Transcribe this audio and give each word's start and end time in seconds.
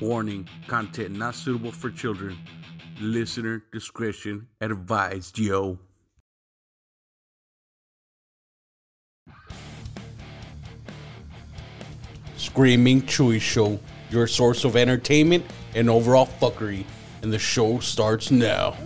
Warning 0.00 0.48
content 0.66 1.16
not 1.16 1.34
suitable 1.34 1.72
for 1.72 1.90
children. 1.90 2.36
Listener 3.00 3.62
discretion 3.72 4.46
advised, 4.60 5.38
yo. 5.38 5.78
Screaming 12.36 13.02
Chuy 13.02 13.40
Show, 13.40 13.78
your 14.10 14.26
source 14.26 14.64
of 14.64 14.76
entertainment 14.76 15.44
and 15.74 15.90
overall 15.90 16.26
fuckery. 16.26 16.84
And 17.22 17.32
the 17.32 17.38
show 17.38 17.80
starts 17.80 18.30
now. 18.30 18.76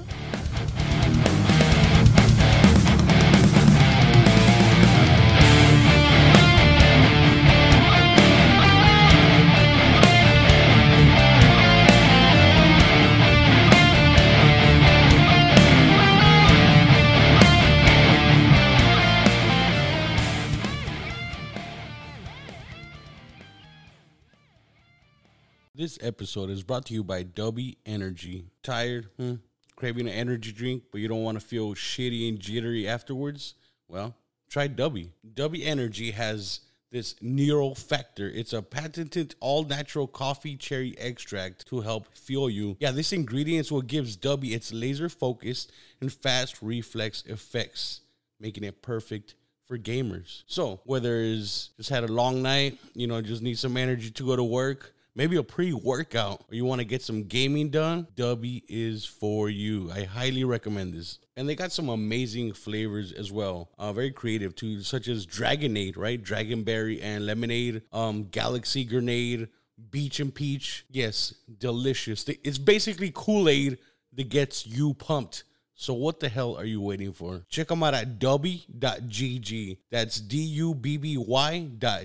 Episode 26.11 26.51
is 26.51 26.65
brought 26.65 26.85
to 26.87 26.93
you 26.93 27.05
by 27.05 27.23
Dubby 27.23 27.77
Energy. 27.87 28.45
Tired? 28.65 29.07
Hmm? 29.17 29.35
Craving 29.77 30.09
an 30.09 30.13
energy 30.13 30.51
drink, 30.51 30.83
but 30.91 31.01
you 31.01 31.07
don't 31.07 31.23
want 31.23 31.39
to 31.39 31.47
feel 31.47 31.73
shitty 31.73 32.29
and 32.29 32.41
jittery 32.41 32.89
afterwards? 32.89 33.55
Well, 33.87 34.17
try 34.49 34.67
Dubby. 34.67 35.11
Dubby 35.35 35.65
Energy 35.65 36.11
has 36.11 36.63
this 36.91 37.15
neural 37.23 37.77
factor. 37.77 38.29
It's 38.29 38.53
a 38.53 38.61
patented 38.61 39.37
all 39.39 39.63
natural 39.63 40.09
coffee 40.09 40.57
cherry 40.57 40.97
extract 40.99 41.69
to 41.69 41.83
help 41.83 42.13
fuel 42.17 42.51
you. 42.51 42.77
Yeah, 42.81 42.91
this 42.91 43.13
ingredient 43.13 43.67
is 43.67 43.73
what 43.73 43.87
gives 43.87 44.17
Dubby 44.17 44.51
its 44.51 44.73
laser 44.73 45.09
focused 45.09 45.71
and 46.01 46.13
fast 46.13 46.61
reflex 46.61 47.23
effects, 47.27 48.01
making 48.41 48.65
it 48.65 48.83
perfect 48.83 49.37
for 49.65 49.79
gamers. 49.79 50.43
So, 50.49 50.81
whether 50.83 51.21
it's 51.21 51.71
just 51.77 51.91
had 51.91 52.03
a 52.03 52.13
long 52.13 52.43
night, 52.43 52.79
you 52.95 53.07
know, 53.07 53.23
just 53.23 53.43
need 53.43 53.61
some 53.61 53.77
energy 53.77 54.11
to 54.11 54.27
go 54.27 54.35
to 54.35 54.43
work, 54.43 54.93
maybe 55.21 55.37
a 55.37 55.43
pre-workout 55.43 56.43
or 56.49 56.55
you 56.55 56.65
want 56.65 56.79
to 56.79 56.85
get 56.87 57.03
some 57.03 57.25
gaming 57.25 57.69
done, 57.69 58.07
Dubby 58.17 58.63
is 58.71 59.05
for 59.05 59.51
you. 59.51 59.91
I 59.93 60.05
highly 60.05 60.45
recommend 60.45 60.95
this. 60.95 61.19
And 61.37 61.47
they 61.47 61.55
got 61.55 61.73
some 61.73 61.91
amazing 61.91 62.55
flavors 62.55 63.13
as 63.13 63.31
well. 63.31 63.69
Uh, 63.79 63.93
very 63.93 64.13
creative 64.13 64.55
too, 64.55 64.83
such 64.83 65.09
as 65.09 65.27
Dragonade, 65.27 65.99
right? 65.99 66.25
Dragonberry 66.25 67.01
and 67.03 67.27
lemonade, 67.27 67.83
um, 67.93 68.29
Galaxy 68.31 68.83
Grenade, 68.83 69.49
Beach 69.91 70.21
and 70.21 70.35
Peach. 70.35 70.87
Yes, 70.91 71.35
delicious. 71.59 72.27
It's 72.43 72.57
basically 72.57 73.13
Kool-Aid 73.15 73.77
that 74.15 74.29
gets 74.31 74.67
you 74.67 74.95
pumped. 74.95 75.45
So 75.75 75.93
what 75.93 76.21
the 76.21 76.31
hell 76.31 76.57
are 76.57 76.65
you 76.65 76.81
waiting 76.81 77.13
for? 77.13 77.45
Check 77.51 77.69
them 77.69 77.83
out 77.83 77.93
at 77.93 78.19
dubby.gg. 78.19 79.77
That's 79.91 80.19
D-U-B-B-Y 80.19 81.69
dot. 81.77 82.05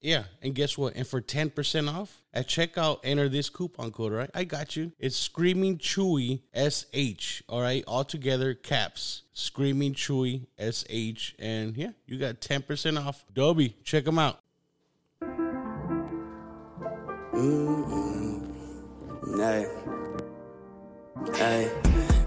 Yeah, 0.00 0.24
and 0.40 0.54
guess 0.54 0.78
what? 0.78 0.96
And 0.96 1.06
for 1.06 1.20
10% 1.20 1.92
off 1.92 2.22
at 2.32 2.48
checkout, 2.48 3.00
enter 3.04 3.28
this 3.28 3.50
coupon 3.50 3.90
code, 3.92 4.12
right? 4.12 4.30
I 4.32 4.44
got 4.44 4.74
you. 4.74 4.92
It's 4.98 5.16
Screaming 5.16 5.76
Chuy 5.76 6.40
SH, 6.54 7.42
all 7.48 7.60
right? 7.60 7.84
All 7.86 8.04
together, 8.04 8.54
caps. 8.54 9.24
Screaming 9.34 9.92
Chuy 9.92 10.46
SH. 10.58 11.34
And 11.38 11.76
yeah, 11.76 11.90
you 12.06 12.18
got 12.18 12.40
10% 12.40 13.04
off. 13.04 13.26
Dubby, 13.34 13.74
check 13.84 14.04
them 14.04 14.18
out. 14.18 14.40
Mm-hmm. 17.34 18.46
Hey. 19.38 19.66
Hey. 21.36 21.70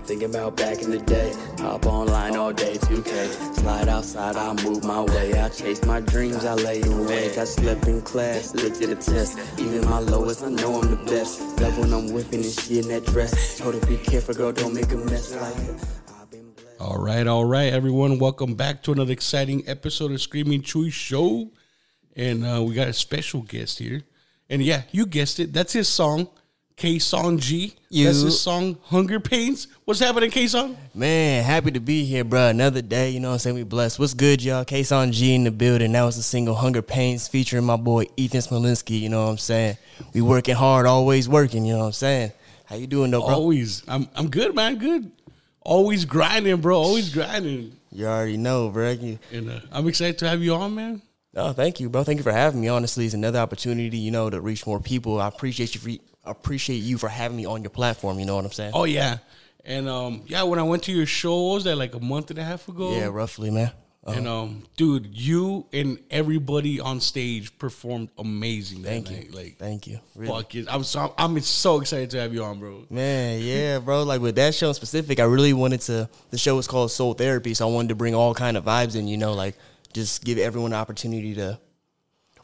Thinking 0.06 0.30
about 0.36 0.58
back 0.58 0.82
in 0.82 0.92
the 0.92 1.00
day. 1.00 1.34
Hop 1.60 1.86
online 1.86 2.36
all 2.36 2.52
day, 2.52 2.74
2K. 2.76 3.56
Slide 3.56 3.88
outside, 3.88 4.36
I 4.36 4.52
move 4.62 4.84
my 4.84 5.02
way. 5.02 5.40
I 5.40 5.48
chase 5.48 5.86
my 5.86 6.02
dreams, 6.02 6.44
I 6.44 6.56
lay 6.56 6.82
awake. 6.82 7.38
I 7.38 7.46
slept 7.46 7.88
in 7.88 8.02
class, 8.02 8.54
looked 8.54 8.82
at 8.82 8.90
the 8.90 8.96
test. 8.96 9.40
Even 9.58 9.86
my 9.90 10.00
lowest, 10.00 10.44
I 10.44 10.50
know 10.50 10.82
I'm 10.82 10.90
the 10.90 10.98
best. 11.10 11.40
Love 11.62 11.78
when 11.80 11.94
I'm 11.94 12.12
whipping 12.12 12.44
and 12.44 12.52
she 12.52 12.80
in 12.80 12.90
that 12.90 13.06
dress. 13.06 13.58
Told 13.58 13.76
her 13.76 13.86
be 13.88 13.96
careful, 13.96 14.34
girl, 14.36 14.52
don't 14.52 14.74
make 14.74 14.92
a 14.92 14.98
mess 14.98 15.34
like. 15.36 15.80
All 16.82 16.98
right, 16.98 17.26
all 17.26 17.46
right, 17.46 17.72
everyone. 17.72 18.20
Welcome 18.20 18.56
back 18.56 18.84
to 18.84 18.92
another 18.92 19.14
exciting 19.14 19.64
episode 19.68 20.12
of 20.12 20.20
Screaming 20.20 20.64
Chuy 20.64 20.92
Show. 20.92 21.52
And 22.18 22.46
uh, 22.46 22.62
we 22.62 22.76
got 22.76 22.90
a 22.90 22.94
special 22.94 23.42
guest 23.42 23.80
here. 23.80 24.02
And 24.50 24.62
yeah, 24.62 24.82
you 24.92 25.06
guessed 25.06 25.40
it. 25.40 25.54
That's 25.54 25.72
his 25.72 25.88
song, 25.88 26.28
Ca'Sohn 26.88 27.40
G. 27.40 27.74
You- 27.90 28.06
That's 28.08 28.20
his 28.22 28.42
song, 28.42 28.78
Hunger 28.84 29.18
Pains. 29.22 29.68
What's 29.86 30.02
happening, 30.02 30.30
Ca'Sohn? 30.32 30.76
Man, 30.94 31.42
happy 31.42 31.72
to 31.72 31.80
be 31.80 32.04
here, 32.04 32.26
bro. 32.26 32.50
Another 32.50 32.82
day, 32.82 33.10
you 33.12 33.22
know 33.22 33.30
what 33.30 33.34
I'm 33.36 33.40
saying? 33.40 33.56
We 33.56 33.64
blessed. 33.64 34.00
What's 34.00 34.14
good, 34.14 34.44
y'all? 34.44 34.66
Ca'Sohn 34.66 35.12
G 35.14 35.34
in 35.34 35.46
the 35.46 35.52
building. 35.52 35.94
That 35.94 36.04
was 36.04 36.18
a 36.18 36.24
single 36.24 36.56
Hunger 36.56 36.82
Pains 36.82 37.30
featuring 37.30 37.64
my 37.64 37.78
boy 37.78 38.08
Ethan 38.18 38.42
Smolinski, 38.42 39.00
you 39.00 39.08
know 39.08 39.24
what 39.24 39.32
I'm 39.32 39.38
saying? 39.38 39.78
We 40.14 40.22
working 40.22 40.56
hard, 40.56 40.86
always 40.86 41.30
working, 41.30 41.66
you 41.66 41.72
know 41.74 41.80
what 41.80 41.86
I'm 41.86 41.92
saying? 41.94 42.32
How 42.66 42.76
you 42.76 42.86
doing 42.88 43.12
though, 43.12 43.22
bro? 43.22 43.34
Always. 43.36 43.82
I'm 43.88 44.10
I'm 44.14 44.30
good, 44.30 44.54
man. 44.54 44.76
Good. 44.78 45.10
Always 45.62 46.04
grinding, 46.04 46.58
bro. 46.60 46.78
Always 46.78 47.14
grinding. 47.14 47.78
You 47.94 48.08
already 48.08 48.36
know, 48.36 48.68
bro. 48.70 48.92
You, 48.92 49.20
And 49.32 49.50
uh, 49.50 49.60
I'm 49.72 49.88
excited 49.88 50.18
to 50.18 50.28
have 50.28 50.42
you 50.44 50.54
on, 50.56 50.76
man. 50.76 51.02
oh, 51.38 51.54
thank 51.54 51.80
you, 51.80 51.90
bro. 51.90 52.04
Thank 52.04 52.18
you 52.18 52.24
for 52.24 52.34
having 52.34 52.60
me. 52.60 52.68
Honestly, 52.68 53.06
it's 53.06 53.14
another 53.14 53.40
opportunity, 53.40 53.98
you 54.00 54.12
know, 54.12 54.30
to 54.30 54.42
reach 54.42 54.68
more 54.68 54.82
people. 54.82 55.22
I 55.22 55.30
appreciate 55.30 55.76
you 55.76 55.80
for 55.80 55.90
appreciate 56.26 56.78
you 56.78 56.98
for 56.98 57.10
having 57.10 57.38
me 57.38 57.46
on 57.46 57.62
your 57.62 57.70
platform, 57.70 58.20
you 58.20 58.26
know 58.26 58.36
what 58.36 58.46
I'm 58.46 58.52
saying? 58.52 58.72
Oh 58.74 58.84
yeah. 58.86 59.18
And 59.66 59.88
um, 59.88 60.24
yeah, 60.26 60.44
when 60.44 60.60
I 60.60 60.64
went 60.64 60.84
to 60.84 60.92
your 60.92 61.06
show, 61.06 61.54
was 61.54 61.64
that 61.64 61.78
like 61.78 61.96
a 61.96 62.00
month 62.00 62.30
and 62.32 62.40
a 62.40 62.44
half 62.44 62.68
ago? 62.68 62.92
yeah, 62.96 63.06
roughly, 63.06 63.50
man. 63.50 63.72
Uh, 64.06 64.12
And 64.12 64.28
um, 64.28 64.64
dude, 64.76 65.08
you 65.14 65.66
and 65.72 65.98
everybody 66.12 66.82
on 66.82 67.00
stage 67.00 67.58
performed 67.58 68.10
amazing. 68.18 68.84
thank 68.84 69.10
you. 69.10 69.16
night. 69.16 69.34
Like, 69.34 69.58
thank 69.58 69.88
you. 69.88 70.00
Really. 70.16 70.34
fuck 70.34 70.54
it. 70.56 70.68
I'm 70.70 70.84
so 70.84 71.14
I'm 71.18 71.40
so 71.40 71.80
excited 71.80 72.10
to 72.10 72.20
have 72.20 72.34
you 72.34 72.44
on, 72.44 72.60
bro. 72.60 72.86
Man, 72.90 73.40
yeah, 73.42 73.80
bro. 73.80 74.04
Like 74.04 74.20
with 74.20 74.36
that 74.36 74.54
show 74.54 74.68
in 74.68 74.74
specific, 74.74 75.22
I 75.22 75.24
really 75.24 75.54
wanted 75.54 75.80
to. 75.82 76.10
The 76.32 76.38
show 76.38 76.58
was 76.58 76.68
called 76.68 76.92
Soul 76.92 77.14
Therapy, 77.14 77.54
so 77.54 77.66
I 77.68 77.72
wanted 77.72 77.90
to 77.90 77.96
bring 77.96 78.14
all 78.14 78.34
kind 78.34 78.58
of 78.58 78.66
vibes 78.66 78.98
in. 78.98 79.08
You 79.08 79.16
know, 79.16 79.32
like 79.34 79.56
just 79.94 80.26
give 80.26 80.38
everyone 80.38 80.74
an 80.74 80.80
opportunity 80.80 81.34
to 81.36 81.58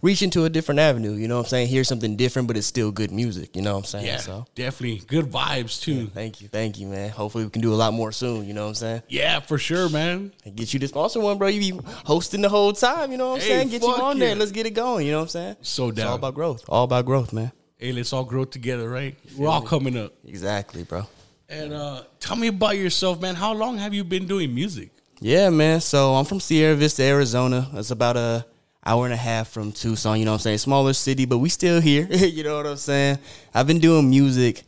reach 0.01 0.21
into 0.21 0.45
a 0.45 0.49
different 0.49 0.79
avenue. 0.79 1.13
You 1.13 1.27
know 1.27 1.37
what 1.37 1.45
I'm 1.45 1.49
saying? 1.49 1.67
Hear 1.67 1.83
something 1.83 2.15
different, 2.15 2.47
but 2.47 2.57
it's 2.57 2.67
still 2.67 2.91
good 2.91 3.11
music. 3.11 3.55
You 3.55 3.61
know 3.61 3.73
what 3.73 3.79
I'm 3.79 3.85
saying? 3.85 4.05
Yeah, 4.05 4.17
So 4.17 4.45
definitely 4.55 5.01
good 5.07 5.25
vibes 5.25 5.81
too. 5.81 6.07
thank 6.07 6.41
you, 6.41 6.47
thank 6.47 6.79
you, 6.79 6.87
man. 6.87 7.09
Hopefully 7.09 7.43
we 7.45 7.49
can 7.49 7.61
do 7.61 7.73
a 7.73 7.75
lot 7.75 7.93
more 7.93 8.11
soon. 8.11 8.45
You 8.45 8.53
know 8.53 8.63
what 8.63 8.69
I'm 8.69 8.75
saying? 8.75 9.01
Yeah, 9.07 9.39
for 9.39 9.57
sure, 9.57 9.89
man. 9.89 10.31
And 10.45 10.55
get 10.55 10.73
you 10.73 10.79
the 10.79 10.87
sponsor 10.87 11.19
one, 11.19 11.37
bro. 11.37 11.47
You 11.47 11.73
be 11.73 11.79
hosting 12.05 12.41
the 12.41 12.49
whole 12.49 12.73
time. 12.73 13.11
You 13.11 13.17
know 13.17 13.29
what 13.29 13.35
I'm 13.35 13.41
Hey, 13.41 13.47
saying? 13.47 13.69
Get 13.69 13.81
you 13.81 13.89
on 13.89 14.17
yeah. 14.17 14.25
there. 14.27 14.35
Let's 14.35 14.51
get 14.51 14.65
it 14.65 14.71
going. 14.71 15.05
You 15.05 15.11
know 15.13 15.19
what 15.19 15.23
I'm 15.23 15.29
saying? 15.29 15.55
So 15.61 15.89
It's 15.89 16.01
all 16.01 16.15
about 16.15 16.35
growth. 16.35 16.63
All 16.69 16.83
about 16.85 17.05
growth, 17.05 17.33
man. 17.33 17.51
Hey, 17.77 17.93
let's 17.93 18.11
all 18.11 18.25
grow 18.25 18.43
together, 18.45 18.89
right? 18.89 19.15
We're 19.37 19.47
all 19.47 19.61
coming 19.61 19.97
up. 19.97 20.13
Exactly, 20.25 20.83
bro. 20.83 21.03
And 21.47 21.73
uh, 21.73 22.03
tell 22.19 22.35
me 22.35 22.47
about 22.47 22.77
yourself, 22.77 23.19
man. 23.21 23.35
How 23.35 23.53
long 23.53 23.77
have 23.77 23.93
you 23.93 24.03
been 24.03 24.27
doing 24.27 24.53
music? 24.53 24.91
Yeah, 25.21 25.49
man. 25.49 25.81
So 25.81 26.13
I'm 26.15 26.25
from 26.25 26.39
Sierra 26.39 26.75
Vista, 26.75 27.03
Arizona. 27.03 27.69
It's 27.73 27.89
about 27.91 28.17
a 28.17 28.45
hour 28.89 29.05
and 29.05 29.13
a 29.13 29.17
half 29.17 29.47
from 29.47 29.71
Tucson. 29.71 30.17
You 30.17 30.25
know 30.25 30.31
what 30.31 30.37
I'm 30.37 30.41
saying? 30.41 30.57
Smaller 30.57 30.93
city, 30.93 31.25
but 31.25 31.37
we 31.37 31.49
still 31.49 31.79
here. 31.79 32.07
you 32.09 32.43
know 32.43 32.57
what 32.57 32.65
I'm 32.65 32.77
saying? 32.77 33.19
I've 33.53 33.67
been 33.67 33.77
doing 33.77 34.09
music. 34.09 34.63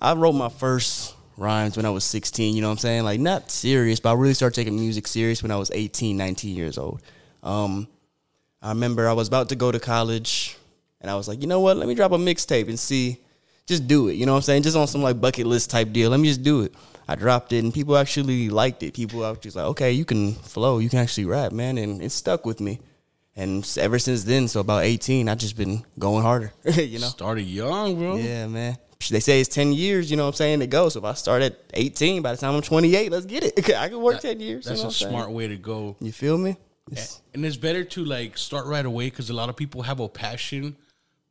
I 0.00 0.14
wrote 0.14 0.32
my 0.32 0.48
first 0.48 1.14
rhymes 1.36 1.76
when 1.76 1.84
I 1.84 1.90
was 1.90 2.04
16. 2.04 2.54
You 2.54 2.62
know 2.62 2.68
what 2.68 2.72
I'm 2.72 2.78
saying? 2.78 3.04
Like 3.04 3.20
not 3.20 3.50
serious, 3.50 4.00
but 4.00 4.10
I 4.10 4.14
really 4.14 4.32
started 4.32 4.54
taking 4.54 4.76
music 4.76 5.06
serious 5.06 5.42
when 5.42 5.50
I 5.50 5.56
was 5.56 5.70
18, 5.74 6.16
19 6.16 6.56
years 6.56 6.78
old. 6.78 7.02
Um, 7.42 7.86
I 8.62 8.70
remember 8.70 9.06
I 9.06 9.12
was 9.12 9.28
about 9.28 9.50
to 9.50 9.56
go 9.56 9.70
to 9.70 9.78
college, 9.78 10.56
and 11.02 11.10
I 11.10 11.14
was 11.14 11.28
like, 11.28 11.42
you 11.42 11.46
know 11.46 11.60
what? 11.60 11.76
Let 11.76 11.86
me 11.86 11.94
drop 11.94 12.12
a 12.12 12.18
mixtape 12.18 12.68
and 12.68 12.78
see. 12.78 13.18
Just 13.66 13.86
do 13.86 14.08
it. 14.08 14.14
You 14.14 14.24
know 14.24 14.32
what 14.32 14.38
I'm 14.38 14.42
saying? 14.42 14.62
Just 14.62 14.76
on 14.76 14.86
some 14.86 15.02
like 15.02 15.20
bucket 15.20 15.46
list 15.46 15.70
type 15.70 15.92
deal. 15.92 16.10
Let 16.10 16.18
me 16.18 16.28
just 16.28 16.42
do 16.42 16.62
it. 16.62 16.74
I 17.06 17.14
dropped 17.14 17.52
it, 17.52 17.62
and 17.62 17.74
people 17.74 17.96
actually 17.98 18.48
liked 18.48 18.82
it. 18.82 18.94
People 18.94 19.20
were 19.20 19.36
just 19.36 19.54
like, 19.54 19.66
okay, 19.66 19.92
you 19.92 20.06
can 20.06 20.32
flow, 20.32 20.78
you 20.78 20.88
can 20.88 20.98
actually 20.98 21.26
rap, 21.26 21.52
man, 21.52 21.76
and 21.76 22.00
it 22.00 22.10
stuck 22.10 22.46
with 22.46 22.58
me. 22.58 22.80
And 23.40 23.66
ever 23.78 23.98
since 23.98 24.24
then, 24.24 24.48
so 24.48 24.60
about 24.60 24.84
18, 24.84 25.26
I've 25.28 25.38
just 25.38 25.56
been 25.56 25.82
going 25.98 26.22
harder. 26.22 26.52
you 26.64 26.98
know? 26.98 27.06
Started 27.06 27.44
young, 27.44 27.96
bro. 27.98 28.16
Yeah, 28.16 28.46
man. 28.48 28.76
They 29.10 29.20
say 29.20 29.40
it's 29.40 29.48
10 29.48 29.72
years, 29.72 30.10
you 30.10 30.18
know 30.18 30.24
what 30.24 30.34
I'm 30.34 30.34
saying, 30.34 30.60
to 30.60 30.66
go. 30.66 30.90
So 30.90 30.98
if 30.98 31.04
I 31.06 31.14
start 31.14 31.40
at 31.40 31.58
18, 31.72 32.20
by 32.20 32.32
the 32.32 32.36
time 32.36 32.54
I'm 32.54 32.60
28, 32.60 33.10
let's 33.10 33.24
get 33.24 33.44
it. 33.44 33.70
I 33.74 33.88
can 33.88 34.02
work 34.02 34.20
10 34.20 34.40
years. 34.40 34.66
you 34.66 34.68
That's 34.70 34.82
know 34.82 34.88
a 34.90 34.92
smart 34.92 35.30
way 35.30 35.48
to 35.48 35.56
go. 35.56 35.96
You 36.00 36.12
feel 36.12 36.36
me? 36.36 36.56
It's- 36.92 37.22
And 37.32 37.46
it's 37.46 37.56
better 37.56 37.82
to 37.84 38.04
like 38.04 38.36
start 38.36 38.66
right 38.66 38.84
away 38.84 39.06
because 39.06 39.30
a 39.30 39.34
lot 39.34 39.48
of 39.48 39.56
people 39.56 39.82
have 39.82 40.00
a 40.00 40.08
passion, 40.08 40.76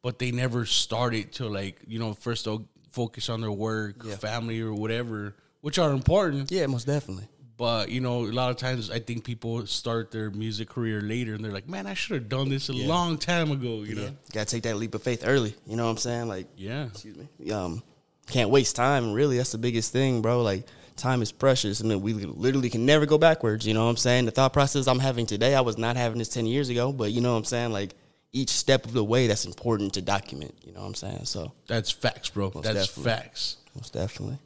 but 0.01 0.17
they 0.17 0.31
never 0.31 0.65
start 0.65 1.13
it 1.13 1.33
to 1.33 1.47
like 1.47 1.77
you 1.85 1.99
know 1.99 2.13
first 2.13 2.45
they'll 2.45 2.65
focus 2.91 3.29
on 3.29 3.41
their 3.41 3.51
work, 3.51 4.03
family, 4.19 4.61
or 4.61 4.73
whatever, 4.73 5.35
which 5.61 5.77
are 5.77 5.91
important. 5.91 6.49
yeah, 6.51 6.65
most 6.65 6.87
definitely. 6.87 7.27
But 7.59 7.89
you 7.91 7.99
know, 7.99 8.21
a 8.25 8.31
lot 8.31 8.51
of 8.51 8.55
times 8.55 8.89
I 8.89 8.99
think 8.99 9.25
people 9.25 9.67
start 9.67 10.11
their 10.11 10.31
music 10.31 10.69
career 10.69 11.01
later, 11.01 11.33
and 11.33 11.43
they're 11.43 11.51
like, 11.51 11.67
"Man, 11.67 11.87
I 11.87 11.93
should 11.93 12.13
have 12.15 12.29
done 12.29 12.47
this 12.47 12.69
a 12.69 12.73
long 12.73 13.17
time 13.17 13.51
ago." 13.51 13.81
You 13.83 13.95
know? 13.95 14.09
Gotta 14.31 14.45
take 14.45 14.63
that 14.63 14.77
leap 14.77 14.95
of 14.95 15.03
faith 15.03 15.23
early. 15.27 15.53
You 15.67 15.75
know 15.75 15.83
what 15.83 15.91
I'm 15.91 15.97
saying? 15.97 16.29
Like, 16.29 16.47
Yeah. 16.55 16.85
excuse 16.85 17.17
me. 17.17 17.51
Um, 17.51 17.83
can't 18.27 18.49
waste 18.49 18.77
time. 18.77 19.11
Really, 19.11 19.35
that's 19.35 19.51
the 19.51 19.57
biggest 19.57 19.91
thing, 19.91 20.21
bro. 20.21 20.41
Like, 20.41 20.67
time 20.95 21.21
is 21.21 21.33
precious, 21.33 21.81
and 21.81 22.01
we 22.01 22.13
literally 22.13 22.69
can 22.69 22.85
never 22.85 23.05
go 23.05 23.17
backwards. 23.17 23.67
You 23.67 23.73
know 23.73 23.83
what 23.83 23.89
I'm 23.89 23.97
saying? 23.97 24.23
The 24.23 24.31
thought 24.31 24.53
process 24.53 24.87
I'm 24.87 24.99
having 24.99 25.25
today, 25.25 25.53
I 25.53 25.61
was 25.61 25.77
not 25.77 25.97
having 25.97 26.17
this 26.19 26.29
ten 26.29 26.45
years 26.45 26.69
ago. 26.69 26.93
But 26.93 27.11
you 27.11 27.19
know 27.19 27.33
what 27.33 27.39
I'm 27.39 27.43
saying? 27.43 27.73
Like, 27.73 27.93
each 28.31 28.51
step 28.51 28.85
of 28.85 28.93
the 28.93 29.03
way, 29.03 29.27
that's 29.27 29.43
important 29.43 29.95
to 29.95 30.01
document. 30.01 30.55
You 30.63 30.71
know 30.71 30.79
what 30.79 30.87
I'm 30.87 30.95
saying? 30.95 31.25
So, 31.25 31.51
That's 31.67 31.91
facts, 31.91 32.29
bro. 32.29 32.51
That's 32.51 32.87
definitely. 32.87 33.03
facts. 33.03 33.57
most 33.75 33.91
definitely. 33.91 34.37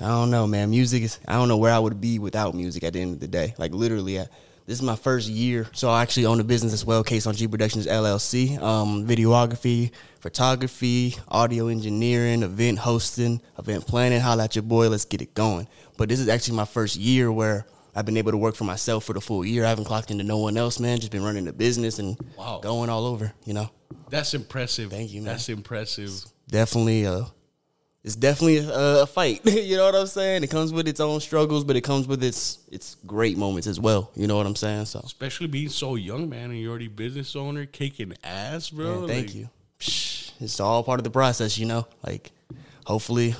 I 0.00 0.06
don't 0.08 0.30
know, 0.30 0.46
man. 0.46 0.70
Music 0.70 1.02
is. 1.02 1.18
I 1.26 1.34
don't 1.34 1.48
know 1.48 1.56
where 1.56 1.72
I 1.72 1.78
would 1.78 2.00
be 2.00 2.18
without 2.18 2.54
music 2.54 2.84
at 2.84 2.92
the 2.92 3.00
end 3.00 3.14
of 3.14 3.20
the 3.20 3.28
day. 3.28 3.54
Like 3.56 3.72
literally, 3.72 4.20
I, 4.20 4.26
this 4.66 4.76
is 4.78 4.82
my 4.82 4.96
first 4.96 5.28
year, 5.28 5.66
so 5.72 5.88
I 5.88 6.02
actually 6.02 6.26
own 6.26 6.40
a 6.40 6.44
business 6.44 6.72
as 6.72 6.84
well. 6.84 7.02
Ca'Sohn 7.02 7.34
G 7.34 7.48
Productions 7.48 7.86
LLC. 7.86 8.60
Um, 8.60 9.06
videography, 9.06 9.90
photography, 10.20 11.16
audio 11.28 11.68
engineering, 11.68 12.42
event 12.42 12.80
hosting, 12.80 13.40
event 13.58 13.86
planning. 13.86 14.20
Holla 14.20 14.44
at 14.44 14.56
your 14.56 14.62
boy. 14.62 14.88
Let's 14.88 15.04
get 15.06 15.22
it 15.22 15.34
going. 15.34 15.66
But 15.96 16.08
this 16.08 16.20
is 16.20 16.28
actually 16.28 16.56
my 16.56 16.64
first 16.66 16.96
year 16.96 17.32
where 17.32 17.64
I've 17.94 18.04
been 18.06 18.16
able 18.18 18.32
to 18.32 18.38
work 18.38 18.54
for 18.56 18.64
myself 18.64 19.04
for 19.04 19.14
the 19.14 19.20
full 19.20 19.44
year. 19.44 19.64
I 19.64 19.68
haven't 19.70 19.84
clocked 19.84 20.10
into 20.10 20.24
no 20.24 20.38
one 20.38 20.56
else, 20.56 20.80
man. 20.80 20.98
Just 20.98 21.12
been 21.12 21.24
running 21.24 21.44
the 21.46 21.52
business 21.52 21.98
and 21.98 22.18
Wow. 22.36 22.60
going 22.62 22.90
all 22.90 23.06
over. 23.06 23.32
You 23.46 23.54
know. 23.54 23.70
That's 24.10 24.34
impressive. 24.34 24.90
Thank 24.90 25.12
you, 25.12 25.22
man. 25.22 25.32
That's 25.32 25.48
impressive. 25.48 26.24
definitely 26.48 27.06
uh 27.06 27.24
it's 28.04 28.16
definitely 28.16 28.58
a, 28.58 29.02
a 29.02 29.06
fight. 29.06 29.40
you 29.44 29.76
know 29.76 29.84
what 29.84 29.94
I'm 29.94 30.06
saying? 30.06 30.42
It 30.42 30.50
comes 30.50 30.72
with 30.72 30.88
its 30.88 31.00
own 31.00 31.20
struggles, 31.20 31.64
but 31.64 31.76
it 31.76 31.82
comes 31.82 32.06
with 32.08 32.22
its 32.24 32.58
its 32.70 32.96
great 33.06 33.36
moments 33.38 33.66
as 33.66 33.78
well. 33.78 34.10
You 34.16 34.26
know 34.26 34.36
what 34.36 34.46
I'm 34.46 34.56
saying? 34.56 34.86
So 34.86 35.00
Especially 35.04 35.46
being 35.46 35.68
so 35.68 35.94
young, 35.94 36.28
man, 36.28 36.50
and 36.50 36.58
you're 36.60 36.70
already 36.70 36.88
business 36.88 37.36
owner, 37.36 37.66
kicking 37.66 38.14
ass, 38.24 38.70
bro. 38.70 39.00
man, 39.00 39.08
thank 39.08 39.26
Like, 39.28 39.34
you. 39.34 39.48
It's 40.40 40.58
all 40.60 40.82
part 40.82 40.98
of 41.00 41.04
the 41.04 41.10
process, 41.10 41.58
you 41.58 41.66
know. 41.66 41.86
Like 42.04 42.30
hopefully, 42.84 43.34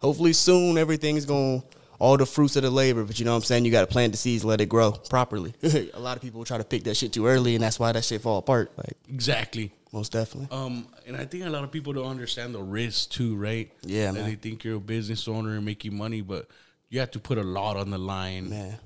hopefully 0.00 0.32
soon 0.32 0.78
everything's 0.78 1.26
going 1.26 1.62
all 1.98 2.16
the 2.16 2.24
fruits 2.26 2.56
of 2.56 2.62
the 2.62 2.70
labor. 2.70 3.04
But 3.04 3.18
you 3.18 3.24
know 3.24 3.32
what 3.32 3.38
I'm 3.38 3.42
saying? 3.42 3.64
You 3.64 3.70
got 3.70 3.80
to 3.82 3.86
plant 3.86 4.12
the 4.12 4.18
seeds, 4.18 4.44
let 4.44 4.60
it 4.60 4.68
grow 4.68 4.92
properly. 4.92 5.52
a 5.62 5.98
lot 5.98 6.16
of 6.16 6.22
people 6.22 6.44
try 6.44 6.56
to 6.58 6.64
pick 6.64 6.84
that 6.84 6.96
shit 6.96 7.12
too 7.12 7.26
early, 7.26 7.54
and 7.54 7.62
that's 7.62 7.78
why 7.78 7.92
that 7.92 8.04
shit 8.04 8.22
fall 8.22 8.38
apart. 8.38 8.70
Like 8.76 8.96
Exactly. 9.08 9.72
Most 9.92 10.12
definitely. 10.12 10.54
Um, 10.56 10.86
and 11.06 11.16
I 11.16 11.24
think 11.24 11.44
a 11.44 11.50
lot 11.50 11.64
of 11.64 11.70
people 11.72 11.92
don't 11.92 12.06
understand 12.06 12.54
the 12.54 12.62
risk 12.62 13.10
too, 13.10 13.36
right? 13.36 13.70
Yeah. 13.82 14.12
They 14.12 14.34
think 14.34 14.64
you're 14.64 14.76
a 14.76 14.80
business 14.80 15.26
owner 15.28 15.56
and 15.56 15.64
making 15.64 15.96
money, 15.96 16.20
but 16.20 16.48
you 16.90 17.00
have 17.00 17.10
to 17.12 17.20
put 17.20 17.38
a 17.38 17.42
lot 17.42 17.76
on 17.76 17.90
the 17.90 17.98
line, 17.98 18.50
Man, 18.50 18.78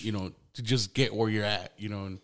you 0.00 0.12
know, 0.12 0.32
to 0.54 0.62
just 0.62 0.94
get 0.94 1.14
where 1.14 1.28
you're 1.28 1.44
at, 1.44 1.72
you 1.76 1.88
know, 1.88 2.04
and 2.06 2.18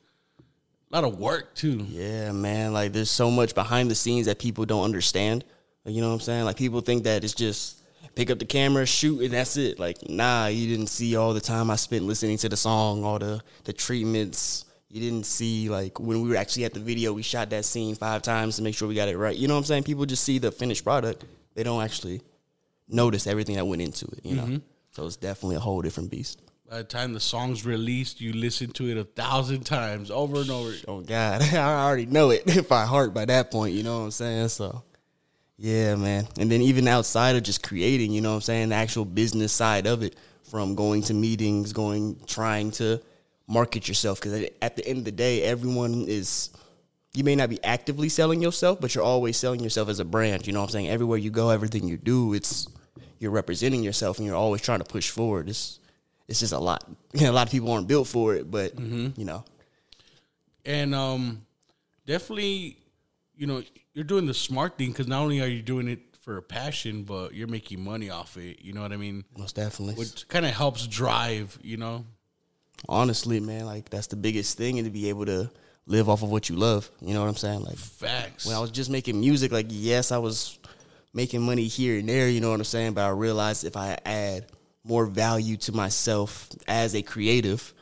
a 0.90 0.94
lot 0.94 1.04
of 1.04 1.18
work 1.18 1.54
too. 1.54 1.84
Yeah, 1.88 2.32
man. 2.32 2.72
Like 2.72 2.92
there's 2.92 3.10
so 3.10 3.30
much 3.30 3.54
behind 3.54 3.90
the 3.90 3.94
scenes 3.94 4.26
that 4.26 4.38
people 4.38 4.64
don't 4.64 4.84
understand. 4.84 5.44
Like, 5.84 5.94
you 5.94 6.00
know 6.00 6.08
what 6.08 6.14
I'm 6.14 6.20
saying? 6.20 6.44
Like 6.44 6.56
people 6.56 6.80
think 6.80 7.04
that 7.04 7.24
it's 7.24 7.34
just 7.34 7.82
pick 8.14 8.30
up 8.30 8.38
the 8.38 8.44
camera, 8.46 8.84
shoot, 8.84 9.22
and 9.22 9.32
that's 9.32 9.56
it. 9.56 9.78
Like, 9.78 10.08
nah, 10.08 10.46
you 10.46 10.66
didn't 10.68 10.88
see 10.88 11.16
all 11.16 11.34
the 11.34 11.40
time 11.40 11.70
I 11.70 11.76
spent 11.76 12.04
listening 12.04 12.36
to 12.38 12.48
the 12.48 12.56
song, 12.56 13.04
all 13.04 13.18
the 13.18 13.40
the 13.64 13.72
treatments. 13.72 14.64
You 14.90 15.00
didn't 15.00 15.26
see 15.26 15.68
like 15.68 16.00
when 16.00 16.22
we 16.22 16.30
were 16.30 16.36
actually 16.36 16.64
at 16.64 16.72
the 16.72 16.80
video, 16.80 17.12
we 17.12 17.22
shot 17.22 17.50
that 17.50 17.64
scene 17.64 17.94
five 17.94 18.22
times 18.22 18.56
to 18.56 18.62
make 18.62 18.74
sure 18.74 18.88
we 18.88 18.94
got 18.94 19.08
it 19.08 19.18
right. 19.18 19.36
You 19.36 19.46
know 19.46 19.54
what 19.54 19.58
I'm 19.58 19.64
saying? 19.64 19.82
People 19.82 20.06
just 20.06 20.24
see 20.24 20.38
the 20.38 20.50
finished 20.50 20.82
product. 20.82 21.24
They 21.54 21.62
don't 21.62 21.82
actually 21.82 22.22
notice 22.88 23.26
everything 23.26 23.56
that 23.56 23.66
went 23.66 23.82
into 23.82 24.06
it, 24.06 24.20
you 24.24 24.34
know? 24.34 24.44
Mm-hmm. 24.44 24.56
So 24.92 25.06
it's 25.06 25.16
definitely 25.16 25.56
a 25.56 25.60
whole 25.60 25.82
different 25.82 26.10
beast. 26.10 26.40
By 26.68 26.78
the 26.78 26.84
time 26.84 27.12
the 27.12 27.20
song's 27.20 27.64
released, 27.64 28.20
you 28.20 28.32
listen 28.32 28.70
to 28.72 28.90
it 28.90 28.98
a 28.98 29.04
thousand 29.04 29.64
times 29.64 30.10
over 30.10 30.40
and 30.40 30.50
over. 30.50 30.72
Oh 30.86 31.00
God, 31.00 31.42
I 31.54 31.84
already 31.84 32.06
know 32.06 32.30
it 32.30 32.42
if 32.46 32.72
I 32.72 32.84
heart 32.84 33.14
by 33.14 33.24
that 33.26 33.50
point. 33.50 33.74
You 33.74 33.82
know 33.82 33.98
what 33.98 34.04
I'm 34.04 34.10
saying? 34.10 34.48
So, 34.48 34.82
yeah, 35.56 35.96
man. 35.96 36.28
And 36.38 36.50
then 36.50 36.60
even 36.62 36.86
outside 36.88 37.36
of 37.36 37.42
just 37.42 37.62
creating, 37.62 38.12
you 38.12 38.20
know 38.20 38.30
what 38.30 38.36
I'm 38.36 38.42
saying, 38.42 38.68
the 38.70 38.74
actual 38.74 39.04
business 39.04 39.52
side 39.52 39.86
of 39.86 40.02
it, 40.02 40.16
from 40.44 40.74
going 40.74 41.02
to 41.02 41.14
meetings, 41.14 41.72
going 41.72 42.20
trying 42.26 42.70
to 42.72 43.00
market 43.48 43.88
yourself, 43.88 44.20
because 44.20 44.48
at 44.62 44.76
the 44.76 44.86
end 44.86 44.98
of 44.98 45.04
the 45.04 45.12
day, 45.12 45.42
everyone 45.42 46.04
is. 46.06 46.50
You 47.14 47.24
may 47.24 47.34
not 47.34 47.48
be 47.48 47.58
actively 47.64 48.10
selling 48.10 48.40
yourself, 48.42 48.80
but 48.80 48.94
you're 48.94 49.02
always 49.02 49.36
selling 49.36 49.60
yourself 49.60 49.88
as 49.88 49.98
a 49.98 50.04
brand. 50.04 50.46
You 50.46 50.52
know 50.52 50.60
what 50.60 50.66
I'm 50.66 50.72
saying? 50.72 50.88
Everywhere 50.88 51.18
you 51.18 51.30
go, 51.30 51.48
everything 51.48 51.88
you 51.88 51.96
do, 51.96 52.34
it's 52.34 52.68
you're 53.18 53.30
representing 53.32 53.82
yourself, 53.82 54.18
and 54.18 54.26
you're 54.26 54.36
always 54.36 54.60
trying 54.60 54.78
to 54.78 54.84
push 54.84 55.10
forward. 55.10 55.48
It's 55.48 55.80
it's 56.28 56.40
just 56.40 56.52
a 56.52 56.58
lot. 56.58 56.84
You 57.14 57.20
know, 57.24 57.30
a 57.30 57.32
lot 57.32 57.46
of 57.46 57.50
people 57.50 57.72
aren't 57.72 57.88
built 57.88 58.06
for 58.06 58.34
it, 58.36 58.50
but 58.50 58.78
you 58.78 59.12
know, 59.24 59.42
And 60.64 60.94
um, 60.94 61.46
definitely, 62.06 62.76
you 63.34 63.46
know, 63.46 63.62
you're 63.94 64.04
doing 64.04 64.26
the 64.26 64.34
smart 64.34 64.76
thing 64.76 64.90
because 64.90 65.08
not 65.08 65.22
only 65.22 65.40
are 65.40 65.48
you 65.48 65.62
doing 65.62 65.88
it 65.88 66.00
for 66.20 66.36
a 66.36 66.42
passion, 66.42 67.04
but 67.04 67.32
you're 67.32 67.48
making 67.48 67.82
money 67.82 68.10
off 68.10 68.36
it. 68.36 68.60
You 68.62 68.74
know 68.74 68.82
what 68.82 68.92
I 68.92 68.96
mean? 68.96 69.24
most 69.36 69.56
definitely. 69.56 69.94
Which 69.94 70.28
kind 70.28 70.44
of 70.44 70.52
helps 70.52 70.86
drive, 70.86 71.58
you 71.62 71.78
know? 71.78 72.04
Honestly, 72.88 73.40
man, 73.40 73.66
like 73.66 73.88
that's 73.90 74.08
the 74.08 74.16
biggest 74.16 74.58
thing, 74.58 74.78
and 74.78 74.86
to 74.86 74.90
be 74.90 75.08
able 75.08 75.26
to 75.26 75.50
live 75.86 76.08
off 76.08 76.22
of 76.22 76.30
what 76.30 76.48
you 76.48 76.56
love. 76.56 76.90
You 77.00 77.14
know 77.14 77.22
what 77.22 77.28
I'm 77.28 77.36
saying? 77.36 77.64
Like 77.64 77.76
Facts. 77.76 78.46
when 78.46 78.54
I 78.54 78.60
was 78.60 78.70
just 78.70 78.90
making 78.90 79.18
music, 79.18 79.52
like 79.52 79.66
yes, 79.68 80.12
I 80.12 80.18
was 80.18 80.58
making 81.14 81.42
money 81.42 81.64
here 81.64 81.98
and 81.98 82.08
there. 82.08 82.28
You 82.28 82.40
know 82.40 82.50
what 82.50 82.60
I'm 82.60 82.64
saying? 82.64 82.92
But 82.92 83.04
I 83.04 83.10
realized 83.10 83.64
if 83.64 83.76
I 83.76 83.98
add 84.04 84.46
more 84.84 85.06
value 85.06 85.56
to 85.56 85.72
myself 85.72 86.48
as 86.66 86.94
a 86.94 87.02
creative, 87.02 87.72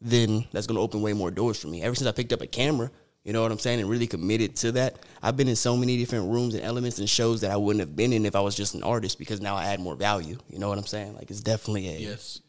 then 0.00 0.44
that's 0.52 0.66
gonna 0.66 0.80
open 0.80 1.02
way 1.02 1.12
more 1.12 1.30
doors 1.30 1.60
for 1.60 1.68
me. 1.68 1.82
Ever 1.82 1.94
since 1.94 2.08
I 2.08 2.12
picked 2.12 2.32
up 2.32 2.42
a 2.42 2.46
camera. 2.46 2.90
You 3.24 3.32
know 3.32 3.40
what 3.40 3.50
I'm 3.50 3.58
saying? 3.58 3.80
And 3.80 3.88
really 3.88 4.06
committed 4.06 4.54
to 4.56 4.72
that. 4.72 4.98
I've 5.22 5.34
been 5.34 5.48
in 5.48 5.56
so 5.56 5.78
many 5.78 5.96
different 5.96 6.30
rooms 6.30 6.54
and 6.54 6.62
elements 6.62 6.98
and 6.98 7.08
shows 7.08 7.40
that 7.40 7.50
I 7.50 7.56
wouldn't 7.56 7.80
have 7.80 7.96
been 7.96 8.12
in 8.12 8.26
if 8.26 8.36
I 8.36 8.40
was 8.40 8.54
just 8.54 8.74
an 8.74 8.82
artist 8.82 9.18
because 9.18 9.40
now 9.40 9.56
I 9.56 9.64
add 9.64 9.80
more 9.80 9.94
value. 9.94 10.36
You 10.50 10.58
know 10.58 10.68
what 10.68 10.76
I'm 10.76 10.84
saying? 10.84 11.14
Like 11.14 11.30
it's 11.30 11.40
definitely 11.40 11.88
a 11.88 11.98
yes. 12.00 12.40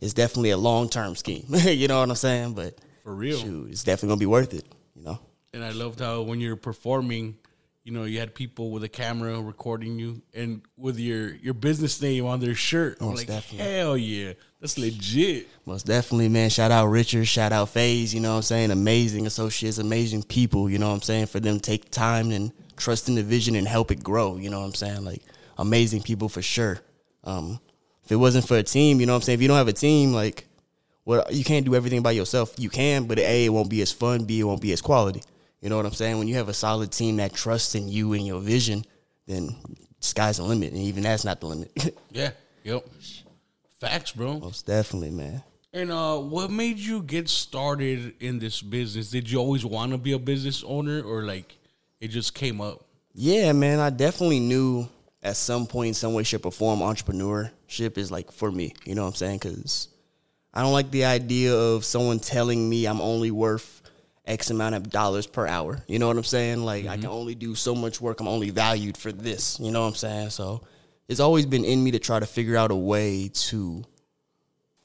It's 0.00 0.14
definitely 0.14 0.50
a 0.50 0.56
long 0.58 0.88
term 0.88 1.16
scheme. 1.16 1.44
you 1.50 1.88
know 1.88 2.00
what 2.00 2.08
I'm 2.10 2.16
saying? 2.16 2.54
But 2.54 2.78
For 3.02 3.14
real. 3.14 3.38
shoot, 3.38 3.70
it's 3.70 3.84
definitely 3.84 4.08
gonna 4.10 4.20
be 4.20 4.26
worth 4.26 4.54
it. 4.54 4.66
You 4.94 5.02
know? 5.04 5.18
And 5.54 5.64
I 5.64 5.70
loved 5.70 6.00
how 6.00 6.22
when 6.22 6.40
you're 6.40 6.56
performing, 6.56 7.36
you 7.84 7.92
know, 7.92 8.04
you 8.04 8.18
had 8.20 8.34
people 8.34 8.70
with 8.70 8.84
a 8.84 8.88
camera 8.88 9.40
recording 9.40 9.98
you 9.98 10.20
and 10.34 10.60
with 10.76 10.98
your 10.98 11.34
your 11.36 11.54
business 11.54 12.00
name 12.02 12.26
on 12.26 12.38
their 12.40 12.54
shirt. 12.54 12.98
I'm 13.00 13.06
Most 13.08 13.18
like, 13.18 13.26
definitely. 13.28 13.72
hell 13.72 13.96
yeah, 13.96 14.32
that's 14.60 14.76
legit. 14.78 15.48
Most 15.64 15.86
definitely, 15.86 16.28
man. 16.28 16.50
Shout 16.50 16.70
out 16.70 16.86
Richard, 16.88 17.26
shout 17.26 17.50
out 17.52 17.70
FaZe, 17.70 18.12
you 18.14 18.20
know 18.20 18.30
what 18.32 18.36
I'm 18.36 18.42
saying? 18.42 18.70
Amazing 18.70 19.26
associates, 19.26 19.78
amazing 19.78 20.24
people, 20.24 20.68
you 20.68 20.78
know 20.78 20.88
what 20.88 20.94
I'm 20.96 21.02
saying? 21.02 21.26
For 21.26 21.40
them 21.40 21.56
to 21.56 21.62
take 21.62 21.90
time 21.90 22.30
and 22.30 22.52
trust 22.76 23.08
in 23.08 23.14
the 23.14 23.22
vision 23.22 23.56
and 23.56 23.66
help 23.66 23.90
it 23.90 24.02
grow, 24.02 24.36
you 24.36 24.50
know 24.50 24.60
what 24.60 24.66
I'm 24.66 24.74
saying? 24.74 25.04
Like 25.04 25.22
amazing 25.56 26.02
people 26.02 26.28
for 26.28 26.42
sure. 26.42 26.80
Um, 27.24 27.58
if 28.08 28.12
it 28.12 28.16
wasn't 28.16 28.48
for 28.48 28.56
a 28.56 28.62
team, 28.62 29.00
you 29.00 29.06
know 29.06 29.12
what 29.12 29.16
I'm 29.16 29.22
saying? 29.22 29.34
If 29.36 29.42
you 29.42 29.48
don't 29.48 29.58
have 29.58 29.68
a 29.68 29.72
team, 29.74 30.14
like 30.14 30.46
well, 31.04 31.26
you 31.30 31.44
can't 31.44 31.66
do 31.66 31.74
everything 31.74 32.00
by 32.00 32.12
yourself. 32.12 32.54
You 32.56 32.70
can, 32.70 33.04
but 33.04 33.18
A, 33.18 33.44
it 33.44 33.50
won't 33.50 33.68
be 33.68 33.82
as 33.82 33.92
fun, 33.92 34.24
B, 34.24 34.40
it 34.40 34.44
won't 34.44 34.62
be 34.62 34.72
as 34.72 34.80
quality. 34.80 35.20
You 35.60 35.68
know 35.68 35.76
what 35.76 35.84
I'm 35.84 35.92
saying? 35.92 36.16
When 36.16 36.26
you 36.26 36.36
have 36.36 36.48
a 36.48 36.54
solid 36.54 36.90
team 36.90 37.16
that 37.16 37.34
trusts 37.34 37.74
in 37.74 37.86
you 37.86 38.14
and 38.14 38.26
your 38.26 38.40
vision, 38.40 38.82
then 39.26 39.54
sky's 40.00 40.38
the 40.38 40.44
limit. 40.44 40.72
And 40.72 40.80
even 40.80 41.02
that's 41.02 41.22
not 41.22 41.40
the 41.40 41.46
limit. 41.48 41.70
Yeah. 42.10 42.30
Yep. 42.64 42.86
Facts, 43.78 44.12
bro. 44.12 44.38
Most 44.38 44.64
definitely, 44.64 45.10
man. 45.10 45.42
And 45.74 45.92
uh, 45.92 46.16
what 46.16 46.50
made 46.50 46.78
you 46.78 47.02
get 47.02 47.28
started 47.28 48.14
in 48.20 48.38
this 48.38 48.62
business? 48.62 49.10
Did 49.10 49.30
you 49.30 49.38
always 49.38 49.66
want 49.66 49.92
to 49.92 49.98
be 49.98 50.12
a 50.12 50.18
business 50.18 50.64
owner, 50.66 51.02
or 51.02 51.24
like 51.24 51.58
it 52.00 52.08
just 52.08 52.34
came 52.34 52.62
up? 52.62 52.86
Yeah, 53.14 53.52
man, 53.52 53.80
I 53.80 53.90
definitely 53.90 54.40
knew 54.40 54.88
at 55.22 55.36
some 55.36 55.66
point, 55.66 55.96
some 55.96 56.14
way, 56.14 56.22
shape, 56.22 56.46
or 56.46 56.52
form, 56.52 56.80
entrepreneurship 56.80 57.98
is 57.98 58.10
like 58.10 58.30
for 58.30 58.50
me. 58.50 58.74
You 58.84 58.94
know 58.94 59.02
what 59.02 59.08
I'm 59.08 59.14
saying? 59.14 59.38
Because 59.38 59.88
I 60.54 60.62
don't 60.62 60.72
like 60.72 60.90
the 60.90 61.04
idea 61.04 61.54
of 61.54 61.84
someone 61.84 62.20
telling 62.20 62.68
me 62.68 62.86
I'm 62.86 63.00
only 63.00 63.30
worth 63.30 63.82
X 64.26 64.50
amount 64.50 64.74
of 64.74 64.90
dollars 64.90 65.26
per 65.26 65.46
hour. 65.46 65.82
You 65.88 65.98
know 65.98 66.06
what 66.06 66.16
I'm 66.16 66.24
saying? 66.24 66.62
Like 66.62 66.86
I 66.86 66.94
can 66.94 67.04
mm-hmm. 67.04 67.12
only 67.12 67.34
do 67.34 67.54
so 67.54 67.74
much 67.74 68.00
work. 68.00 68.20
I'm 68.20 68.28
only 68.28 68.50
valued 68.50 68.96
for 68.96 69.10
this. 69.10 69.58
You 69.58 69.70
know 69.70 69.82
what 69.82 69.88
I'm 69.88 69.94
saying? 69.94 70.30
So 70.30 70.62
it's 71.08 71.20
always 71.20 71.46
been 71.46 71.64
in 71.64 71.82
me 71.82 71.90
to 71.92 71.98
try 71.98 72.20
to 72.20 72.26
figure 72.26 72.56
out 72.56 72.70
a 72.70 72.76
way 72.76 73.28
to 73.28 73.84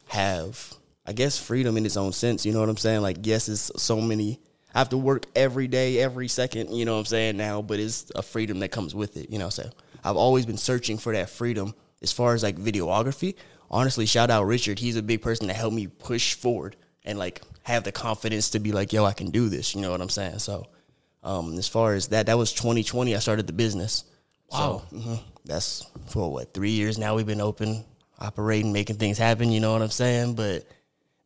have, 0.07 0.73
I 1.05 1.13
guess, 1.13 1.37
freedom 1.37 1.77
in 1.77 1.85
its 1.85 1.97
own 1.97 2.13
sense. 2.13 2.45
You 2.45 2.53
know 2.53 2.61
what 2.61 2.69
I'm 2.69 2.77
saying? 2.77 3.01
Like, 3.01 3.17
yes, 3.23 3.49
it's 3.49 3.71
so 3.81 3.99
many. 3.99 4.39
I 4.73 4.79
have 4.79 4.89
to 4.89 4.97
work 4.97 5.25
every 5.35 5.67
day, 5.67 5.99
every 5.99 6.27
second. 6.27 6.71
You 6.73 6.85
know 6.85 6.93
what 6.93 6.99
I'm 6.99 7.05
saying 7.05 7.37
now, 7.37 7.61
but 7.61 7.79
it's 7.79 8.11
a 8.15 8.21
freedom 8.21 8.59
that 8.59 8.69
comes 8.69 8.95
with 8.95 9.17
it. 9.17 9.29
You 9.29 9.37
know, 9.37 9.49
so 9.49 9.69
I've 10.03 10.15
always 10.17 10.45
been 10.45 10.57
searching 10.57 10.97
for 10.97 11.13
that 11.13 11.29
freedom 11.29 11.73
as 12.01 12.11
far 12.11 12.33
as 12.33 12.43
like 12.43 12.57
videography. 12.57 13.35
Honestly, 13.71 14.05
shout 14.05 14.29
out 14.29 14.45
Richard. 14.45 14.79
He's 14.79 14.95
a 14.95 15.01
big 15.03 15.21
person 15.21 15.47
that 15.47 15.55
helped 15.55 15.75
me 15.75 15.87
push 15.87 16.33
forward 16.35 16.75
and 17.03 17.17
like 17.17 17.41
have 17.63 17.83
the 17.83 17.91
confidence 17.91 18.49
to 18.51 18.59
be 18.59 18.71
like, 18.71 18.93
yo, 18.93 19.05
I 19.05 19.13
can 19.13 19.31
do 19.31 19.49
this. 19.49 19.73
You 19.75 19.81
know 19.81 19.91
what 19.91 20.01
I'm 20.01 20.09
saying? 20.09 20.39
So, 20.39 20.67
um, 21.23 21.57
as 21.57 21.67
far 21.67 21.93
as 21.93 22.09
that, 22.09 22.25
that 22.27 22.37
was 22.37 22.53
2020. 22.53 23.15
I 23.15 23.19
started 23.19 23.47
the 23.47 23.53
business. 23.53 24.03
Wow. 24.51 24.83
So, 24.89 24.97
mhm, 24.97 25.19
that's 25.45 25.87
for 26.07 26.31
what 26.31 26.53
three 26.53 26.71
years 26.71 26.97
now. 26.97 27.15
We've 27.15 27.25
been 27.25 27.41
open. 27.41 27.85
operating, 28.19 28.71
making 28.71 28.97
things 28.97 29.17
happen. 29.17 29.51
You 29.51 29.59
know 29.59 29.73
what 29.73 29.81
I'm 29.81 29.89
saying? 29.89 30.35
But 30.35 30.65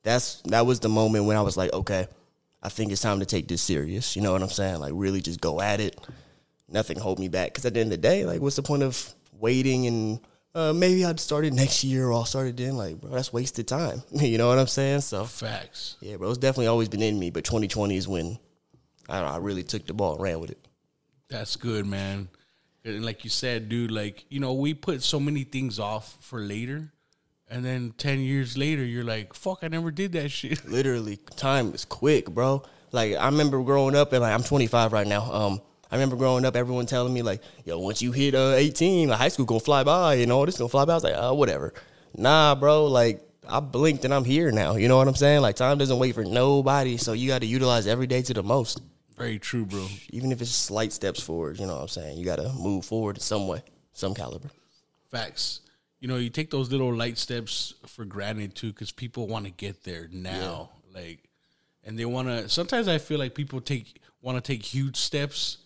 that's 0.03 0.41
that 0.43 0.65
was 0.65 0.79
the 0.79 0.89
moment 0.89 1.25
when 1.25 1.35
I 1.37 1.41
was 1.41 1.57
like, 1.57 1.73
okay, 1.73 2.07
I 2.63 2.69
think 2.69 2.91
it's 2.91 3.01
time 3.01 3.19
to 3.19 3.25
take 3.25 3.47
this 3.47 3.61
serious. 3.61 4.15
You 4.15 4.21
know 4.21 4.31
what 4.31 4.41
I'm 4.41 4.49
saying? 4.49 4.79
Like 4.79 4.93
really 4.95 5.21
just 5.21 5.41
go 5.41 5.59
at 5.61 5.79
it. 5.79 5.99
Nothing 6.69 6.99
hold 6.99 7.19
me 7.19 7.27
back. 7.27 7.49
Because 7.49 7.65
at 7.65 7.73
the 7.73 7.79
end 7.79 7.93
of 7.93 8.01
the 8.01 8.07
day, 8.07 8.25
like, 8.25 8.41
what's 8.41 8.55
the 8.55 8.63
point 8.63 8.83
of 8.83 9.13
waiting 9.31 9.87
and 9.87 10.19
uh, 10.53 10.73
maybe 10.73 11.05
I'd 11.05 11.19
start 11.19 11.45
it 11.45 11.53
next 11.53 11.83
year 11.83 12.07
or 12.07 12.13
I'll 12.13 12.25
start 12.25 12.47
it 12.47 12.57
then? 12.57 12.77
Like, 12.77 12.99
bro, 12.99 13.11
that's 13.11 13.31
wasted 13.31 13.67
time. 13.67 14.03
you 14.11 14.37
know 14.37 14.47
what 14.47 14.59
I'm 14.59 14.67
saying? 14.67 15.01
So 15.01 15.25
Facts. 15.25 15.95
yeah, 16.01 16.17
bro, 16.17 16.29
it's 16.29 16.37
definitely 16.37 16.67
always 16.67 16.89
been 16.89 17.01
in 17.01 17.17
me. 17.17 17.29
But 17.29 17.43
2020 17.43 17.95
is 17.95 18.07
when 18.07 18.39
I 19.09 19.21
know. 19.21 19.27
I 19.27 19.37
really 19.37 19.63
took 19.63 19.85
the 19.85 19.93
ball 19.93 20.13
and 20.13 20.21
ran 20.21 20.39
with 20.39 20.51
it. 20.51 20.67
That's 21.29 21.55
good, 21.55 21.85
man. 21.85 22.29
And 22.83 23.03
like 23.03 23.23
you 23.23 23.29
said, 23.29 23.69
dude, 23.69 23.91
like, 23.91 24.25
you 24.29 24.39
know, 24.39 24.53
we 24.53 24.73
put 24.73 25.03
so 25.03 25.19
many 25.19 25.43
things 25.43 25.79
off 25.79 26.17
for 26.21 26.39
later. 26.39 26.91
And 27.49 27.63
then 27.63 27.93
10 27.97 28.19
years 28.19 28.57
later, 28.57 28.83
you're 28.83 29.03
like, 29.03 29.33
fuck, 29.33 29.59
I 29.61 29.67
never 29.69 29.91
did 29.91 30.11
that 30.13 30.29
shit. 30.29 30.65
literally 30.69 31.17
time 31.35 31.73
is 31.73 31.85
quick, 31.85 32.29
bro. 32.29 32.63
Like 32.91 33.15
I 33.15 33.25
remember 33.25 33.61
growing 33.63 33.95
up 33.95 34.13
and 34.13 34.21
like 34.21 34.33
I'm 34.33 34.43
25 34.43 34.93
right 34.93 35.07
now. 35.07 35.31
Um, 35.31 35.61
I 35.91 35.95
remember 35.95 36.15
growing 36.15 36.45
up, 36.45 36.55
everyone 36.55 36.85
telling 36.85 37.13
me 37.13 37.21
like, 37.21 37.41
"Yo, 37.65 37.79
once 37.79 38.01
you 38.01 38.11
hit 38.11 38.35
uh 38.35 38.53
18, 38.55 39.09
like, 39.09 39.19
high 39.19 39.29
school 39.29 39.45
gonna 39.45 39.59
fly 39.59 39.83
by, 39.83 40.15
you 40.15 40.25
know, 40.25 40.45
this 40.45 40.57
gonna 40.57 40.69
fly 40.69 40.85
by." 40.85 40.93
I 40.93 40.95
was 40.95 41.03
like, 41.03 41.15
"Oh, 41.17 41.33
whatever." 41.33 41.73
Nah, 42.15 42.55
bro. 42.55 42.85
Like 42.85 43.21
I 43.47 43.59
blinked 43.59 44.03
and 44.05 44.13
I'm 44.13 44.25
here 44.25 44.51
now. 44.51 44.75
You 44.75 44.87
know 44.87 44.97
what 44.97 45.07
I'm 45.07 45.15
saying? 45.15 45.41
Like 45.41 45.55
time 45.55 45.77
doesn't 45.77 45.99
wait 45.99 46.15
for 46.15 46.25
nobody, 46.25 46.97
so 46.97 47.13
you 47.13 47.27
got 47.27 47.39
to 47.41 47.47
utilize 47.47 47.87
every 47.87 48.07
day 48.07 48.21
to 48.23 48.33
the 48.33 48.43
most, 48.43 48.81
Very 49.17 49.39
true, 49.39 49.65
bro. 49.65 49.87
even 50.11 50.31
if 50.31 50.41
it's 50.41 50.51
slight 50.51 50.91
steps 50.91 51.21
forward. 51.21 51.59
You 51.59 51.67
know 51.67 51.75
what 51.75 51.81
I'm 51.83 51.87
saying? 51.87 52.17
You 52.17 52.25
got 52.25 52.37
to 52.37 52.51
move 52.53 52.85
forward 52.85 53.17
in 53.17 53.21
some 53.21 53.47
way, 53.47 53.61
some 53.93 54.13
caliber. 54.13 54.49
Facts. 55.09 55.61
You 55.99 56.07
know, 56.07 56.17
you 56.17 56.29
take 56.29 56.51
those 56.51 56.69
little 56.71 56.93
light 56.93 57.17
steps 57.17 57.73
for 57.87 58.05
granted 58.05 58.53
too, 58.55 58.71
because 58.73 58.91
people 58.91 59.27
want 59.27 59.45
to 59.45 59.51
get 59.51 59.83
there 59.83 60.07
now. 60.11 60.69
Like, 60.93 61.23
and 61.83 61.97
they 61.97 62.05
want 62.05 62.27
to. 62.27 62.49
Sometimes 62.49 62.87
I 62.87 62.97
feel 62.97 63.17
like 63.17 63.33
people 63.33 63.61
take 63.61 64.01
want 64.21 64.37
to 64.37 64.41
take 64.41 64.63
huge 64.63 64.97
steps 64.97 65.57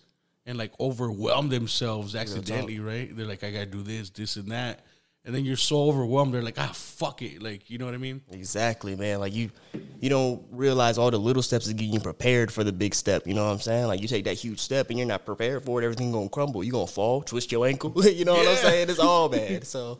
and 0.45 0.57
like 0.57 0.71
overwhelm 0.79 1.49
themselves 1.49 2.15
accidentally. 2.15 2.79
Right? 2.79 3.15
They're 3.15 3.27
like, 3.27 3.43
I 3.43 3.51
gotta 3.51 3.65
do 3.65 3.81
this, 3.81 4.09
this, 4.09 4.35
and 4.35 4.51
that, 4.51 4.85
and 5.23 5.35
then 5.35 5.45
you're 5.45 5.55
so 5.55 5.83
overwhelmed. 5.83 6.33
They're 6.33 6.41
like, 6.41 6.57
ah, 6.57 6.71
fuck 6.73 7.21
it. 7.21 7.43
Like, 7.43 7.69
you 7.69 7.77
know 7.77 7.85
what 7.85 7.93
I 7.93 7.97
mean? 7.97 8.21
Exactly, 8.31 8.95
man. 8.95 9.19
Like 9.19 9.33
you, 9.33 9.51
you 9.99 10.09
don't 10.09 10.43
realize 10.49 10.97
all 10.97 11.11
the 11.11 11.19
little 11.19 11.43
steps 11.43 11.67
is 11.67 11.73
getting 11.73 11.93
you 11.93 11.99
prepared 11.99 12.51
for 12.51 12.63
the 12.63 12.71
big 12.71 12.95
step. 12.95 13.27
You 13.27 13.35
know 13.35 13.45
what 13.45 13.51
I'm 13.51 13.59
saying? 13.59 13.85
Like 13.85 14.01
you 14.01 14.07
take 14.07 14.25
that 14.25 14.33
huge 14.33 14.59
step 14.59 14.89
and 14.89 14.97
you're 14.97 15.07
not 15.07 15.25
prepared 15.25 15.63
for 15.63 15.79
it. 15.79 15.85
Everything 15.85 16.11
gonna 16.11 16.29
crumble. 16.29 16.63
You 16.63 16.71
gonna 16.71 16.87
fall, 16.87 17.21
twist 17.21 17.51
your 17.51 17.67
ankle. 17.67 17.93
you 18.05 18.25
know 18.25 18.33
what 18.33 18.47
I'm 18.47 18.55
saying? 18.55 18.89
It's 18.89 18.99
all 18.99 19.29
bad. 19.29 19.67
So, 19.67 19.99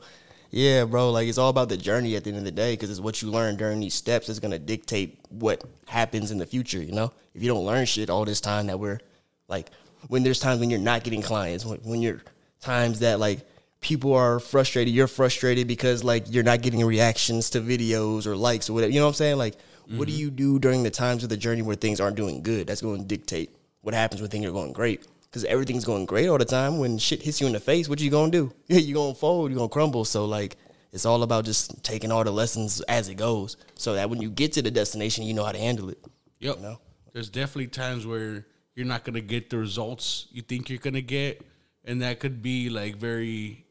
yeah, 0.50 0.86
bro. 0.86 1.12
Like 1.12 1.28
it's 1.28 1.38
all 1.38 1.50
about 1.50 1.70
the 1.70 1.78
journey 1.78 2.16
at 2.16 2.24
the 2.24 2.32
end 2.32 2.40
of 2.40 2.46
the 2.46 2.52
day 2.52 2.74
because 2.74 2.90
it's 2.90 3.00
what 3.00 3.22
you 3.22 3.30
learn 3.30 3.58
during 3.58 3.80
these 3.80 3.94
steps 3.94 4.28
is 4.28 4.40
gonna 4.40 4.60
dictate 4.60 5.20
what 5.30 5.64
happens 5.88 6.32
in 6.32 6.40
the 6.40 6.48
future. 6.48 6.82
You 6.82 6.94
know, 6.94 7.14
if 7.36 7.44
you 7.44 7.48
don't 7.48 7.66
learn 7.66 7.86
shit 7.86 8.10
all 8.10 8.26
this 8.26 8.42
time 8.42 8.66
that 8.68 8.80
we're 8.80 9.00
like, 9.48 9.70
when 10.08 10.24
there's 10.24 10.40
times 10.40 10.60
when 10.60 10.70
you're 10.70 10.80
not 10.80 11.04
getting 11.04 11.22
clients, 11.22 11.66
when, 11.66 11.80
when 11.80 12.02
you're 12.02 12.22
times 12.60 13.00
that 13.00 13.20
like 13.20 13.40
people 13.82 14.14
are 14.14 14.40
frustrated, 14.40 14.94
you're 14.94 15.08
frustrated 15.08 15.68
because 15.68 16.04
like 16.04 16.26
you're 16.30 16.44
not 16.44 16.62
getting 16.62 16.86
reactions 16.86 17.50
to 17.52 17.62
videos 17.62 18.26
or 18.26 18.36
likes 18.36 18.70
or 18.70 18.74
whatever. 18.74 18.92
You 18.92 19.00
know 19.00 19.06
what 19.06 19.12
I'm 19.12 19.16
saying? 19.16 19.38
Like, 19.38 19.56
what 19.88 20.08
do 20.08 20.14
mm-hmm. 20.14 20.22
you 20.22 20.32
do 20.32 20.60
during 20.60 20.84
the 20.84 20.92
times 20.92 21.24
of 21.24 21.30
the 21.30 21.38
journey 21.38 21.62
where 21.62 21.76
things 21.76 22.00
aren't 22.00 22.16
doing 22.16 22.42
good? 22.42 22.68
That's 22.68 22.82
going 22.82 23.02
to 23.02 23.08
dictate 23.08 23.50
what 23.82 23.94
happens 23.94 24.22
when 24.22 24.30
things 24.30 24.46
are 24.46 24.52
going 24.52 24.72
great. 24.72 25.06
Because 25.24 25.44
everything's 25.46 25.86
going 25.86 26.06
great 26.06 26.28
all 26.28 26.38
the 26.38 26.46
time. 26.46 26.78
When 26.78 26.98
shit 26.98 27.22
hits 27.22 27.42
you 27.42 27.48
in 27.48 27.54
the 27.54 27.60
face, 27.60 27.88
what 27.88 28.02
you 28.02 28.12
gonna 28.12 28.32
do? 28.32 28.54
you 28.68 28.94
gonna 28.94 29.16
fold. 29.16 29.50
You 29.50 29.58
gonna 29.58 29.70
crumble. 29.70 30.06
So 30.06 30.26
like, 30.26 30.58
it's 30.92 31.06
all 31.06 31.24
about 31.24 31.46
just 31.46 31.84
taking 31.84 32.12
all 32.12 32.24
the 32.24 32.32
lessons 32.32 32.82
as 32.82 33.08
it 33.08 33.16
goes, 33.16 33.56
so 33.76 33.94
that 33.94 34.10
when 34.10 34.22
you 34.22 34.30
get 34.30 34.52
to 34.54 34.62
the 34.62 34.72
destination, 34.72 35.24
you 35.24 35.34
know 35.34 35.46
how 35.46 35.54
to 35.54 35.58
handle 35.58 35.90
it. 35.90 36.00
Yep. 36.40 36.60
know? 36.60 36.80
There's 37.14 37.30
definitely 37.30 37.68
times 37.68 38.06
where 38.06 38.46
you're 38.76 38.86
not 38.86 39.04
gonna 39.04 39.22
get 39.22 39.50
the 39.50 39.58
results 39.58 40.28
you 40.32 40.42
think 40.42 40.70
you're 40.70 40.80
gonna 40.80 41.02
get, 41.02 41.46
and 41.84 42.02
that 42.02 42.20
could 42.20 42.42
be 42.42 42.70
like 42.70 42.98
very 42.98 43.66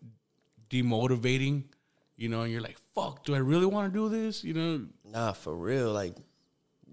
demotivating. 0.69 1.65
You 2.17 2.29
know, 2.29 2.43
and 2.43 2.53
you're 2.53 2.61
like, 2.61 2.79
"Fuck, 2.95 3.25
do 3.25 3.35
I 3.35 3.39
really 3.39 3.67
want 3.67 3.93
to 3.93 3.99
do 3.99 4.09
this?" 4.11 4.45
You 4.45 4.55
know, 4.55 4.87
Nah, 5.05 5.33
for 5.33 5.55
real. 5.55 5.93
Like, 5.93 6.15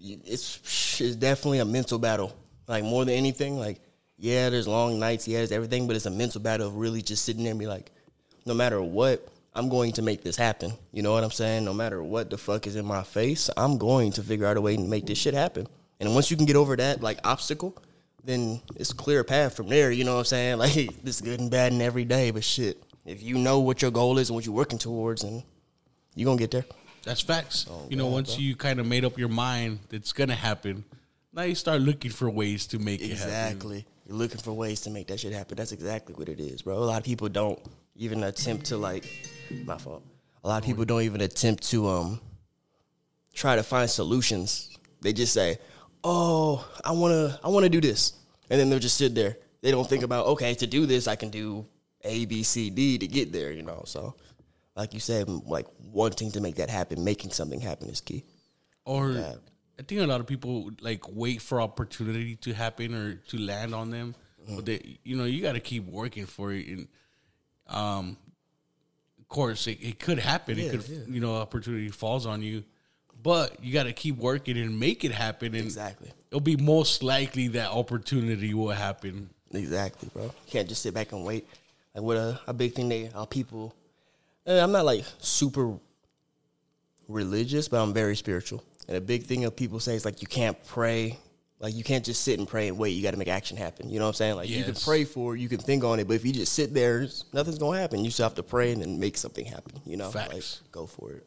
it's 0.00 1.00
it's 1.00 1.16
definitely 1.16 1.58
a 1.58 1.64
mental 1.64 1.98
battle. 1.98 2.34
Like 2.66 2.84
more 2.84 3.04
than 3.04 3.14
anything, 3.14 3.58
like 3.58 3.80
yeah, 4.18 4.50
there's 4.50 4.66
long 4.66 4.98
nights, 4.98 5.28
yeah, 5.28 5.38
there's 5.38 5.52
everything, 5.52 5.86
but 5.86 5.94
it's 5.94 6.06
a 6.06 6.10
mental 6.10 6.40
battle 6.40 6.66
of 6.66 6.76
really 6.76 7.02
just 7.02 7.24
sitting 7.24 7.44
there 7.44 7.52
and 7.52 7.60
be 7.60 7.68
like, 7.68 7.92
no 8.46 8.52
matter 8.52 8.82
what, 8.82 9.28
I'm 9.54 9.68
going 9.68 9.92
to 9.92 10.02
make 10.02 10.22
this 10.24 10.36
happen. 10.36 10.72
You 10.92 11.02
know 11.02 11.12
what 11.12 11.22
I'm 11.22 11.30
saying? 11.30 11.64
No 11.64 11.72
matter 11.72 12.02
what 12.02 12.28
the 12.28 12.36
fuck 12.36 12.66
is 12.66 12.74
in 12.74 12.84
my 12.84 13.04
face, 13.04 13.48
I'm 13.56 13.78
going 13.78 14.12
to 14.12 14.22
figure 14.22 14.46
out 14.46 14.56
a 14.56 14.60
way 14.60 14.76
to 14.76 14.82
make 14.82 15.06
this 15.06 15.18
shit 15.18 15.34
happen. 15.34 15.68
And 16.00 16.14
once 16.14 16.30
you 16.30 16.36
can 16.36 16.46
get 16.46 16.56
over 16.56 16.76
that 16.76 17.00
like 17.00 17.20
obstacle, 17.24 17.76
then 18.28 18.60
it's 18.76 18.90
a 18.90 18.94
clear 18.94 19.24
path 19.24 19.56
from 19.56 19.68
there. 19.68 19.90
You 19.90 20.04
know 20.04 20.12
what 20.12 20.18
I'm 20.20 20.24
saying? 20.26 20.58
Like 20.64 21.02
this 21.02 21.20
good 21.22 21.40
and 21.40 21.50
bad 21.50 21.72
in 21.72 21.80
every 21.80 22.04
day, 22.04 22.30
but 22.30 22.44
shit, 22.44 22.82
if 23.06 23.22
you 23.22 23.38
know 23.38 23.60
what 23.60 23.80
your 23.80 23.90
goal 23.90 24.18
is 24.18 24.28
and 24.28 24.34
what 24.34 24.44
you're 24.44 24.54
working 24.54 24.78
towards, 24.78 25.24
and 25.24 25.42
you're 26.14 26.26
gonna 26.26 26.38
get 26.38 26.50
there. 26.50 26.66
that's 27.04 27.22
facts. 27.22 27.66
Oh, 27.70 27.86
you 27.88 27.96
know, 27.96 28.08
once 28.08 28.38
you 28.38 28.54
kind 28.54 28.80
of 28.80 28.86
made 28.86 29.04
up 29.06 29.18
your 29.18 29.30
mind 29.30 29.78
that's 29.88 30.12
gonna 30.12 30.34
happen, 30.34 30.84
now 31.32 31.42
you 31.42 31.54
start 31.54 31.80
looking 31.80 32.10
for 32.10 32.28
ways 32.28 32.66
to 32.68 32.78
make 32.78 33.00
it 33.00 33.16
happen. 33.16 33.28
Exactly. 33.28 33.86
You're 34.06 34.16
looking 34.16 34.40
for 34.40 34.52
ways 34.52 34.82
to 34.82 34.90
make 34.90 35.06
that 35.08 35.20
shit 35.20 35.32
happen. 35.32 35.56
That's 35.56 35.72
exactly 35.72 36.14
what 36.14 36.28
it 36.28 36.38
is, 36.40 36.62
bro. 36.62 36.76
A 36.76 36.80
lot 36.80 36.98
of 36.98 37.04
people 37.04 37.28
don't 37.30 37.58
even 37.96 38.22
attempt 38.24 38.66
to 38.66 38.76
like 38.76 39.04
my 39.64 39.78
fault. 39.78 40.02
A 40.44 40.48
lot 40.48 40.62
of 40.62 40.66
people 40.66 40.84
don't 40.84 41.02
even 41.02 41.22
attempt 41.22 41.62
to 41.70 41.88
um 41.88 42.20
try 43.32 43.56
to 43.56 43.62
find 43.62 43.88
solutions. 43.88 44.76
They 45.00 45.14
just 45.14 45.32
say, 45.32 45.58
"Oh, 46.04 46.66
I 46.84 46.92
want 46.92 47.12
to 47.12 47.40
I 47.42 47.48
want 47.48 47.64
to 47.64 47.70
do 47.70 47.80
this." 47.80 48.12
And 48.50 48.58
then 48.60 48.70
they'll 48.70 48.78
just 48.78 48.96
sit 48.96 49.14
there. 49.14 49.36
They 49.60 49.70
don't 49.70 49.88
think 49.88 50.02
about, 50.04 50.26
"Okay, 50.26 50.54
to 50.54 50.66
do 50.66 50.86
this, 50.86 51.06
I 51.08 51.16
can 51.16 51.30
do 51.30 51.66
A, 52.02 52.24
B, 52.26 52.42
C, 52.42 52.70
D 52.70 52.98
to 52.98 53.06
get 53.06 53.32
there," 53.32 53.50
you 53.52 53.62
know. 53.62 53.82
So, 53.86 54.14
like 54.76 54.94
you 54.94 55.00
said, 55.00 55.28
like 55.28 55.66
wanting 55.92 56.30
to 56.32 56.40
make 56.40 56.56
that 56.56 56.70
happen, 56.70 57.04
making 57.04 57.32
something 57.32 57.60
happen 57.60 57.88
is 57.88 58.00
key. 58.00 58.24
Or 58.84 59.10
Yeah. 59.12 59.34
I 59.78 59.82
think 59.84 60.00
a 60.00 60.06
lot 60.06 60.18
of 60.20 60.26
people 60.26 60.70
like 60.80 61.04
wait 61.08 61.40
for 61.40 61.60
opportunity 61.60 62.34
to 62.36 62.52
happen 62.52 62.94
or 62.94 63.14
to 63.28 63.38
land 63.38 63.74
on 63.74 63.90
them, 63.90 64.14
Mm-hmm. 64.42 64.56
but 64.56 64.64
they, 64.66 64.98
you 65.04 65.14
know, 65.16 65.24
you 65.24 65.42
got 65.42 65.52
to 65.52 65.60
keep 65.60 65.84
working 65.86 66.24
for 66.26 66.52
it. 66.52 66.66
And 66.68 66.88
um, 67.68 68.16
of 69.18 69.28
course, 69.28 69.66
it, 69.66 69.78
it 69.82 69.98
could 69.98 70.18
happen. 70.18 70.58
it 70.58 70.70
could, 70.70 71.06
you 71.08 71.20
know, 71.20 71.36
opportunity 71.36 71.90
falls 71.90 72.24
on 72.26 72.40
you, 72.42 72.64
but 73.22 73.62
you 73.62 73.72
got 73.72 73.84
to 73.84 73.92
keep 73.92 74.16
working 74.16 74.56
and 74.58 74.78
make 74.78 75.04
it 75.04 75.12
happen. 75.12 75.54
And 75.54 75.64
Exactly. 75.64 76.10
it'll 76.30 76.40
be 76.40 76.56
most 76.56 77.02
likely 77.02 77.48
that 77.48 77.70
opportunity 77.70 78.54
will 78.54 78.70
happen. 78.70 79.30
Exactly, 79.52 80.08
bro. 80.12 80.24
You 80.24 80.32
can't 80.48 80.68
just 80.68 80.82
sit 80.82 80.94
back 80.94 81.12
and 81.12 81.24
wait. 81.24 81.46
Like 81.94 82.04
what 82.04 82.16
a, 82.16 82.40
a 82.46 82.52
big 82.54 82.74
thing 82.74 82.88
they 82.88 83.10
our 83.14 83.26
people. 83.26 83.74
eh, 84.46 84.58
I'm 84.62 84.72
not 84.72 84.84
like 84.84 85.04
super 85.18 85.74
religious, 87.08 87.68
but 87.68 87.82
I'm 87.82 87.92
very 87.94 88.16
spiritual. 88.16 88.62
And 88.86 88.96
a 88.96 89.00
big 89.00 89.24
thing 89.24 89.44
of 89.44 89.56
people 89.56 89.80
say 89.80 89.94
is 89.94 90.04
like 90.04 90.22
you 90.22 90.28
can't 90.28 90.56
pray, 90.66 91.18
like 91.60 91.74
you 91.74 91.82
can't 91.84 92.04
just 92.04 92.22
sit 92.22 92.38
and 92.38 92.46
pray 92.48 92.68
and 92.68 92.78
wait. 92.78 92.90
You 92.90 93.02
got 93.02 93.12
to 93.12 93.16
make 93.16 93.28
action 93.28 93.56
happen. 93.56 93.90
You 93.90 93.98
know 93.98 94.04
what 94.04 94.10
I'm 94.10 94.14
saying? 94.14 94.36
Like 94.36 94.48
you 94.48 94.64
can 94.64 94.74
pray 94.74 95.04
for 95.04 95.34
it, 95.36 95.40
you 95.40 95.48
can 95.48 95.58
think 95.58 95.84
on 95.84 95.98
it, 96.00 96.06
but 96.06 96.14
if 96.14 96.24
you 96.24 96.32
just 96.32 96.52
sit 96.52 96.72
there, 96.74 97.06
nothing's 97.32 97.58
gonna 97.58 97.78
happen. 97.78 98.04
You 98.04 98.10
still 98.10 98.24
have 98.24 98.34
to 98.36 98.42
pray 98.42 98.72
and 98.72 98.80
then 98.82 98.98
make 99.00 99.16
something 99.16 99.44
happen. 99.44 99.80
You 99.84 99.96
know, 99.96 100.10
Facts. 100.10 100.32
like 100.62 100.72
go 100.72 100.86
for 100.86 101.12
it. 101.12 101.26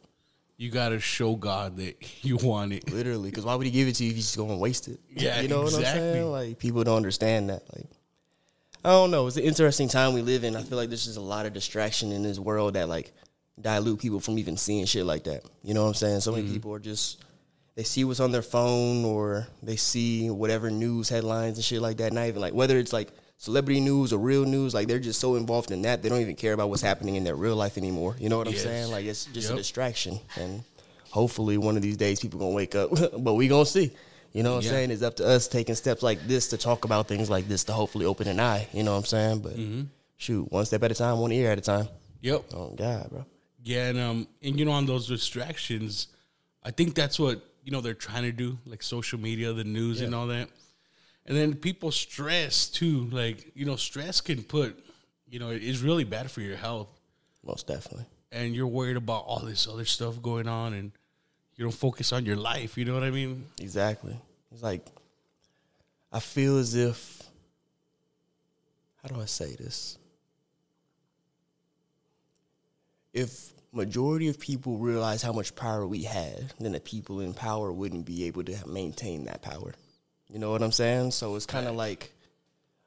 You 0.62 0.70
got 0.70 0.90
to 0.90 1.00
show 1.00 1.34
God 1.34 1.78
that 1.78 1.96
you 2.24 2.36
want 2.36 2.72
it. 2.72 2.88
Literally, 2.92 3.30
because 3.30 3.44
why 3.44 3.56
would 3.56 3.66
he 3.66 3.72
give 3.72 3.88
it 3.88 3.96
to 3.96 4.04
you 4.04 4.10
if 4.10 4.16
he's 4.16 4.26
just 4.26 4.36
gonna 4.38 4.56
waste 4.56 4.86
it? 4.86 5.00
Yeah, 5.10 5.40
you 5.40 5.48
know 5.48 5.62
what 5.62 5.74
I'm 5.74 5.82
saying? 5.82 6.30
Like 6.30 6.58
people 6.60 6.84
don't 6.84 6.96
understand 6.96 7.50
that. 7.50 7.62
Like 7.74 7.86
I 8.84 8.90
don't 8.90 9.10
know. 9.10 9.26
It's 9.26 9.36
an 9.36 9.42
interesting 9.42 9.88
time 9.88 10.12
we 10.12 10.22
live 10.22 10.44
in. 10.44 10.54
I 10.54 10.62
feel 10.62 10.78
like 10.78 10.88
there's 10.88 11.04
just 11.04 11.18
a 11.18 11.20
lot 11.20 11.46
of 11.46 11.52
distraction 11.52 12.12
in 12.12 12.22
this 12.22 12.38
world 12.38 12.74
that 12.74 12.88
like 12.88 13.12
dilute 13.60 13.98
people 14.00 14.20
from 14.20 14.38
even 14.38 14.56
seeing 14.56 14.84
shit 14.86 15.04
like 15.04 15.24
that. 15.24 15.42
You 15.64 15.74
know 15.74 15.82
what 15.82 15.88
I'm 15.88 15.94
saying? 15.94 16.20
So 16.20 16.30
Mm-hmm. 16.30 16.40
many 16.42 16.52
people 16.54 16.72
are 16.74 16.78
just 16.78 17.24
they 17.74 17.82
see 17.82 18.04
what's 18.04 18.20
on 18.20 18.30
their 18.30 18.42
phone 18.42 19.04
or 19.04 19.48
they 19.64 19.74
see 19.76 20.30
whatever 20.30 20.70
news 20.70 21.08
headlines 21.08 21.56
and 21.58 21.64
shit 21.64 21.82
like 21.82 21.96
that. 21.96 22.12
Not 22.12 22.28
even 22.28 22.40
like 22.40 22.54
whether 22.54 22.78
it's 22.78 22.92
like 22.92 23.08
celebrity 23.36 23.80
news 23.80 24.12
or 24.12 24.18
real 24.18 24.44
news. 24.44 24.74
Like 24.74 24.88
they're 24.88 24.98
just 24.98 25.20
so 25.20 25.34
involved 25.36 25.70
in 25.70 25.82
that 25.82 26.02
they 26.02 26.08
don't 26.08 26.20
even 26.20 26.36
care 26.36 26.52
about 26.52 26.68
what's 26.70 26.82
happening 26.82 27.16
in 27.16 27.24
their 27.24 27.36
real 27.36 27.56
life 27.56 27.76
anymore. 27.78 28.16
You 28.18 28.28
know 28.28 28.38
what 28.38 28.46
I'm 28.46 28.52
Yes. 28.54 28.62
saying? 28.62 28.90
Like 28.90 29.04
it's 29.06 29.24
just 29.26 29.50
a 29.50 29.56
distraction 29.56 30.20
and 30.36 30.62
hopefully 31.10 31.58
one 31.58 31.76
of 31.76 31.82
these 31.82 31.96
days 31.96 32.20
people 32.20 32.38
gonna 32.40 32.52
wake 32.54 32.74
up 32.74 32.90
but 33.18 33.34
we 33.34 33.46
gonna 33.46 33.66
see 33.66 33.90
you 34.32 34.42
know 34.42 34.54
what 34.54 34.64
Yeah. 34.64 34.70
i'm 34.70 34.74
saying 34.76 34.90
it's 34.92 35.02
up 35.02 35.16
to 35.16 35.26
us 35.26 35.46
taking 35.46 35.74
steps 35.74 36.02
like 36.02 36.26
this 36.26 36.48
to 36.48 36.56
talk 36.56 36.86
about 36.86 37.06
things 37.06 37.28
like 37.28 37.46
this 37.48 37.64
to 37.64 37.74
hopefully 37.74 38.06
open 38.06 38.28
an 38.28 38.40
eye 38.40 38.66
you 38.72 38.82
know 38.82 38.92
what 38.92 38.98
i'm 39.00 39.04
saying 39.04 39.40
but 39.40 39.52
Mm-hmm. 39.54 39.82
shoot 40.16 40.50
one 40.50 40.64
step 40.64 40.82
at 40.82 40.90
a 40.90 40.94
time 40.94 41.18
one 41.18 41.30
ear 41.30 41.50
at 41.50 41.58
a 41.58 41.60
time 41.60 41.86
Yep. 42.22 42.44
oh 42.54 42.70
god 42.70 43.10
bro 43.10 43.26
Yeah, 43.62 43.88
and 43.90 43.98
um, 43.98 44.26
and 44.42 44.58
you 44.58 44.64
know, 44.64 44.72
on 44.72 44.86
those 44.86 45.06
distractions, 45.06 46.08
I 46.64 46.70
think 46.70 46.94
that's 46.94 47.18
what 47.20 47.42
you 47.62 47.72
know 47.72 47.82
they're 47.82 47.92
trying 48.08 48.22
to 48.22 48.32
do, 48.32 48.56
like 48.64 48.82
social 48.82 49.20
media, 49.20 49.52
the 49.52 49.64
news, 49.64 50.00
and 50.00 50.14
all 50.14 50.28
that. 50.28 50.48
And 51.26 51.36
then 51.36 51.54
people 51.54 51.92
stress 51.92 52.68
too, 52.68 53.08
like 53.10 53.52
you 53.54 53.64
know, 53.64 53.76
stress 53.76 54.20
can 54.20 54.42
put, 54.42 54.78
you 55.28 55.38
know, 55.38 55.50
it 55.50 55.62
is 55.62 55.82
really 55.82 56.04
bad 56.04 56.30
for 56.30 56.40
your 56.40 56.56
health. 56.56 56.88
most 57.44 57.66
definitely 57.66 58.06
and 58.32 58.56
you're 58.56 58.66
worried 58.66 58.96
about 58.96 59.24
all 59.26 59.40
this 59.40 59.68
other 59.68 59.84
stuff 59.84 60.20
going 60.20 60.48
on, 60.48 60.72
and 60.72 60.90
you 61.54 61.64
don't 61.64 61.72
focus 61.72 62.12
on 62.12 62.24
your 62.24 62.36
life. 62.36 62.78
You 62.78 62.86
know 62.86 62.94
what 62.94 63.04
I 63.04 63.10
mean? 63.10 63.46
Exactly. 63.60 64.16
It's 64.50 64.62
like 64.62 64.86
I 66.10 66.18
feel 66.18 66.58
as 66.58 66.74
if 66.74 67.22
how 69.02 69.14
do 69.14 69.20
I 69.20 69.26
say 69.26 69.54
this? 69.54 69.98
If 73.12 73.52
majority 73.72 74.28
of 74.28 74.38
people 74.38 74.78
realize 74.78 75.22
how 75.22 75.32
much 75.32 75.54
power 75.54 75.86
we 75.86 76.04
had, 76.04 76.54
then 76.58 76.72
the 76.72 76.80
people 76.80 77.20
in 77.20 77.34
power 77.34 77.72
wouldn't 77.72 78.06
be 78.06 78.24
able 78.24 78.44
to 78.44 78.56
maintain 78.66 79.24
that 79.26 79.42
power. 79.42 79.74
You 80.32 80.38
know 80.38 80.50
what 80.50 80.62
I'm 80.62 80.72
saying? 80.72 81.10
So 81.10 81.36
it's 81.36 81.46
kind 81.46 81.66
of 81.68 81.74
like 81.76 82.12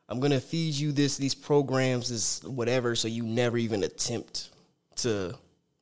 I'm 0.10 0.20
gonna 0.20 0.40
feed 0.40 0.74
you 0.74 0.92
this 0.92 1.18
these 1.18 1.36
programs 1.36 2.10
this 2.10 2.44
whatever, 2.44 2.96
so 2.96 3.08
you 3.08 3.24
never 3.24 3.58
even 3.58 3.84
attempt 3.84 4.50
to 4.98 5.36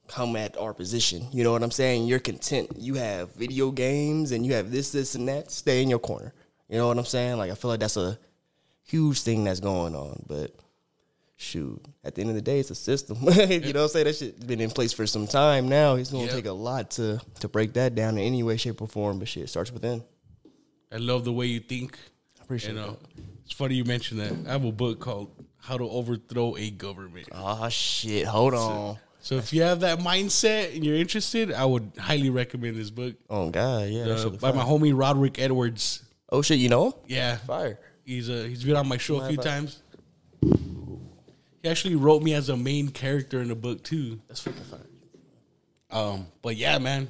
come 0.08 0.36
at 0.36 0.58
our 0.58 0.74
position. 0.74 1.28
You 1.32 1.44
know 1.44 1.52
what 1.54 1.64
I'm 1.64 1.72
saying? 1.72 2.08
You're 2.08 2.20
content. 2.20 2.72
You 2.78 2.96
have 2.96 3.34
video 3.36 3.72
games 3.72 4.32
and 4.32 4.46
you 4.46 4.54
have 4.54 4.72
this, 4.72 4.92
this, 4.92 5.16
and 5.16 5.28
that. 5.30 5.50
Stay 5.52 5.82
in 5.82 5.90
your 5.90 6.00
corner. 6.00 6.34
You 6.70 6.78
know 6.78 6.88
what 6.88 6.98
I'm 6.98 7.06
saying? 7.06 7.38
Like 7.38 7.52
I 7.52 7.56
feel 7.56 7.72
like 7.72 7.80
that's 7.80 7.98
a 7.98 8.20
huge 8.84 9.22
thing 9.22 9.46
that's 9.46 9.62
going 9.62 9.96
on. 9.96 10.24
But 10.28 10.54
shoot, 11.38 11.82
at 12.04 12.16
the 12.16 12.22
end 12.22 12.30
of 12.30 12.36
the 12.36 12.42
day, 12.42 12.60
it's 12.60 12.72
a 12.72 12.76
system. 12.76 13.18
you 13.22 13.28
know 13.28 13.36
what 13.36 13.76
I'm 13.78 13.88
saying? 13.88 14.06
That 14.06 14.16
shit's 14.16 14.44
been 14.44 14.60
in 14.62 14.70
place 14.70 14.92
for 14.92 15.08
some 15.08 15.28
time 15.28 15.70
now. 15.70 15.96
It's 15.96 16.12
gonna 16.12 16.26
Yep. 16.26 16.34
take 16.34 16.46
a 16.46 16.52
lot 16.52 16.92
to 16.92 17.22
to 17.40 17.48
break 17.48 17.74
that 17.74 17.96
down 17.96 18.18
in 18.18 18.24
any 18.26 18.44
way, 18.44 18.58
shape, 18.58 18.82
or 18.82 18.88
form. 18.88 19.20
But 19.20 19.30
shit 19.30 19.50
starts 19.50 19.72
within. 19.72 20.04
I 20.94 20.98
love 20.98 21.24
the 21.26 21.34
way 21.34 21.48
you 21.48 21.60
think. 21.60 21.98
I 22.40 22.44
appreciate 22.44 22.74
You 22.74 22.80
know, 22.80 22.88
that. 23.16 23.24
it's 23.46 23.54
funny 23.54 23.76
you 23.76 23.84
mentioned 23.86 24.20
that. 24.20 24.34
I 24.48 24.52
have 24.54 24.66
a 24.66 24.72
book 24.72 25.00
called 25.00 25.32
"How 25.58 25.78
to 25.78 25.84
Overthrow 25.90 26.56
a 26.58 26.70
Government." 26.70 27.28
Oh 27.32 27.68
shit! 27.70 28.26
Hold 28.28 28.54
on. 28.54 28.98
So 29.22 29.36
if 29.36 29.54
you 29.54 29.62
have 29.62 29.80
that 29.80 30.00
mindset 30.00 30.76
and 30.76 30.86
you're 30.86 30.98
interested, 30.98 31.52
I 31.54 31.64
would 31.66 31.94
highly 31.98 32.30
recommend 32.30 32.76
this 32.76 32.90
book 32.90 33.16
Oh 33.30 33.50
god, 33.50 33.88
yeah. 33.90 34.04
that 34.04 34.12
uh, 34.12 34.18
shit 34.18 34.32
look 34.34 34.42
by 34.42 34.52
my 34.52 34.64
homie 34.64 34.92
Roderick 34.94 35.40
Edwards. 35.40 36.04
Oh 36.30 36.42
shit, 36.42 36.60
you 36.60 36.68
know 36.70 36.88
him? 36.88 36.94
Yeah, 37.08 37.38
Fire. 37.38 37.80
he's 38.06 38.30
uh, 38.30 38.46
he's 38.50 38.64
been 38.66 38.76
on 38.76 38.88
my 38.88 38.98
show 38.98 39.16
a 39.22 39.28
few 39.30 39.38
Mind 39.38 39.42
times. 39.48 39.82
He 41.62 41.70
actually 41.70 41.96
wrote 41.96 42.22
me 42.22 42.34
as 42.34 42.50
a 42.50 42.58
main 42.58 42.90
character 42.90 43.42
in 43.42 43.48
the 43.48 43.56
book 43.56 43.84
too. 43.84 44.20
That's 44.28 44.44
freaking 44.44 44.66
fire. 44.66 44.80
Um, 45.90 46.28
but 46.42 46.58
yeah, 46.58 46.78
man, 46.80 47.10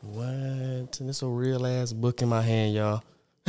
What? 0.00 1.00
And 1.00 1.08
this 1.08 1.22
a 1.22 1.26
real 1.26 1.66
ass 1.66 1.92
book 1.92 2.22
in 2.22 2.28
my 2.28 2.42
hand, 2.42 2.74
y'all. 2.74 3.02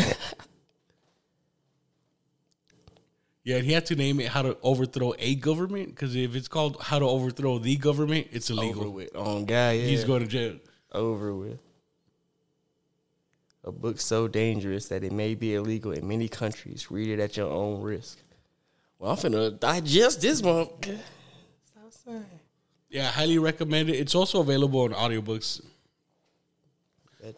yeah, 3.43 3.57
and 3.57 3.65
he 3.65 3.71
had 3.71 3.85
to 3.87 3.95
name 3.95 4.19
it 4.19 4.29
"How 4.29 4.41
to 4.41 4.57
Overthrow 4.61 5.13
a 5.19 5.35
Government" 5.35 5.89
because 5.89 6.15
if 6.15 6.35
it's 6.35 6.47
called 6.47 6.77
"How 6.81 6.99
to 6.99 7.05
Overthrow 7.05 7.59
the 7.59 7.75
Government," 7.77 8.27
it's 8.31 8.49
illegal. 8.49 8.81
Over 8.81 8.89
with. 8.89 9.09
Oh 9.13 9.43
god, 9.43 9.71
yeah. 9.71 9.85
He's 9.85 10.03
going 10.03 10.21
to 10.21 10.27
jail. 10.27 10.57
over 10.91 11.35
with. 11.35 11.59
A 13.63 13.71
book 13.71 13.99
so 13.99 14.27
dangerous 14.27 14.87
that 14.87 15.03
it 15.03 15.11
may 15.11 15.35
be 15.35 15.53
illegal 15.53 15.91
in 15.91 16.07
many 16.07 16.29
countries. 16.29 16.89
Read 16.89 17.09
it 17.09 17.19
at 17.19 17.37
your 17.37 17.51
own 17.51 17.81
risk. 17.81 18.17
Well, 18.97 19.11
I'm 19.11 19.17
finna 19.17 19.59
digest 19.59 20.21
this 20.21 20.41
one. 20.41 20.67
Stop 20.81 21.91
saying. 21.91 22.25
Yeah, 22.89 23.07
I 23.07 23.11
highly 23.11 23.37
recommend 23.37 23.89
it. 23.89 23.97
It's 23.97 24.15
also 24.15 24.41
available 24.41 24.81
on 24.81 24.91
audiobooks. 24.91 25.61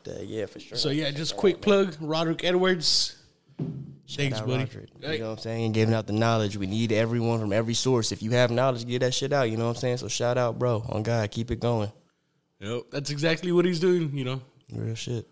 But, 0.04 0.12
uh, 0.12 0.22
yeah, 0.22 0.46
for 0.46 0.60
sure. 0.60 0.78
So 0.78 0.90
yeah, 0.90 1.12
just 1.12 1.38
quick 1.38 1.62
plug, 1.62 1.96
Roderick 2.00 2.44
Edwards. 2.44 3.18
Thanks, 3.58 4.38
Shout 4.38 4.44
out 4.44 4.48
buddy. 4.48 4.64
Roderick. 4.66 4.90
You 5.02 5.20
know 5.20 5.26
what 5.28 5.32
I'm 5.34 5.38
saying? 5.38 5.66
And 5.66 5.74
giving 5.74 5.94
out 5.94 6.08
the 6.08 6.14
knowledge. 6.14 6.58
We 6.58 6.68
need 6.68 6.92
everyone 6.92 7.40
from 7.40 7.54
every 7.54 7.74
source. 7.74 8.12
If 8.12 8.22
you 8.22 8.32
have 8.32 8.52
knowledge, 8.52 8.86
get 8.86 9.00
that 9.00 9.14
shit 9.14 9.32
out. 9.32 9.50
You 9.50 9.58
know 9.58 9.66
what 9.66 9.78
I'm 9.78 9.78
saying? 9.78 9.98
So 9.98 10.08
shout 10.08 10.38
out, 10.38 10.60
bro. 10.60 10.84
On 10.90 11.02
God, 11.02 11.32
keep 11.32 11.50
it 11.52 11.60
going. 11.60 11.92
Yep, 12.60 12.84
that's 12.92 13.10
exactly 13.10 13.52
what 13.52 13.66
he's 13.66 13.80
doing, 13.80 14.16
you 14.16 14.24
know. 14.24 14.42
Real 14.72 14.96
shit. 14.96 15.28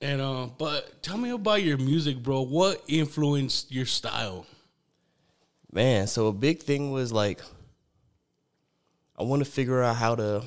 And 0.00 0.20
uh, 0.20 0.48
but 0.58 1.02
tell 1.02 1.16
me 1.16 1.30
about 1.30 1.62
your 1.62 1.78
music, 1.78 2.22
bro. 2.22 2.42
What 2.42 2.82
influenced 2.88 3.72
your 3.72 3.86
style? 3.86 4.46
Man, 5.72 6.06
so 6.06 6.26
a 6.26 6.32
big 6.32 6.60
thing 6.60 6.90
was 6.90 7.12
like, 7.12 7.40
I 9.18 9.22
want 9.22 9.44
to 9.44 9.50
figure 9.50 9.82
out 9.82 9.96
how 9.96 10.16
to 10.16 10.42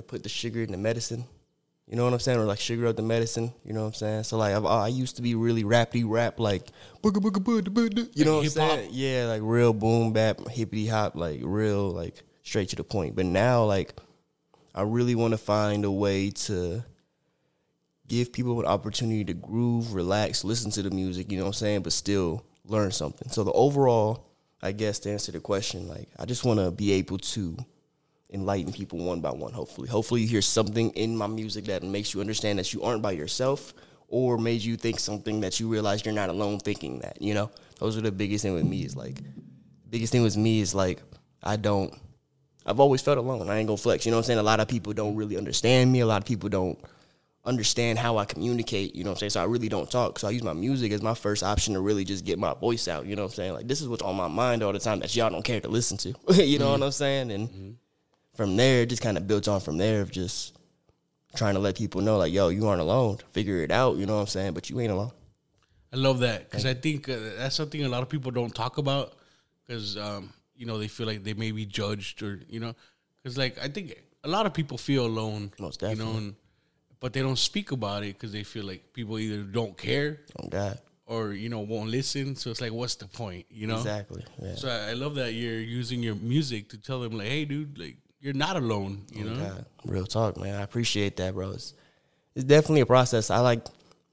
like 0.00 0.08
put 0.08 0.22
the 0.22 0.28
sugar 0.28 0.62
in 0.62 0.72
the 0.72 0.78
medicine. 0.78 1.24
You 1.86 1.96
know 1.96 2.04
what 2.04 2.12
I'm 2.12 2.20
saying? 2.20 2.38
Or 2.38 2.44
like 2.44 2.60
sugar 2.60 2.86
up 2.86 2.96
the 2.96 3.02
medicine. 3.02 3.52
You 3.64 3.74
know 3.74 3.80
what 3.80 3.88
I'm 3.88 3.94
saying? 3.94 4.22
So 4.24 4.38
like 4.38 4.54
I've, 4.54 4.64
I 4.64 4.88
used 4.88 5.16
to 5.16 5.22
be 5.22 5.34
really 5.34 5.64
rappy 5.64 6.04
rap 6.06 6.40
like 6.40 6.68
booga 7.02 7.20
booga 7.20 7.42
booga 7.42 7.68
booga. 7.68 8.08
You 8.14 8.24
know 8.24 8.36
what 8.36 8.44
I'm 8.44 8.50
saying? 8.50 8.90
Yeah, 8.92 9.26
like 9.26 9.42
real 9.44 9.72
boom 9.72 10.12
bap 10.12 10.48
hippity 10.48 10.86
hop, 10.86 11.16
like 11.16 11.40
real 11.42 11.90
like 11.90 12.22
straight 12.42 12.70
to 12.70 12.76
the 12.76 12.84
point. 12.84 13.14
But 13.14 13.26
now 13.26 13.64
like 13.64 13.94
I 14.74 14.82
really 14.82 15.14
want 15.14 15.32
to 15.32 15.38
find 15.38 15.84
a 15.84 15.90
way 15.90 16.30
to 16.30 16.82
give 18.06 18.32
people 18.32 18.58
an 18.60 18.66
opportunity 18.66 19.24
to 19.24 19.34
groove, 19.34 19.92
relax, 19.92 20.44
listen 20.44 20.70
to 20.72 20.82
the 20.82 20.90
music, 20.90 21.30
you 21.30 21.38
know 21.38 21.44
what 21.44 21.48
I'm 21.48 21.54
saying, 21.54 21.82
but 21.82 21.92
still 21.92 22.44
learn 22.64 22.90
something. 22.90 23.28
So 23.28 23.44
the 23.44 23.52
overall, 23.52 24.26
I 24.62 24.72
guess 24.72 24.98
to 25.00 25.10
answer 25.10 25.32
the 25.32 25.40
question, 25.40 25.88
like 25.88 26.08
I 26.18 26.24
just 26.24 26.44
want 26.44 26.60
to 26.60 26.70
be 26.70 26.92
able 26.92 27.18
to 27.18 27.56
enlighten 28.32 28.72
people 28.72 28.98
one 28.98 29.20
by 29.20 29.30
one 29.30 29.52
hopefully. 29.52 29.88
Hopefully 29.88 30.22
you 30.22 30.28
hear 30.28 30.42
something 30.42 30.90
in 30.90 31.16
my 31.16 31.26
music 31.26 31.64
that 31.66 31.82
makes 31.82 32.14
you 32.14 32.20
understand 32.20 32.58
that 32.58 32.72
you 32.72 32.82
aren't 32.82 33.02
by 33.02 33.12
yourself 33.12 33.74
or 34.08 34.38
made 34.38 34.60
you 34.62 34.76
think 34.76 34.98
something 34.98 35.40
that 35.40 35.60
you 35.60 35.68
realize 35.68 36.04
you're 36.04 36.14
not 36.14 36.28
alone 36.28 36.58
thinking 36.58 37.00
that, 37.00 37.20
you 37.20 37.34
know? 37.34 37.50
Those 37.78 37.96
are 37.96 38.02
the 38.02 38.12
biggest 38.12 38.42
thing 38.42 38.54
with 38.54 38.64
me 38.64 38.84
is 38.84 38.96
like 38.96 39.18
biggest 39.88 40.12
thing 40.12 40.22
with 40.22 40.36
me 40.36 40.60
is 40.60 40.74
like 40.74 41.02
I 41.42 41.56
don't 41.56 41.94
I've 42.66 42.78
always 42.78 43.00
felt 43.00 43.18
alone. 43.18 43.48
I 43.48 43.58
ain't 43.58 43.66
gonna 43.66 43.76
flex. 43.76 44.04
You 44.04 44.10
know 44.10 44.18
what 44.18 44.24
I'm 44.24 44.26
saying? 44.26 44.38
A 44.38 44.44
lot 44.44 44.60
of 44.60 44.68
people 44.68 44.92
don't 44.92 45.16
really 45.16 45.36
understand 45.36 45.90
me. 45.90 46.00
A 46.00 46.06
lot 46.06 46.18
of 46.18 46.26
people 46.26 46.48
don't 46.48 46.78
understand 47.44 47.98
how 47.98 48.18
I 48.18 48.26
communicate. 48.26 48.94
You 48.94 49.02
know 49.02 49.10
what 49.10 49.16
I'm 49.16 49.20
saying? 49.20 49.30
So 49.30 49.40
I 49.40 49.44
really 49.44 49.68
don't 49.68 49.90
talk. 49.90 50.18
So 50.18 50.28
I 50.28 50.30
use 50.30 50.42
my 50.42 50.52
music 50.52 50.92
as 50.92 51.02
my 51.02 51.14
first 51.14 51.42
option 51.42 51.74
to 51.74 51.80
really 51.80 52.04
just 52.04 52.24
get 52.24 52.38
my 52.38 52.54
voice 52.54 52.86
out. 52.86 53.06
You 53.06 53.16
know 53.16 53.22
what 53.22 53.32
I'm 53.32 53.34
saying? 53.34 53.52
Like 53.54 53.68
this 53.68 53.80
is 53.80 53.88
what's 53.88 54.02
on 54.02 54.16
my 54.16 54.28
mind 54.28 54.62
all 54.62 54.72
the 54.72 54.78
time 54.78 55.00
that 55.00 55.14
y'all 55.16 55.30
don't 55.30 55.44
care 55.44 55.60
to 55.60 55.68
listen 55.68 55.96
to. 55.98 56.14
you 56.44 56.58
know 56.58 56.72
what 56.72 56.82
I'm 56.82 56.92
saying? 56.92 57.30
And 57.30 57.48
mm-hmm. 57.48 57.70
From 58.40 58.56
there, 58.56 58.86
just 58.86 59.02
kind 59.02 59.18
of 59.18 59.26
built 59.26 59.48
on 59.48 59.60
from 59.60 59.76
there 59.76 60.00
of 60.00 60.10
just 60.10 60.56
trying 61.36 61.52
to 61.52 61.60
let 61.60 61.76
people 61.76 62.00
know, 62.00 62.16
like, 62.16 62.32
yo, 62.32 62.48
you 62.48 62.66
aren't 62.66 62.80
alone. 62.80 63.18
Figure 63.32 63.58
it 63.62 63.70
out. 63.70 63.98
You 63.98 64.06
know 64.06 64.14
what 64.14 64.20
I'm 64.22 64.26
saying? 64.28 64.54
But 64.54 64.70
you 64.70 64.80
ain't 64.80 64.90
alone. 64.90 65.10
I 65.92 65.96
love 65.96 66.20
that 66.20 66.48
because 66.48 66.64
I 66.64 66.72
think 66.72 67.06
uh, 67.10 67.16
that's 67.36 67.54
something 67.54 67.84
a 67.84 67.88
lot 67.90 68.00
of 68.02 68.08
people 68.08 68.30
don't 68.30 68.54
talk 68.54 68.78
about 68.78 69.12
because 69.66 69.98
um, 69.98 70.32
you 70.56 70.64
know 70.64 70.78
they 70.78 70.88
feel 70.88 71.06
like 71.06 71.22
they 71.22 71.34
may 71.34 71.50
be 71.52 71.66
judged 71.66 72.22
or 72.22 72.40
you 72.48 72.60
know 72.60 72.74
because 73.22 73.36
like 73.36 73.58
I 73.62 73.68
think 73.68 74.00
a 74.24 74.28
lot 74.28 74.46
of 74.46 74.54
people 74.54 74.78
feel 74.78 75.04
alone, 75.04 75.52
Most 75.58 75.82
you 75.82 75.88
know, 75.88 75.94
definitely. 75.96 76.16
and, 76.18 76.34
but 77.00 77.12
they 77.12 77.20
don't 77.20 77.38
speak 77.38 77.72
about 77.72 78.04
it 78.04 78.14
because 78.14 78.32
they 78.32 78.44
feel 78.44 78.64
like 78.64 78.94
people 78.94 79.18
either 79.18 79.42
don't 79.42 79.76
care 79.76 80.20
Oh 80.42 80.48
God. 80.48 80.78
or 81.06 81.32
you 81.32 81.48
know 81.50 81.60
won't 81.60 81.90
listen. 81.90 82.36
So 82.36 82.50
it's 82.50 82.60
like, 82.62 82.72
what's 82.72 82.94
the 82.94 83.08
point, 83.08 83.44
you 83.50 83.66
know? 83.66 83.76
Exactly. 83.76 84.24
Yeah. 84.40 84.54
So 84.54 84.68
I 84.70 84.90
I 84.90 84.92
love 84.94 85.16
that 85.16 85.34
you're 85.34 85.58
using 85.60 86.02
your 86.02 86.14
music 86.14 86.70
to 86.70 86.78
tell 86.78 87.00
them 87.00 87.18
like, 87.18 87.28
hey, 87.28 87.44
dude, 87.44 87.76
like 87.78 87.96
you're 88.20 88.34
not 88.34 88.56
alone, 88.56 89.06
you 89.12 89.24
oh 89.24 89.32
know? 89.32 89.48
God, 89.48 89.66
real 89.84 90.06
talk, 90.06 90.36
man. 90.36 90.54
I 90.54 90.62
appreciate 90.62 91.16
that, 91.16 91.34
bro. 91.34 91.52
It's, 91.52 91.74
it's 92.34 92.44
definitely 92.44 92.82
a 92.82 92.86
process. 92.86 93.30
I 93.30 93.38
like. 93.40 93.66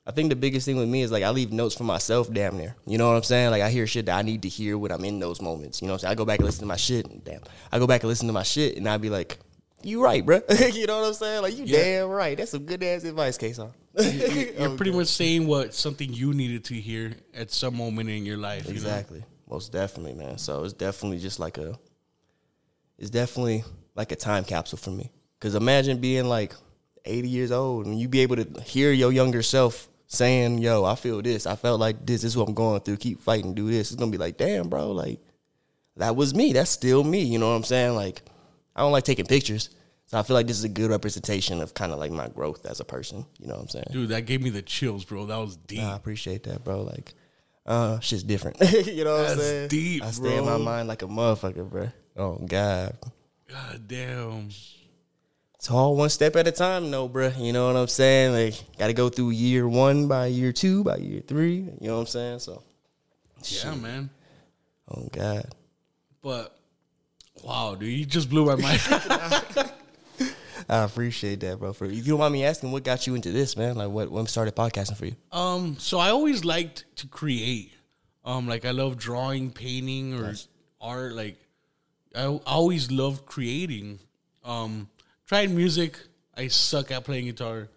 I 0.05 0.11
think 0.11 0.29
the 0.29 0.37
biggest 0.37 0.65
thing 0.65 0.77
with 0.77 0.87
me 0.87 1.01
is 1.01 1.11
like 1.11 1.23
I 1.23 1.31
leave 1.31 1.51
notes 1.51 1.75
for 1.75 1.83
myself, 1.83 2.31
damn 2.31 2.55
near. 2.55 2.77
You 2.85 2.97
know 2.97 3.09
what 3.09 3.17
I'm 3.17 3.23
saying? 3.23 3.51
Like 3.51 3.61
I 3.61 3.69
hear 3.69 3.85
shit 3.85 4.05
that 4.05 4.17
I 4.17 4.21
need 4.21 4.43
to 4.43 4.47
hear 4.47 4.77
when 4.77 4.89
I'm 4.89 5.03
in 5.03 5.19
those 5.19 5.41
moments. 5.41 5.81
You 5.81 5.87
know 5.87 5.95
what 5.95 5.95
I'm 5.95 5.99
saying? 6.07 6.11
I 6.13 6.15
go 6.15 6.23
back 6.23 6.39
and 6.39 6.45
listen 6.45 6.61
to 6.61 6.65
my 6.65 6.77
shit. 6.77 7.05
And 7.05 7.21
damn, 7.25 7.41
I 7.73 7.77
go 7.77 7.87
back 7.87 8.03
and 8.03 8.07
listen 8.07 8.27
to 8.27 8.33
my 8.33 8.43
shit, 8.43 8.77
and 8.77 8.87
I'd 8.87 9.01
be 9.01 9.09
like, 9.09 9.37
"You 9.83 10.01
right, 10.01 10.25
bro." 10.25 10.39
you 10.73 10.87
know 10.87 11.01
what 11.01 11.07
I'm 11.09 11.13
saying? 11.13 11.41
Like 11.41 11.57
you 11.57 11.65
Yeah. 11.65 11.79
damn 11.83 12.07
right. 12.07 12.37
That's 12.37 12.51
some 12.51 12.63
good 12.63 12.81
ass 12.83 13.03
advice, 13.03 13.37
Ca'Sohn. 13.37 13.73
You're 14.57 14.77
pretty 14.77 14.91
much 14.91 15.07
saying 15.07 15.45
what 15.45 15.73
something 15.73 16.13
you 16.13 16.33
needed 16.33 16.63
to 16.65 16.75
hear 16.75 17.11
at 17.33 17.51
some 17.51 17.75
moment 17.75 18.09
in 18.09 18.25
your 18.25 18.37
life. 18.37 18.63
You 18.63 18.69
know? 18.69 18.75
Exactly. 18.75 19.25
Most 19.49 19.73
definitely, 19.73 20.13
man. 20.13 20.37
So 20.37 20.63
it's 20.63 20.73
definitely 20.73 21.19
just 21.19 21.37
like 21.37 21.57
a 21.57 21.77
it's 22.97 23.09
definitely 23.09 23.65
like 23.97 24.11
a 24.11 24.15
time 24.15 24.45
capsule 24.45 24.77
for 24.77 24.91
me. 24.91 25.11
Cause 25.39 25.55
imagine 25.55 25.99
being 25.99 26.25
like 26.25 26.53
80 27.05 27.27
years 27.27 27.51
old 27.51 27.85
and 27.85 27.99
you 27.99 28.07
be 28.07 28.21
able 28.21 28.37
to 28.37 28.61
hear 28.61 28.91
your 28.91 29.11
younger 29.11 29.41
self 29.43 29.87
saying, 30.07 30.59
Yo, 30.59 30.83
I 30.85 30.95
feel 30.95 31.21
this. 31.21 31.45
I 31.45 31.55
felt 31.55 31.79
like 31.79 32.05
this. 32.05 32.21
This 32.21 32.31
is 32.31 32.37
what 32.37 32.47
I'm 32.47 32.53
going 32.53 32.81
through. 32.81 32.97
Keep 32.97 33.21
fighting, 33.21 33.53
do 33.53 33.69
this. 33.69 33.91
It's 33.91 33.99
gonna 33.99 34.11
be 34.11 34.17
like, 34.17 34.37
damn, 34.37 34.69
bro, 34.69 34.91
like 34.91 35.19
that 35.97 36.15
was 36.15 36.33
me. 36.33 36.53
That's 36.53 36.71
still 36.71 37.03
me. 37.03 37.21
You 37.21 37.39
know 37.39 37.49
what 37.49 37.55
I'm 37.55 37.63
saying? 37.63 37.95
Like, 37.95 38.21
I 38.75 38.81
don't 38.81 38.91
like 38.91 39.03
taking 39.03 39.25
pictures. 39.25 39.69
So 40.05 40.17
I 40.17 40.23
feel 40.23 40.35
like 40.35 40.47
this 40.47 40.57
is 40.57 40.63
a 40.63 40.69
good 40.69 40.89
representation 40.89 41.61
of 41.61 41.73
kind 41.73 41.91
of 41.91 41.99
like 41.99 42.11
my 42.11 42.29
growth 42.29 42.65
as 42.65 42.79
a 42.79 42.85
person. 42.85 43.25
You 43.39 43.47
know 43.47 43.55
what 43.55 43.63
I'm 43.63 43.69
saying? 43.69 43.85
Dude, 43.91 44.09
that 44.09 44.21
gave 44.25 44.41
me 44.41 44.49
the 44.49 44.61
chills, 44.61 45.03
bro. 45.03 45.25
That 45.25 45.37
was 45.37 45.57
deep. 45.57 45.79
Nah, 45.79 45.93
I 45.93 45.95
appreciate 45.97 46.43
that, 46.43 46.63
bro. 46.63 46.83
Like, 46.83 47.13
uh, 47.65 47.99
shit's 47.99 48.23
different. 48.23 48.57
you 48.87 49.03
know 49.03 49.11
what 49.17 49.31
I'm 49.31 49.37
That's 49.37 49.41
saying? 49.41 49.67
deep, 49.67 50.03
I 50.03 50.11
stay 50.11 50.37
in 50.37 50.45
my 50.45 50.57
mind 50.57 50.87
like 50.87 51.01
a 51.01 51.07
motherfucker, 51.07 51.69
bro. 51.69 51.89
Oh 52.15 52.35
God, 52.35 52.97
God 53.47 53.87
damn. 53.87 54.49
it's 55.55 55.71
all 55.71 55.95
one 55.95 56.09
step 56.09 56.35
at 56.35 56.47
a 56.47 56.51
time, 56.51 56.91
no, 56.91 57.07
bro. 57.07 57.29
You 57.37 57.53
know 57.53 57.67
what 57.67 57.75
I'm 57.77 57.87
saying? 57.87 58.33
Like, 58.33 58.77
got 58.77 58.87
to 58.87 58.93
go 58.93 59.09
through 59.09 59.31
year 59.31 59.67
one 59.67 60.07
by 60.07 60.27
year 60.27 60.51
two 60.51 60.83
by 60.83 60.97
year 60.97 61.21
three. 61.21 61.55
You 61.79 61.87
know 61.87 61.95
what 61.95 62.01
I'm 62.01 62.05
saying? 62.07 62.39
So, 62.39 62.61
Yeah, 63.43 63.75
man. 63.75 64.09
oh 64.93 65.07
God, 65.11 65.45
But 66.21 66.53
Wow, 67.43 67.75
dude, 67.75 67.89
you 67.89 68.05
just 68.05 68.29
blew 68.29 68.45
my 68.45 68.55
mind. 68.55 68.81
I 70.69 70.83
appreciate 70.83 71.39
that, 71.41 71.59
bro. 71.59 71.71
For 71.71 71.85
if 71.85 71.93
you 71.93 72.01
don't 72.03 72.19
mind 72.19 72.33
me 72.33 72.43
asking, 72.43 72.71
what 72.71 72.83
got 72.83 73.07
you 73.07 73.15
into 73.15 73.31
this, 73.31 73.55
man? 73.55 73.75
Like, 73.75 73.89
what 73.89 74.11
when 74.11 74.25
started 74.27 74.55
podcasting 74.55 74.97
for 74.97 75.05
you? 75.05 75.15
um, 75.31 75.77
so 75.79 75.99
I 75.99 76.09
always 76.09 76.43
liked 76.43 76.83
to 76.97 77.07
create. 77.07 77.71
Um, 78.25 78.47
like 78.47 78.65
I 78.65 78.71
love 78.71 78.97
drawing, 78.97 79.51
painting, 79.51 80.13
or 80.19 80.33
art. 80.81 81.13
Like 81.13 81.37
I 82.15 82.23
I 82.23 82.39
always 82.45 82.91
loved 82.91 83.25
creating. 83.25 83.99
Um, 84.43 84.89
tried 85.25 85.49
music. 85.51 85.97
I 86.35 86.47
suck 86.47 86.91
at 86.91 87.03
playing 87.03 87.25
guitar. 87.25 87.69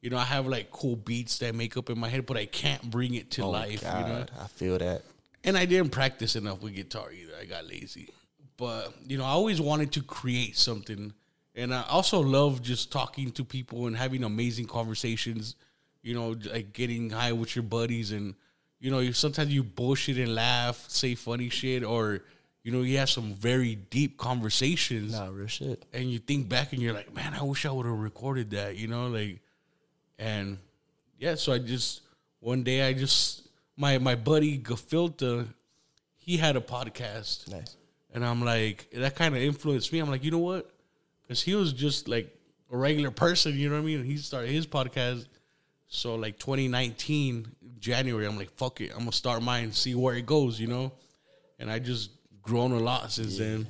You 0.00 0.10
know, 0.10 0.18
I 0.18 0.24
have 0.24 0.46
like 0.46 0.70
cool 0.70 0.96
beats 0.96 1.38
that 1.38 1.54
make 1.54 1.76
up 1.76 1.88
in 1.90 1.98
my 1.98 2.08
head, 2.08 2.26
but 2.26 2.36
I 2.36 2.46
can't 2.46 2.82
bring 2.90 3.14
it 3.14 3.30
to 3.32 3.46
life. 3.46 3.82
You 3.82 3.88
know, 3.88 4.26
I 4.40 4.46
feel 4.48 4.78
that. 4.78 5.02
and 5.44 5.56
I 5.56 5.64
didn't 5.64 5.90
practice 5.90 6.36
enough 6.36 6.62
with 6.62 6.74
guitar 6.74 7.10
either. 7.12 7.32
I 7.40 7.44
got 7.46 7.66
lazy. 7.66 8.10
But 8.56 8.94
you 9.06 9.18
know, 9.18 9.24
I 9.24 9.30
always 9.30 9.60
wanted 9.60 9.92
to 9.92 10.02
create 10.02 10.56
something, 10.56 11.12
and 11.54 11.74
I 11.74 11.82
also 11.88 12.20
love 12.20 12.62
just 12.62 12.92
talking 12.92 13.32
to 13.32 13.44
people 13.44 13.86
and 13.86 13.96
having 13.96 14.22
amazing 14.24 14.66
conversations. 14.66 15.56
You 16.02 16.14
know, 16.14 16.36
like 16.52 16.72
getting 16.74 17.10
high 17.10 17.32
with 17.32 17.56
your 17.56 17.62
buddies, 17.64 18.12
and 18.12 18.34
you 18.78 18.90
know, 18.90 18.98
you 19.00 19.12
sometimes 19.14 19.52
you 19.52 19.64
bullshit 19.64 20.18
and 20.18 20.34
laugh, 20.34 20.84
say 20.88 21.14
funny 21.14 21.48
shit, 21.48 21.82
or 21.82 22.20
you 22.64 22.72
know, 22.72 22.80
you 22.80 22.96
have 22.98 23.10
some 23.10 23.34
very 23.34 23.76
deep 23.76 24.16
conversations, 24.16 25.12
Nah, 25.12 25.28
real 25.28 25.46
shit. 25.46 25.84
and 25.92 26.10
you 26.10 26.18
think 26.18 26.48
back 26.48 26.72
and 26.72 26.82
you're 26.82 26.94
like, 26.94 27.14
man, 27.14 27.34
I 27.34 27.42
wish 27.42 27.64
I 27.66 27.70
would 27.70 27.86
have 27.86 27.98
recorded 27.98 28.50
that. 28.50 28.76
You 28.76 28.88
know, 28.88 29.06
like, 29.08 29.40
and 30.18 30.58
yeah, 31.18 31.34
so 31.36 31.52
I 31.52 31.58
just 31.58 32.00
one 32.40 32.62
day 32.64 32.82
I 32.88 32.92
just 32.94 33.46
my 33.76 33.98
my 33.98 34.14
buddy 34.16 34.58
Gafilta, 34.58 35.46
he 36.16 36.36
had 36.38 36.56
a 36.56 36.60
podcast, 36.60 37.50
Nice. 37.50 37.76
and 38.14 38.24
I'm 38.24 38.42
like 38.44 38.88
that 38.94 39.14
kind 39.14 39.36
of 39.36 39.42
influenced 39.42 39.92
me. 39.92 39.98
I'm 40.00 40.10
like, 40.10 40.24
you 40.24 40.30
know 40.30 40.38
what? 40.38 40.70
Because 41.22 41.42
he 41.42 41.54
was 41.54 41.72
just 41.72 42.08
like 42.08 42.34
a 42.72 42.76
regular 42.76 43.10
person, 43.10 43.56
you 43.58 43.68
know 43.68 43.76
what 43.76 43.82
I 43.82 43.84
mean? 43.84 44.00
And 44.00 44.06
he 44.06 44.16
started 44.16 44.50
his 44.50 44.66
podcast. 44.66 45.26
So 45.88 46.14
like 46.16 46.38
2019 46.38 47.46
January, 47.78 48.26
I'm 48.26 48.36
like, 48.38 48.50
fuck 48.56 48.80
it, 48.80 48.90
I'm 48.92 49.00
gonna 49.00 49.12
start 49.12 49.42
mine, 49.42 49.70
see 49.72 49.94
where 49.94 50.14
it 50.14 50.24
goes, 50.26 50.58
you 50.58 50.66
know. 50.66 50.92
And 51.58 51.70
I 51.70 51.78
just 51.78 52.10
grown 52.44 52.72
a 52.72 52.78
lot 52.78 53.10
since 53.12 53.38
then. 53.38 53.66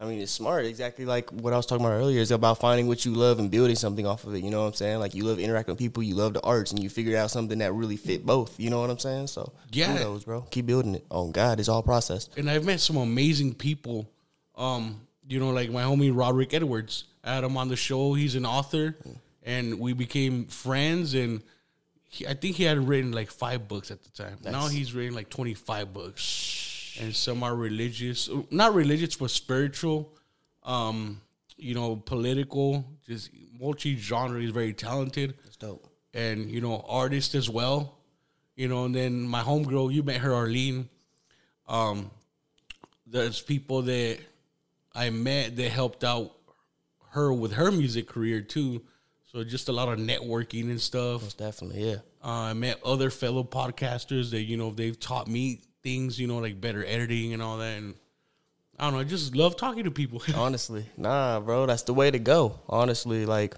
I 0.00 0.06
mean, 0.06 0.20
it's 0.20 0.32
smart. 0.32 0.66
Exactly 0.66 1.04
like 1.04 1.30
what 1.30 1.52
I 1.52 1.56
was 1.56 1.66
talking 1.66 1.84
about 1.84 1.94
earlier. 1.94 2.20
It's 2.20 2.30
about 2.30 2.58
finding 2.58 2.88
what 2.88 3.04
you 3.04 3.14
love 3.14 3.38
and 3.38 3.50
building 3.50 3.76
something 3.76 4.06
off 4.06 4.24
of 4.24 4.34
it. 4.34 4.42
You 4.42 4.50
know 4.50 4.60
what 4.62 4.66
I'm 4.68 4.72
saying? 4.74 4.98
Like 4.98 5.14
you 5.14 5.24
love 5.24 5.38
interacting 5.38 5.72
with 5.72 5.78
people, 5.78 6.02
you 6.02 6.14
love 6.14 6.34
the 6.34 6.42
arts, 6.42 6.72
and 6.72 6.82
you 6.82 6.90
figured 6.90 7.14
out 7.14 7.30
something 7.30 7.58
that 7.58 7.72
really 7.72 7.96
fit 7.96 8.26
both. 8.26 8.58
You 8.58 8.70
know 8.70 8.80
what 8.80 8.90
I'm 8.90 8.98
saying? 8.98 9.28
So 9.28 9.52
Yeah. 9.72 9.96
kudos, 9.96 10.24
bro. 10.24 10.42
Keep 10.50 10.66
building 10.66 10.96
it. 10.96 11.06
Oh 11.10 11.28
God, 11.28 11.60
it's 11.60 11.68
all 11.68 11.82
processed. 11.82 12.36
and 12.36 12.50
I've 12.50 12.64
met 12.64 12.80
some 12.80 12.96
amazing 12.96 13.54
people. 13.54 14.10
Um, 14.56 15.00
you 15.26 15.40
know, 15.40 15.50
like 15.50 15.70
my 15.70 15.82
homie 15.84 16.14
Roderick 16.14 16.52
Edwards. 16.52 17.04
I 17.22 17.34
had 17.36 17.44
him 17.44 17.56
on 17.56 17.68
the 17.68 17.76
show. 17.76 18.12
He's 18.12 18.34
an 18.34 18.44
author, 18.44 18.96
and 19.42 19.78
we 19.80 19.94
became 19.94 20.44
friends. 20.46 21.14
And 21.14 21.42
he, 22.10 22.26
I 22.26 22.34
think 22.34 22.56
he 22.56 22.64
had 22.64 22.86
written 22.86 23.12
like 23.12 23.30
five 23.30 23.66
books 23.68 23.90
at 23.90 24.02
the 24.02 24.10
time. 24.10 24.36
Now 24.44 24.66
he's 24.68 24.92
written 24.92 25.14
like 25.14 25.30
twenty 25.30 25.54
five 25.54 25.94
books, 25.94 26.20
and 27.00 27.14
some 27.14 27.42
are 27.42 27.54
religious, 27.54 28.28
not 28.50 28.74
religious, 28.74 29.16
but 29.16 29.30
spiritual. 29.30 30.12
Um, 30.62 31.20
you 31.56 31.74
know, 31.74 31.96
political, 31.96 32.84
just 33.06 33.30
multi 33.60 33.96
genre. 33.96 34.40
He's 34.40 34.50
very 34.50 34.72
talented 34.72 35.34
It's 35.46 35.56
dope. 35.56 35.86
and 36.12 36.50
you 36.50 36.60
know 36.60 36.84
artist 36.88 37.34
as 37.34 37.48
well 37.48 37.98
you 38.56 38.68
know 38.68 38.84
and 38.84 38.94
then 38.94 39.22
my 39.22 39.42
homegirl 39.42 39.92
you 39.92 40.02
met 40.02 40.18
her 40.20 40.32
arlene 40.32 40.88
um 41.68 42.10
there's 43.06 43.40
people 43.40 43.82
that 43.82 44.18
i 44.94 45.10
met 45.10 45.56
that 45.56 45.70
helped 45.70 46.04
out 46.04 46.32
her 47.10 47.32
with 47.32 47.52
her 47.52 47.70
music 47.72 48.06
career 48.08 48.40
too 48.40 48.80
so 49.32 49.42
just 49.44 49.68
a 49.68 49.72
lot 49.72 49.88
of 49.88 49.98
networking 49.98 50.70
and 50.70 50.80
stuff 50.80 51.22
Most 51.22 51.38
definitely, 51.38 51.88
yeah. 51.88 51.96
uh, 52.24 52.50
i 52.50 52.52
met 52.52 52.80
other 52.84 53.10
fellow 53.10 53.42
podcasters 53.44 54.30
that 54.30 54.42
you 54.42 54.56
know 54.56 54.70
they've 54.70 54.98
taught 54.98 55.26
me 55.28 55.62
things 55.84 56.18
you 56.18 56.26
know 56.26 56.38
like 56.38 56.60
better 56.60 56.84
editing 56.86 57.32
and 57.34 57.40
all 57.42 57.58
that 57.58 57.76
and 57.78 57.94
i 58.78 58.84
don't 58.84 58.94
know 58.94 58.98
i 59.00 59.04
just 59.04 59.36
love 59.36 59.56
talking 59.56 59.84
to 59.84 59.90
people 59.90 60.20
Honestly, 60.34 60.86
nah, 60.96 61.38
bro, 61.38 61.66
that's 61.66 61.82
the 61.82 61.94
way 61.94 62.10
to 62.10 62.18
go. 62.18 62.58
Honestly, 62.68 63.24
like, 63.26 63.54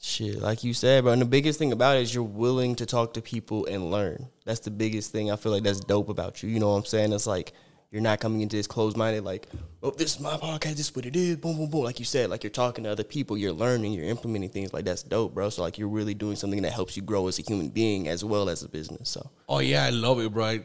shit, 0.00 0.40
like 0.40 0.62
you 0.62 0.74
said, 0.74 1.04
bro. 1.04 1.12
And 1.12 1.22
the 1.22 1.26
biggest 1.26 1.58
thing 1.58 1.72
about 1.72 1.96
it 1.96 2.02
is 2.02 2.14
you're 2.14 2.22
willing 2.22 2.76
to 2.76 2.86
talk 2.86 3.14
to 3.14 3.22
people 3.22 3.66
and 3.66 3.90
learn. 3.90 4.28
That's 4.44 4.60
the 4.60 4.70
biggest 4.70 5.10
thing 5.12 5.30
I 5.32 5.36
feel 5.36 5.52
like 5.52 5.62
that's 5.62 5.80
dope 5.80 6.08
about 6.08 6.42
you. 6.42 6.48
You 6.50 6.60
know 6.60 6.70
what 6.70 6.76
I'm 6.78 6.84
saying? 6.84 7.12
It's 7.12 7.26
like 7.26 7.52
you're 7.90 8.02
not 8.02 8.20
coming 8.20 8.40
into 8.40 8.56
this 8.56 8.66
closed 8.66 8.96
minded, 8.96 9.22
like, 9.24 9.48
oh, 9.82 9.90
this 9.90 10.14
is 10.14 10.20
my 10.20 10.34
podcast, 10.36 10.76
this 10.76 10.88
is 10.88 10.96
what 10.96 11.04
it 11.04 11.14
is, 11.14 11.36
boom, 11.36 11.56
boom, 11.56 11.68
boom. 11.68 11.84
Like 11.84 11.98
you 11.98 12.04
said, 12.06 12.30
like 12.30 12.42
you're 12.42 12.50
talking 12.50 12.84
to 12.84 12.90
other 12.90 13.04
people, 13.04 13.36
you're 13.36 13.52
learning, 13.52 13.92
you're 13.92 14.06
implementing 14.06 14.48
things 14.50 14.72
like 14.72 14.84
that's 14.84 15.02
dope, 15.02 15.34
bro. 15.34 15.50
So 15.50 15.62
like 15.62 15.78
you're 15.78 15.88
really 15.88 16.14
doing 16.14 16.36
something 16.36 16.62
that 16.62 16.72
helps 16.72 16.96
you 16.96 17.02
grow 17.02 17.28
as 17.28 17.38
a 17.38 17.42
human 17.42 17.68
being 17.68 18.08
as 18.08 18.24
well 18.24 18.48
as 18.48 18.62
a 18.62 18.68
business. 18.68 19.08
So, 19.10 19.30
oh 19.48 19.58
yeah 19.58 19.84
i 19.84 19.90
love 19.90 20.20
it 20.20 20.32
bro 20.32 20.44
I- 20.44 20.64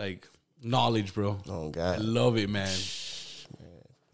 like 0.00 0.28
knowledge 0.62 1.14
bro 1.14 1.38
oh 1.48 1.70
God, 1.70 1.98
i 1.98 2.02
love 2.02 2.36
it 2.36 2.50
man 2.50 2.68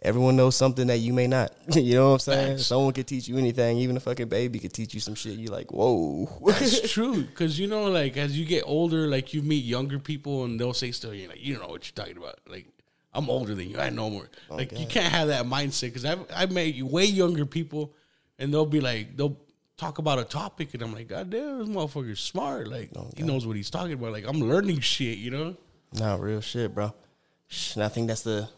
Everyone 0.02 0.36
knows 0.36 0.54
something 0.54 0.86
that 0.86 0.98
you 0.98 1.12
may 1.12 1.26
not. 1.26 1.52
you 1.74 1.94
know 1.94 2.10
what 2.10 2.14
I'm 2.14 2.18
saying? 2.20 2.58
Someone 2.58 2.92
could 2.92 3.08
teach 3.08 3.26
you 3.26 3.38
anything. 3.38 3.78
Even 3.78 3.96
a 3.96 4.00
fucking 4.00 4.28
baby 4.28 4.60
could 4.60 4.72
teach 4.72 4.94
you 4.94 5.00
some 5.00 5.16
shit. 5.16 5.38
You're 5.38 5.50
like, 5.50 5.72
whoa. 5.72 6.28
That's 6.46 6.92
true 6.92 7.22
because 7.22 7.58
you 7.58 7.66
know, 7.66 7.84
like 7.90 8.16
as 8.16 8.38
you 8.38 8.44
get 8.44 8.62
older, 8.66 9.08
like 9.08 9.34
you 9.34 9.42
meet 9.42 9.64
younger 9.64 9.98
people 9.98 10.44
and 10.44 10.60
they'll 10.60 10.74
say 10.74 10.92
stuff. 10.92 11.14
You're 11.14 11.30
like, 11.30 11.42
you 11.42 11.54
don't 11.54 11.62
know 11.62 11.70
what 11.70 11.86
you're 11.86 12.04
talking 12.04 12.18
about. 12.18 12.38
Like 12.46 12.66
I'm 13.14 13.28
older 13.30 13.54
than 13.54 13.68
you. 13.68 13.80
I 13.80 13.90
know 13.90 14.10
more. 14.10 14.28
Oh, 14.50 14.56
like 14.56 14.78
you 14.78 14.86
can't 14.86 15.12
have 15.12 15.28
that 15.28 15.46
mindset 15.46 15.88
because 15.88 16.04
I've 16.04 16.24
I've 16.32 16.52
met 16.52 16.80
way 16.82 17.06
younger 17.06 17.44
people 17.44 17.94
and 18.38 18.54
they'll 18.54 18.64
be 18.64 18.80
like 18.80 19.16
they'll 19.16 19.38
talk 19.76 19.98
about 19.98 20.20
a 20.20 20.24
topic 20.24 20.74
and 20.74 20.82
I'm 20.82 20.94
like, 20.94 21.08
God 21.08 21.30
damn, 21.30 21.58
this 21.58 21.68
motherfucker's 21.68 22.20
smart. 22.20 22.68
Like 22.68 22.90
oh, 22.96 23.10
he 23.16 23.22
knows 23.22 23.46
what 23.46 23.56
he's 23.56 23.70
talking 23.70 23.94
about. 23.94 24.12
Like 24.12 24.26
I'm 24.28 24.40
learning 24.40 24.80
shit. 24.80 25.18
You 25.18 25.30
know. 25.30 25.56
Nah, 25.92 26.16
real 26.16 26.40
shit, 26.40 26.74
bro. 26.74 26.92
And 27.74 27.84
I 27.84 27.88
think 27.88 28.08
that's 28.08 28.22
the 28.22 28.48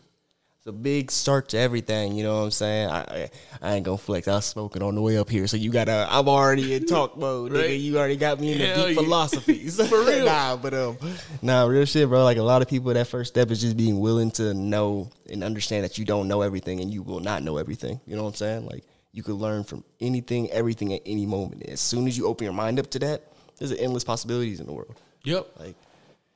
a 0.68 0.72
big 0.72 1.10
start 1.10 1.48
to 1.48 1.58
everything. 1.58 2.14
You 2.14 2.22
know 2.22 2.36
what 2.36 2.44
I'm 2.44 2.50
saying? 2.50 2.90
I 2.90 3.00
I, 3.00 3.30
I 3.60 3.74
ain't 3.74 3.84
gonna 3.84 3.98
flex. 3.98 4.28
I 4.28 4.34
was 4.34 4.44
smoking 4.44 4.82
on 4.82 4.94
the 4.94 5.02
way 5.02 5.16
up 5.16 5.28
here, 5.28 5.46
so 5.46 5.56
you 5.56 5.72
gotta. 5.72 6.06
I'm 6.08 6.28
already 6.28 6.74
in 6.74 6.86
talk 6.86 7.16
mode. 7.16 7.52
Right. 7.52 7.70
Nigga. 7.70 7.82
You 7.82 7.98
already 7.98 8.16
got 8.16 8.38
me 8.38 8.52
in 8.52 8.58
the 8.58 8.66
deep 8.66 8.88
yeah. 8.88 9.02
philosophies. 9.02 9.76
For 9.88 10.04
real. 10.04 10.26
nah, 10.26 10.56
but 10.56 10.74
um, 10.74 10.98
nah, 11.42 11.64
real 11.64 11.86
shit, 11.86 12.08
bro. 12.08 12.22
Like 12.22 12.36
a 12.36 12.42
lot 12.42 12.62
of 12.62 12.68
people, 12.68 12.92
that 12.92 13.08
first 13.08 13.32
step 13.32 13.50
is 13.50 13.60
just 13.60 13.76
being 13.76 13.98
willing 13.98 14.30
to 14.32 14.54
know 14.54 15.10
and 15.28 15.42
understand 15.42 15.84
that 15.84 15.98
you 15.98 16.04
don't 16.04 16.28
know 16.28 16.42
everything, 16.42 16.80
and 16.80 16.92
you 16.92 17.02
will 17.02 17.20
not 17.20 17.42
know 17.42 17.56
everything. 17.56 18.00
You 18.06 18.14
know 18.16 18.22
what 18.22 18.30
I'm 18.30 18.34
saying? 18.36 18.66
Like 18.66 18.84
you 19.12 19.22
could 19.22 19.36
learn 19.36 19.64
from 19.64 19.84
anything, 20.00 20.50
everything 20.50 20.92
at 20.92 21.00
any 21.06 21.26
moment. 21.26 21.64
As 21.64 21.80
soon 21.80 22.06
as 22.06 22.16
you 22.16 22.26
open 22.26 22.44
your 22.44 22.52
mind 22.52 22.78
up 22.78 22.90
to 22.90 22.98
that, 23.00 23.22
there's 23.58 23.72
endless 23.72 24.04
possibilities 24.04 24.60
in 24.60 24.66
the 24.66 24.72
world. 24.72 24.94
Yep. 25.24 25.46
Like 25.58 25.76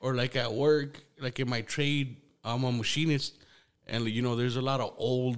or 0.03 0.13
like 0.13 0.35
at 0.35 0.53
work, 0.53 1.01
like 1.19 1.39
in 1.39 1.49
my 1.49 1.61
trade, 1.61 2.17
I'm 2.43 2.65
a 2.65 2.71
machinist, 2.71 3.37
and 3.87 4.05
you 4.05 4.21
know, 4.21 4.35
there's 4.35 4.57
a 4.57 4.61
lot 4.61 4.81
of 4.81 4.93
old, 4.97 5.37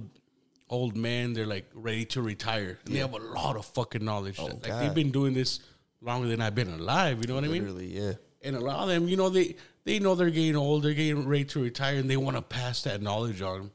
old 0.68 0.96
men. 0.96 1.34
They're 1.34 1.46
like 1.46 1.70
ready 1.72 2.04
to 2.06 2.20
retire, 2.20 2.76
and 2.84 2.94
they 2.94 2.98
have 2.98 3.14
a 3.14 3.18
lot 3.18 3.56
of 3.56 3.64
fucking 3.64 4.04
knowledge. 4.04 4.36
Oh, 4.40 4.46
like 4.46 4.64
God. 4.64 4.82
they've 4.82 4.94
been 4.94 5.12
doing 5.12 5.34
this 5.34 5.60
longer 6.00 6.26
than 6.26 6.40
I've 6.40 6.56
been 6.56 6.68
alive. 6.68 7.20
You 7.20 7.28
know 7.28 7.36
what 7.36 7.44
I 7.44 7.48
mean? 7.48 7.62
literally, 7.62 7.96
yeah. 7.96 8.12
And 8.42 8.56
a 8.56 8.60
lot 8.60 8.82
of 8.82 8.88
them, 8.88 9.08
you 9.08 9.16
know, 9.16 9.28
they 9.28 9.54
they 9.84 10.00
know 10.00 10.16
they're 10.16 10.30
getting 10.30 10.56
old, 10.56 10.82
they're 10.82 10.94
getting 10.94 11.28
ready 11.28 11.44
to 11.44 11.62
retire, 11.62 11.96
and 11.96 12.10
they 12.10 12.16
want 12.16 12.36
to 12.36 12.42
pass 12.42 12.82
that 12.82 13.00
knowledge 13.00 13.40
on. 13.42 13.70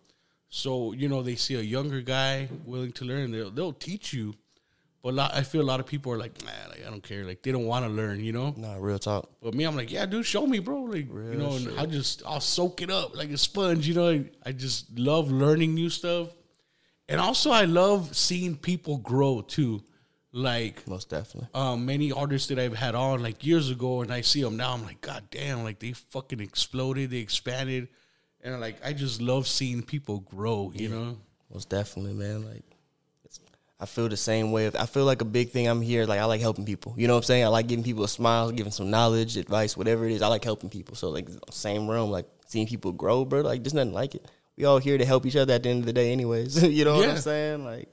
So 0.50 0.92
you 0.92 1.08
know, 1.08 1.24
they 1.24 1.36
see 1.36 1.56
a 1.56 1.62
younger 1.62 2.02
guy 2.02 2.50
willing 2.66 2.92
to 2.94 3.06
learn, 3.06 3.32
they'll 3.32 3.50
they'll 3.50 3.72
teach 3.72 4.12
you. 4.12 4.36
But 5.04 5.10
a 5.10 5.14
lot, 5.14 5.34
I 5.34 5.42
feel 5.42 5.62
a 5.62 5.64
lot 5.64 5.80
of 5.80 5.88
people 5.88 6.12
are 6.12 6.18
like, 6.20 6.44
man, 6.46 6.70
like, 6.70 6.86
I 6.86 6.90
don't 6.90 7.02
care. 7.02 7.26
Like 7.26 7.42
they 7.42 7.52
don't 7.52 7.66
want 7.66 7.86
to 7.86 7.92
learn, 7.92 8.24
you 8.24 8.34
know. 8.34 8.54
Nah, 8.56 8.76
real 8.80 9.00
talk. 9.00 9.30
But 9.42 9.56
me, 9.56 9.64
I'm 9.64 9.76
like, 9.76 9.92
yeah, 9.92 10.06
dude, 10.06 10.26
show 10.26 10.46
me, 10.46 10.60
bro. 10.60 10.84
Like, 10.84 11.08
you 11.08 11.36
know, 11.38 11.54
and 11.56 11.80
I'll 11.80 11.88
just, 11.88 12.22
I'll 12.26 12.40
soak 12.40 12.82
it 12.84 12.92
up 12.92 13.16
like 13.16 13.30
a 13.32 13.38
sponge. 13.38 13.88
You 13.88 13.96
know, 13.96 14.26
I 14.46 14.52
just 14.52 14.98
love 15.00 15.32
learning 15.32 15.74
new 15.74 15.90
stuff, 15.90 16.28
and 17.10 17.20
also 17.20 17.50
I 17.52 17.66
love 17.66 18.16
seeing 18.16 18.56
people 18.56 18.98
grow 19.00 19.42
too. 19.42 19.82
Like, 20.34 20.88
Most 20.88 21.10
definitely. 21.10 21.50
um, 21.54 21.86
many 21.86 22.12
artists 22.12 22.48
that 22.50 22.58
I've 22.60 22.76
had 22.78 22.96
on 22.96 23.22
like 23.22 23.44
years 23.46 23.70
ago, 23.70 24.02
and 24.02 24.14
I 24.14 24.22
see 24.22 24.42
them 24.42 24.56
now. 24.56 24.74
I'm 24.74 24.84
like, 24.84 25.02
god 25.02 25.26
damn, 25.32 25.64
like 25.64 25.80
they 25.80 25.92
fucking 25.94 26.40
exploded, 26.40 27.10
they 27.10 27.18
expanded, 27.18 27.90
and 28.42 28.62
like 28.62 28.78
I 28.86 28.94
just 28.94 29.20
love 29.22 29.46
seeing 29.48 29.82
people 29.82 30.20
grow. 30.20 30.72
You 30.74 30.88
know, 30.90 31.18
Most 31.54 31.70
definitely, 31.70 32.14
man. 32.14 32.46
Like, 32.46 32.64
I 33.82 33.88
feel 33.88 34.08
the 34.08 34.16
same 34.16 34.52
way. 34.52 34.68
I 34.68 34.86
feel 34.86 35.06
like 35.06 35.22
a 35.22 35.26
big 35.26 35.50
thing 35.50 35.68
I'm 35.68 35.82
here. 35.82 36.06
Like, 36.06 36.20
I 36.20 36.26
like 36.26 36.40
helping 36.40 36.66
people. 36.66 36.94
You 36.98 37.08
know 37.08 37.16
what 37.16 37.22
I'm 37.22 37.24
saying? 37.24 37.46
I 37.46 37.48
like 37.48 37.66
giving 37.66 37.84
people 37.84 38.04
a 38.04 38.08
smile, 38.08 38.52
giving 38.52 38.72
some 38.72 38.92
knowledge, 38.92 39.38
advice, 39.38 39.76
whatever 39.76 40.06
it 40.06 40.12
is. 40.12 40.22
I 40.22 40.28
like 40.28 40.44
helping 40.44 40.70
people. 40.70 40.96
So, 40.96 41.10
like, 41.10 41.28
same 41.50 41.90
realm, 41.90 42.12
like 42.12 42.28
seeing 42.46 42.68
people 42.68 42.92
grow, 42.92 43.26
bro. 43.26 43.42
Like, 43.42 43.64
there's 43.64 43.74
nothing 43.74 43.94
like 43.94 44.14
it. 44.14 44.30
We 44.56 44.66
all 44.66 44.78
here 44.78 45.00
to 45.00 45.06
help 45.06 45.26
each 45.26 45.36
other 45.36 45.54
at 45.54 45.64
the 45.64 45.70
end 45.70 45.80
of 45.80 45.86
the 45.88 45.94
day, 45.94 46.12
anyways. 46.12 46.62
you 46.78 46.86
know 46.86 46.98
what 46.98 47.10
I'm 47.10 47.18
saying? 47.18 47.66
Like, 47.66 47.90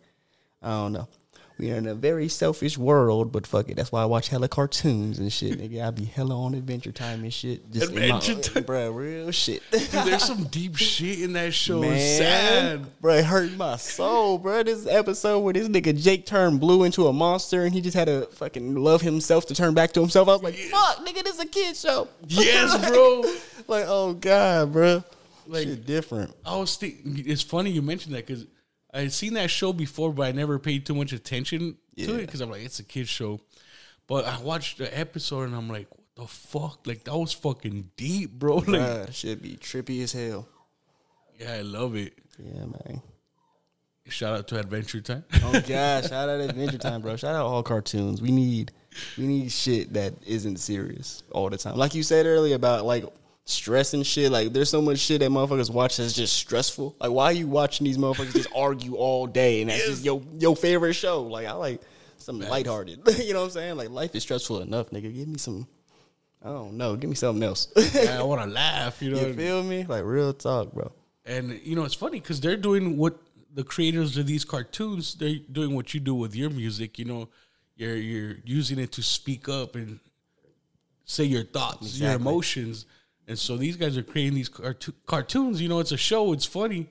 I 0.63 0.69
don't 0.69 0.93
know. 0.93 1.09
We 1.59 1.73
are 1.73 1.77
in 1.77 1.87
a 1.89 1.95
very 1.95 2.29
selfish 2.29 2.79
world, 2.79 3.33
but 3.33 3.47
fuck 3.47 3.69
it. 3.69 3.77
That's 3.77 3.91
why 3.91 4.03
I 4.03 4.05
watch 4.05 4.29
hella 4.29 4.49
cartoons 4.49 5.19
and 5.19 5.33
shit, 5.33 5.59
nigga. 5.59 5.85
I 5.87 5.91
be 5.91 6.05
hella 6.05 6.37
on 6.41 6.55
Adventure 6.55 6.93
Time 6.93 7.25
and 7.25 7.33
shit. 7.35 7.71
Just 7.73 7.89
Adventure 7.91 8.35
my, 8.37 8.41
Time. 8.41 8.63
bro, 8.63 8.91
real 8.93 9.31
shit. 9.33 9.63
Dude, 9.73 9.81
there's 9.91 10.23
some 10.23 10.45
deep 10.45 10.77
shit 10.77 11.21
in 11.21 11.33
that 11.33 11.53
show. 11.53 11.83
It's 11.83 12.19
sad. 12.19 13.01
bro, 13.01 13.15
it 13.15 13.25
hurt 13.25 13.53
my 13.57 13.77
soul, 13.77 14.39
bro. 14.39 14.63
This 14.63 14.87
episode 14.87 15.41
where 15.41 15.53
this 15.53 15.69
nigga 15.69 16.01
Jake 16.01 16.27
turned 16.27 16.61
blue 16.61 16.85
into 16.85 17.09
a 17.09 17.13
monster 17.13 17.65
and 17.65 17.75
he 17.75 17.81
just 17.81 17.97
had 17.97 18.07
to 18.07 18.27
fucking 18.33 18.77
love 18.77 19.01
himself 19.03 19.47
to 19.47 19.55
turn 19.55 19.75
back 19.75 19.93
to 19.95 20.01
himself. 20.01 20.29
I 20.29 20.33
was 20.35 20.43
like, 20.43 20.55
fuck, 20.55 21.05
nigga, 21.05 21.25
this 21.25 21.35
is 21.35 21.41
a 21.41 21.47
kid 21.47 21.77
show. 21.77 22.07
Yes, 22.29 22.89
bro. 22.89 23.23
like, 23.67 23.85
oh 23.89 24.15
god, 24.15 24.73
bro. 24.73 25.03
Like- 25.49 25.65
shit 25.65 25.87
different. 25.87 26.35
I 26.47 26.57
was 26.57 26.77
thinking, 26.77 27.25
it's 27.27 27.43
funny 27.43 27.71
you 27.71 27.83
mentioned 27.83 28.15
that 28.15 28.27
because 28.27 28.47
I 28.93 29.01
had 29.01 29.13
seen 29.13 29.35
that 29.35 29.51
show 29.51 29.73
before, 29.73 30.13
but 30.13 30.23
I 30.23 30.33
never 30.33 30.59
paid 30.59 30.87
too 30.87 30.95
much 30.95 31.13
attention 31.13 31.77
to 31.99 32.15
it 32.17 32.27
because 32.27 32.41
I'm 32.41 32.51
like, 32.51 32.63
it's 32.63 32.79
a 32.79 32.85
kid's 32.85 33.09
show. 33.09 33.41
But 34.07 34.25
I 34.25 34.41
watched 34.41 34.79
the 34.79 34.99
episode 34.99 35.43
and 35.45 35.55
I'm 35.55 35.69
like, 35.69 35.89
what 35.91 36.07
the 36.17 36.27
fuck? 36.27 36.87
Like, 36.87 37.05
that 37.05 37.17
was 37.17 37.33
fucking 37.33 37.91
deep, 37.97 38.33
bro. 38.33 38.59
Like, 38.67 39.13
should 39.13 39.43
be 39.43 39.57
trippy 39.57 40.03
as 40.03 40.13
hell. 40.13 40.49
yeah, 41.39 41.53
I 41.55 41.61
love 41.61 41.95
it. 41.97 42.15
Yeah, 42.39 42.61
man. 42.65 43.03
Shout 44.09 44.39
out 44.39 44.49
to 44.49 44.59
Adventure 44.59 45.03
Time. 45.03 45.25
Oh 45.43 45.53
gosh, 45.67 46.09
shout 46.09 46.29
out 46.31 46.41
Adventure 46.41 46.79
Time, 46.79 47.03
bro. 47.03 47.17
Shout 47.17 47.35
out 47.35 47.45
all 47.45 47.63
cartoons. 47.63 48.23
We 48.23 48.31
need 48.31 48.73
we 49.19 49.27
need 49.27 49.53
shit 49.53 49.93
that 49.93 50.15
isn't 50.27 50.57
serious 50.59 51.23
all 51.31 51.51
the 51.51 51.59
time. 51.59 51.77
Like 51.77 51.95
you 51.95 52.03
said 52.03 52.25
earlier 52.25 52.57
about 52.57 52.87
like 52.87 53.05
stress 53.49 53.95
and 53.95 54.07
shit. 54.07 54.31
Like 54.31 54.53
there's 54.53 54.71
so 54.71 54.83
much 54.83 54.99
shit 54.99 55.21
that 55.21 55.31
motherfuckers 55.31 55.71
watch 55.71 55.97
that's 55.97 56.13
just 56.13 56.37
stressful. 56.37 56.97
Like 57.01 57.11
why 57.11 57.25
are 57.27 57.33
you 57.33 57.49
watching 57.49 57.85
these 57.85 57.99
motherfuckers 57.99 58.35
just 58.35 58.49
argue 58.55 58.97
all 58.97 59.27
day 59.27 59.63
and 59.63 59.71
that's 59.71 59.87
just 59.87 60.05
your 60.05 60.23
your 60.39 60.55
favorite 60.55 60.95
show? 60.95 61.23
Like 61.23 61.47
I 61.47 61.53
like 61.53 61.81
something 62.19 62.49
lighthearted. 62.49 63.01
you 63.19 63.33
know 63.33 63.41
what 63.41 63.47
I'm 63.47 63.51
saying? 63.51 63.77
Like 63.77 63.91
life 63.91 64.15
is 64.15 64.23
stressful 64.23 64.61
enough, 64.61 64.91
nigga. 64.91 65.15
Give 65.15 65.29
me 65.29 65.39
some 65.39 65.67
I 66.45 66.49
don't 66.51 66.77
know. 66.77 66.95
Give 66.95 67.11
me 67.11 67.17
something 67.17 67.43
else. 67.43 67.69
I 67.77 68.23
want 68.23 68.43
to 68.43 68.49
laugh, 68.49 69.03
you 69.03 69.11
know. 69.11 69.21
you 69.21 69.35
feel 69.35 69.63
me? 69.63 69.85
Like 69.85 70.05
real 70.05 70.33
talk, 70.33 70.73
bro. 70.73 70.93
And 71.25 71.61
you 71.65 71.75
know, 71.75 71.85
it's 71.85 71.95
funny 71.95 72.21
because 72.21 72.41
they're 72.41 72.57
doing 72.57 72.97
what 72.97 73.19
the 73.53 73.65
creators 73.65 74.17
of 74.17 74.27
these 74.27 74.45
cartoons 74.45 75.15
they're 75.15 75.37
doing 75.51 75.75
what 75.75 75.95
you 75.95 76.01
do 76.01 76.15
with 76.15 76.35
your 76.35 76.51
music. 76.51 76.99
You 76.99 77.07
know, 77.07 77.29
you're 77.77 77.97
you're 77.97 78.37
using 78.45 78.79
it 78.79 78.93
to 78.93 79.03
speak 79.03 79.49
up 79.49 79.75
and 79.75 80.01
say 81.07 81.25
your 81.25 81.45
thoughts, 81.45 81.99
your 81.99 82.13
emotions. 82.13 82.87
And 83.29 83.39
so 83.39 83.57
these 83.59 83.77
guys 83.77 83.97
are 83.99 84.03
creating 84.03 84.35
these 84.35 84.49
carto- 84.49 84.95
cartoons. 85.07 85.61
You 85.61 85.69
know, 85.69 85.81
it's 85.81 85.93
a 85.93 85.99
show. 85.99 86.33
It's 86.33 86.47
funny, 86.47 86.89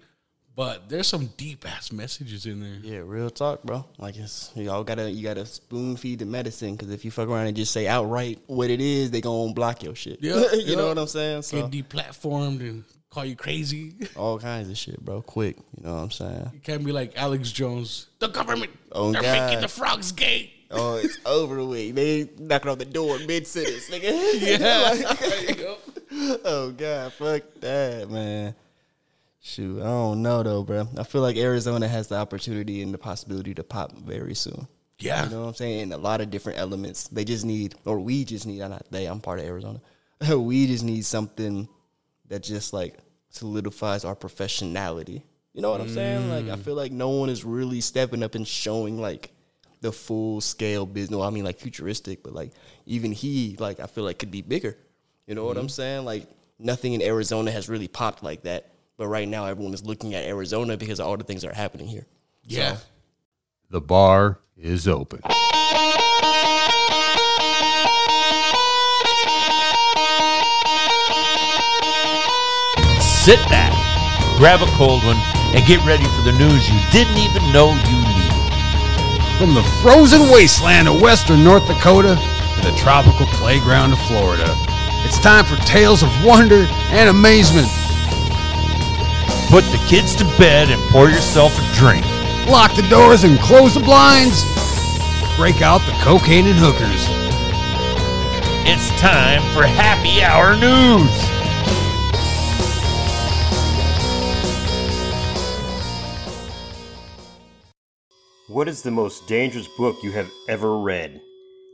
but 0.56 0.88
there's 0.88 1.08
some 1.08 1.32
deep 1.36 1.68
ass 1.68 1.92
messages 1.92 2.46
in 2.46 2.60
there. 2.60 2.80
Yeah, 2.84 3.02
real 3.04 3.32
talk, 3.32 3.64
bro. 3.64 3.86
Like 3.98 4.18
it's 4.18 4.52
y'all 4.56 4.84
gotta 4.84 5.10
you 5.10 5.24
gotta 5.24 5.48
spoon 5.48 5.98
feed 5.98 6.20
the 6.20 6.26
medicine 6.26 6.74
because 6.76 6.92
if 6.92 7.04
you 7.04 7.10
fuck 7.12 7.28
around 7.28 7.48
and 7.48 7.58
just 7.58 7.72
say 7.74 7.88
outright 7.88 8.40
what 8.46 8.70
it 8.70 8.80
is, 8.80 9.10
they 9.10 9.20
gonna 9.20 9.54
block 9.54 9.82
your 9.82 9.96
shit. 9.96 10.20
Yeah, 10.22 10.36
you 10.54 10.62
yeah. 10.66 10.76
know 10.76 10.88
what 10.90 11.00
I'm 11.00 11.08
saying? 11.08 11.42
So 11.42 11.68
Get 11.68 11.90
deplatformed 11.90 12.60
and 12.60 12.84
call 13.10 13.26
you 13.26 13.36
crazy. 13.36 13.94
all 14.16 14.38
kinds 14.38 14.70
of 14.70 14.78
shit, 14.78 15.04
bro. 15.04 15.24
Quick, 15.24 15.58
you 15.76 15.84
know 15.84 15.96
what 15.96 16.02
I'm 16.02 16.12
saying? 16.12 16.52
You 16.54 16.60
can't 16.60 16.86
be 16.86 16.92
like 16.92 17.14
Alex 17.18 17.52
Jones. 17.52 18.08
The 18.20 18.28
government. 18.28 18.72
Oh, 18.92 19.12
they're 19.12 19.24
God. 19.24 19.48
making 19.48 19.62
the 19.62 19.68
frogs 19.68 20.12
gay. 20.12 20.54
Oh, 20.70 20.98
it's 20.98 21.18
over 21.26 21.64
with. 21.64 21.96
They 21.96 22.30
knocking 22.38 22.70
on 22.70 22.78
the 22.78 22.86
door 22.86 23.18
mid 23.20 23.48
sentence, 23.48 23.90
nigga. 23.90 24.40
Yeah. 24.40 25.14
There 25.14 25.44
you 25.50 25.56
go. 25.56 25.78
oh 26.46 26.74
god, 26.76 27.14
fuck 27.14 27.44
that, 27.60 28.10
man. 28.10 28.56
Shoot, 29.40 29.82
I 29.82 29.86
don't 29.86 30.22
know 30.24 30.42
though, 30.42 30.64
bro. 30.64 30.88
I 30.98 31.04
feel 31.04 31.22
like 31.22 31.38
Arizona 31.38 31.88
has 31.88 32.08
the 32.08 32.16
opportunity 32.16 32.82
and 32.82 32.94
the 32.94 32.98
possibility 32.98 33.54
to 33.54 33.64
pop 33.64 33.92
very 33.94 34.34
soon. 34.34 34.68
Yeah. 35.00 35.26
You 35.26 35.30
know 35.30 35.42
what 35.42 35.48
I'm 35.50 35.54
saying? 35.54 35.80
In 35.80 35.94
a 35.94 35.98
lot 35.98 36.22
of 36.22 36.32
different 36.32 36.60
elements. 36.60 37.08
They 37.08 37.24
just 37.24 37.46
need, 37.46 37.76
or 37.86 38.00
we 38.00 38.26
just 38.26 38.48
need, 38.48 38.62
I'm 38.62 38.72
not 38.72 38.90
they, 38.90 39.06
I'm 39.06 39.22
part 39.22 39.40
of 39.40 39.46
Arizona. 39.46 39.80
we 40.36 40.66
just 40.66 40.84
need 40.84 41.06
something 41.06 41.70
that 42.30 42.42
just 42.42 42.74
like 42.74 42.98
solidifies 43.30 44.04
our 44.04 44.16
professionality. 44.16 45.22
You 45.54 45.62
know 45.62 45.72
what 45.72 45.82
I'm 45.82 45.90
saying? 45.90 46.30
Like, 46.30 46.46
I 46.46 46.60
mm. 46.60 46.64
feel 46.64 46.76
like 46.76 46.92
no 46.92 47.10
one 47.10 47.30
is 47.30 47.44
really 47.44 47.82
stepping 47.82 48.24
up 48.24 48.36
and 48.36 48.48
showing 48.48 49.00
like 49.00 49.32
the 49.82 49.92
full 49.92 50.42
scale 50.42 50.86
business. 50.86 51.20
I 51.22 51.30
mean, 51.30 51.44
like 51.44 51.60
futuristic, 51.60 52.24
but 52.24 52.34
like 52.34 52.52
even 52.86 53.12
he, 53.12 53.56
like, 53.60 53.80
I 53.80 53.88
feel 53.88 54.04
like 54.04 54.20
could 54.20 54.32
be 54.32 54.42
bigger. 54.42 54.78
You 55.28 55.36
know 55.36 55.44
what 55.44 55.58
I'm 55.58 55.64
mm-hmm. 55.64 55.70
saying? 55.70 56.06
Like, 56.06 56.26
nothing 56.58 56.94
in 56.94 57.02
Arizona 57.02 57.52
has 57.52 57.68
really 57.68 57.90
popped 57.90 58.24
like 58.24 58.44
that. 58.44 58.72
But 58.96 59.08
right 59.08 59.28
now, 59.28 59.46
everyone 59.46 59.74
is 59.74 59.86
looking 59.86 60.16
at 60.16 60.24
Arizona 60.24 60.78
because 60.78 61.02
of 61.02 61.08
all 61.08 61.18
the 61.18 61.26
things 61.26 61.42
that 61.42 61.52
are 61.52 61.56
happening 61.56 61.86
here. 61.86 62.08
Yeah. 62.44 62.78
The 63.70 63.82
bar 63.82 64.40
is 64.56 64.88
open. 64.88 65.20
Sit 73.02 73.44
back, 73.50 73.76
grab 74.38 74.62
a 74.62 74.72
cold 74.78 75.04
one, 75.04 75.18
and 75.54 75.66
get 75.68 75.86
ready 75.86 76.06
for 76.06 76.22
the 76.22 76.32
news 76.40 76.70
you 76.70 76.80
didn't 76.94 77.18
even 77.18 77.52
know 77.52 77.72
you 77.72 78.00
needed. 78.00 79.38
From 79.38 79.54
the 79.54 79.64
frozen 79.84 80.32
wasteland 80.32 80.88
of 80.88 81.02
western 81.02 81.44
North 81.44 81.68
Dakota 81.68 82.16
to 82.16 82.62
the 82.62 82.76
tropical 82.78 83.26
playground 83.26 83.92
of 83.92 84.00
Florida, 84.08 84.48
it's 85.08 85.20
time 85.20 85.46
for 85.46 85.56
tales 85.64 86.04
of 86.04 86.10
wonder 86.22 86.68
and 86.92 87.10
amazement. 87.10 87.68
Put 89.50 89.64
the 89.72 89.82
kids 89.88 90.14
to 90.18 90.26
bed 90.38 90.70
and 90.70 90.82
pour 90.92 91.08
yourself 91.08 91.58
a 91.58 91.76
drink. 91.76 92.06
Lock 92.50 92.76
the 92.76 92.86
doors 92.90 93.24
and 93.24 93.40
close 93.40 93.76
the 93.76 93.80
blinds. 93.80 94.44
Break 95.38 95.62
out 95.62 95.80
the 95.86 95.94
cocaine 96.04 96.46
and 96.46 96.60
hookers. 96.60 97.08
It's 98.68 98.90
time 99.00 99.42
for 99.54 99.66
happy 99.66 100.22
hour 100.22 100.58
news. 100.60 101.08
What 108.50 108.68
is 108.68 108.82
the 108.82 108.92
most 108.92 109.26
dangerous 109.26 109.70
book 109.78 110.04
you 110.04 110.12
have 110.12 110.30
ever 110.50 110.78
read? 110.78 111.22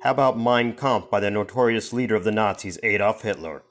How 0.04 0.12
about 0.12 0.38
Mein 0.38 0.74
Kampf 0.74 1.10
by 1.10 1.22
the 1.22 1.32
notorious 1.32 1.94
leader 1.94 2.13
of 2.13 2.26
the 2.26 2.32
Nazis, 2.34 2.78
Adolf 2.84 3.22
Hitler? 3.22 3.63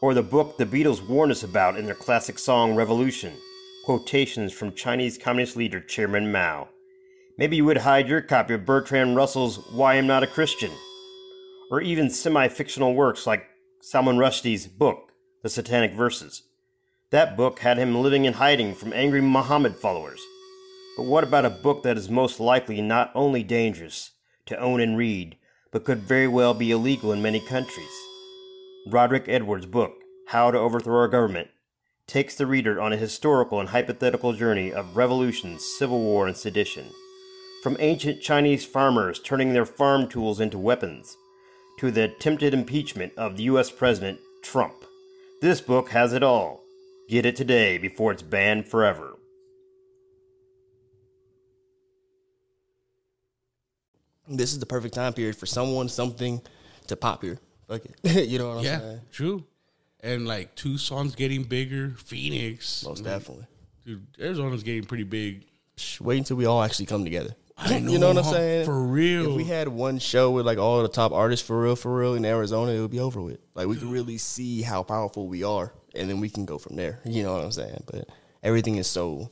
Or 0.00 0.14
the 0.14 0.22
book 0.22 0.56
the 0.56 0.64
Beatles 0.64 1.04
warned 1.04 1.32
us 1.32 1.42
about 1.42 1.76
in 1.76 1.84
their 1.84 1.96
classic 1.96 2.38
song 2.38 2.76
Revolution? 2.76 3.32
Quotations 3.84 4.52
from 4.52 4.76
Chinese 4.76 5.18
Communist 5.18 5.56
leader 5.56 5.80
Chairman 5.80 6.30
Mao. 6.30 6.68
Maybe 7.36 7.56
you 7.56 7.64
would 7.64 7.78
hide 7.78 8.06
your 8.06 8.20
copy 8.20 8.54
of 8.54 8.64
Bertrand 8.64 9.16
Russell's 9.16 9.56
Why 9.72 9.94
I'm 9.94 10.06
Not 10.06 10.22
a 10.22 10.28
Christian. 10.28 10.70
Or 11.72 11.80
even 11.80 12.08
semi 12.08 12.46
fictional 12.46 12.94
works 12.94 13.26
like 13.26 13.44
Salman 13.80 14.18
Rushdie's 14.18 14.68
book, 14.68 15.10
The 15.42 15.48
Satanic 15.48 15.92
Verses. 15.92 16.44
That 17.10 17.36
book 17.36 17.58
had 17.58 17.78
him 17.78 18.00
living 18.00 18.26
in 18.26 18.34
hiding 18.34 18.76
from 18.76 18.92
angry 18.92 19.20
Muhammad 19.20 19.74
followers. 19.74 20.20
But 20.96 21.06
what 21.06 21.24
about 21.24 21.44
a 21.44 21.50
book 21.50 21.82
that 21.82 21.98
is 21.98 22.08
most 22.08 22.38
likely 22.38 22.80
not 22.80 23.10
only 23.12 23.42
dangerous 23.42 24.12
to 24.46 24.56
own 24.56 24.80
and 24.80 24.96
read, 24.96 25.36
but 25.74 25.84
could 25.84 25.98
very 25.98 26.28
well 26.28 26.54
be 26.54 26.70
illegal 26.70 27.12
in 27.12 27.20
many 27.20 27.40
countries? 27.40 27.90
Roderick 28.86 29.24
Edwards' 29.26 29.66
book, 29.66 29.96
How 30.28 30.52
to 30.52 30.58
Overthrow 30.58 31.00
Our 31.00 31.08
Government, 31.08 31.48
takes 32.06 32.36
the 32.36 32.46
reader 32.46 32.80
on 32.80 32.92
a 32.92 32.96
historical 32.96 33.58
and 33.58 33.70
hypothetical 33.70 34.34
journey 34.34 34.72
of 34.72 34.96
revolutions, 34.96 35.64
civil 35.64 35.98
war, 35.98 36.28
and 36.28 36.36
sedition. 36.36 36.90
From 37.64 37.76
ancient 37.80 38.22
Chinese 38.22 38.64
farmers 38.64 39.18
turning 39.18 39.52
their 39.52 39.66
farm 39.66 40.06
tools 40.06 40.38
into 40.38 40.58
weapons, 40.58 41.16
to 41.80 41.90
the 41.90 42.04
attempted 42.04 42.54
impeachment 42.54 43.12
of 43.16 43.36
the 43.36 43.42
U.S. 43.44 43.72
President 43.72 44.20
Trump. 44.42 44.84
This 45.42 45.60
book 45.60 45.88
has 45.88 46.12
it 46.12 46.22
all. 46.22 46.62
Get 47.08 47.26
it 47.26 47.34
today 47.34 47.78
before 47.78 48.12
it's 48.12 48.22
banned 48.22 48.68
forever. 48.68 49.13
This 54.28 54.52
is 54.52 54.58
the 54.58 54.66
perfect 54.66 54.94
time 54.94 55.12
period 55.12 55.36
for 55.36 55.46
someone, 55.46 55.88
something 55.88 56.40
to 56.86 56.96
pop 56.96 57.22
here. 57.22 57.38
Fuck 57.68 57.82
it. 58.04 58.28
you 58.28 58.38
know 58.38 58.48
what 58.48 58.58
I'm 58.58 58.64
Yeah, 58.64 58.78
saying? 58.80 59.00
true. 59.12 59.44
And 60.00 60.26
like 60.28 60.54
Tucson's 60.54 61.14
getting 61.14 61.44
bigger, 61.44 61.94
Phoenix, 61.98 62.84
Most 62.84 63.02
like, 63.04 63.12
definitely. 63.14 63.46
dude, 63.86 64.06
Arizona's 64.20 64.62
getting 64.62 64.84
pretty 64.84 65.04
big. 65.04 65.44
Shh, 65.76 66.00
Wait 66.00 66.18
until 66.18 66.36
we 66.36 66.44
all 66.46 66.62
actually 66.62 66.86
come 66.86 67.04
together. 67.04 67.34
I 67.56 67.78
know, 67.78 67.92
you 67.92 67.98
know 67.98 68.08
what 68.08 68.18
I'm 68.18 68.24
saying? 68.32 68.64
For 68.66 68.82
real. 68.82 69.30
If 69.30 69.36
we 69.36 69.44
had 69.44 69.68
one 69.68 69.98
show 69.98 70.30
with 70.30 70.44
like 70.44 70.58
all 70.58 70.82
the 70.82 70.88
top 70.88 71.12
artists 71.12 71.46
for 71.46 71.60
real, 71.62 71.76
for 71.76 71.96
real 71.96 72.14
in 72.14 72.24
Arizona, 72.24 72.72
it 72.72 72.80
would 72.80 72.90
be 72.90 73.00
over 73.00 73.20
with. 73.22 73.38
Like 73.54 73.66
we 73.66 73.76
could 73.76 73.88
really 73.88 74.18
see 74.18 74.60
how 74.62 74.82
powerful 74.82 75.26
we 75.26 75.42
are, 75.42 75.72
and 75.94 76.10
then 76.10 76.20
we 76.20 76.28
can 76.28 76.44
go 76.44 76.58
from 76.58 76.76
there. 76.76 77.00
You 77.04 77.22
know 77.22 77.34
what 77.34 77.44
I'm 77.44 77.52
saying? 77.52 77.84
But 77.90 78.08
everything 78.42 78.76
is 78.76 78.86
so 78.86 79.30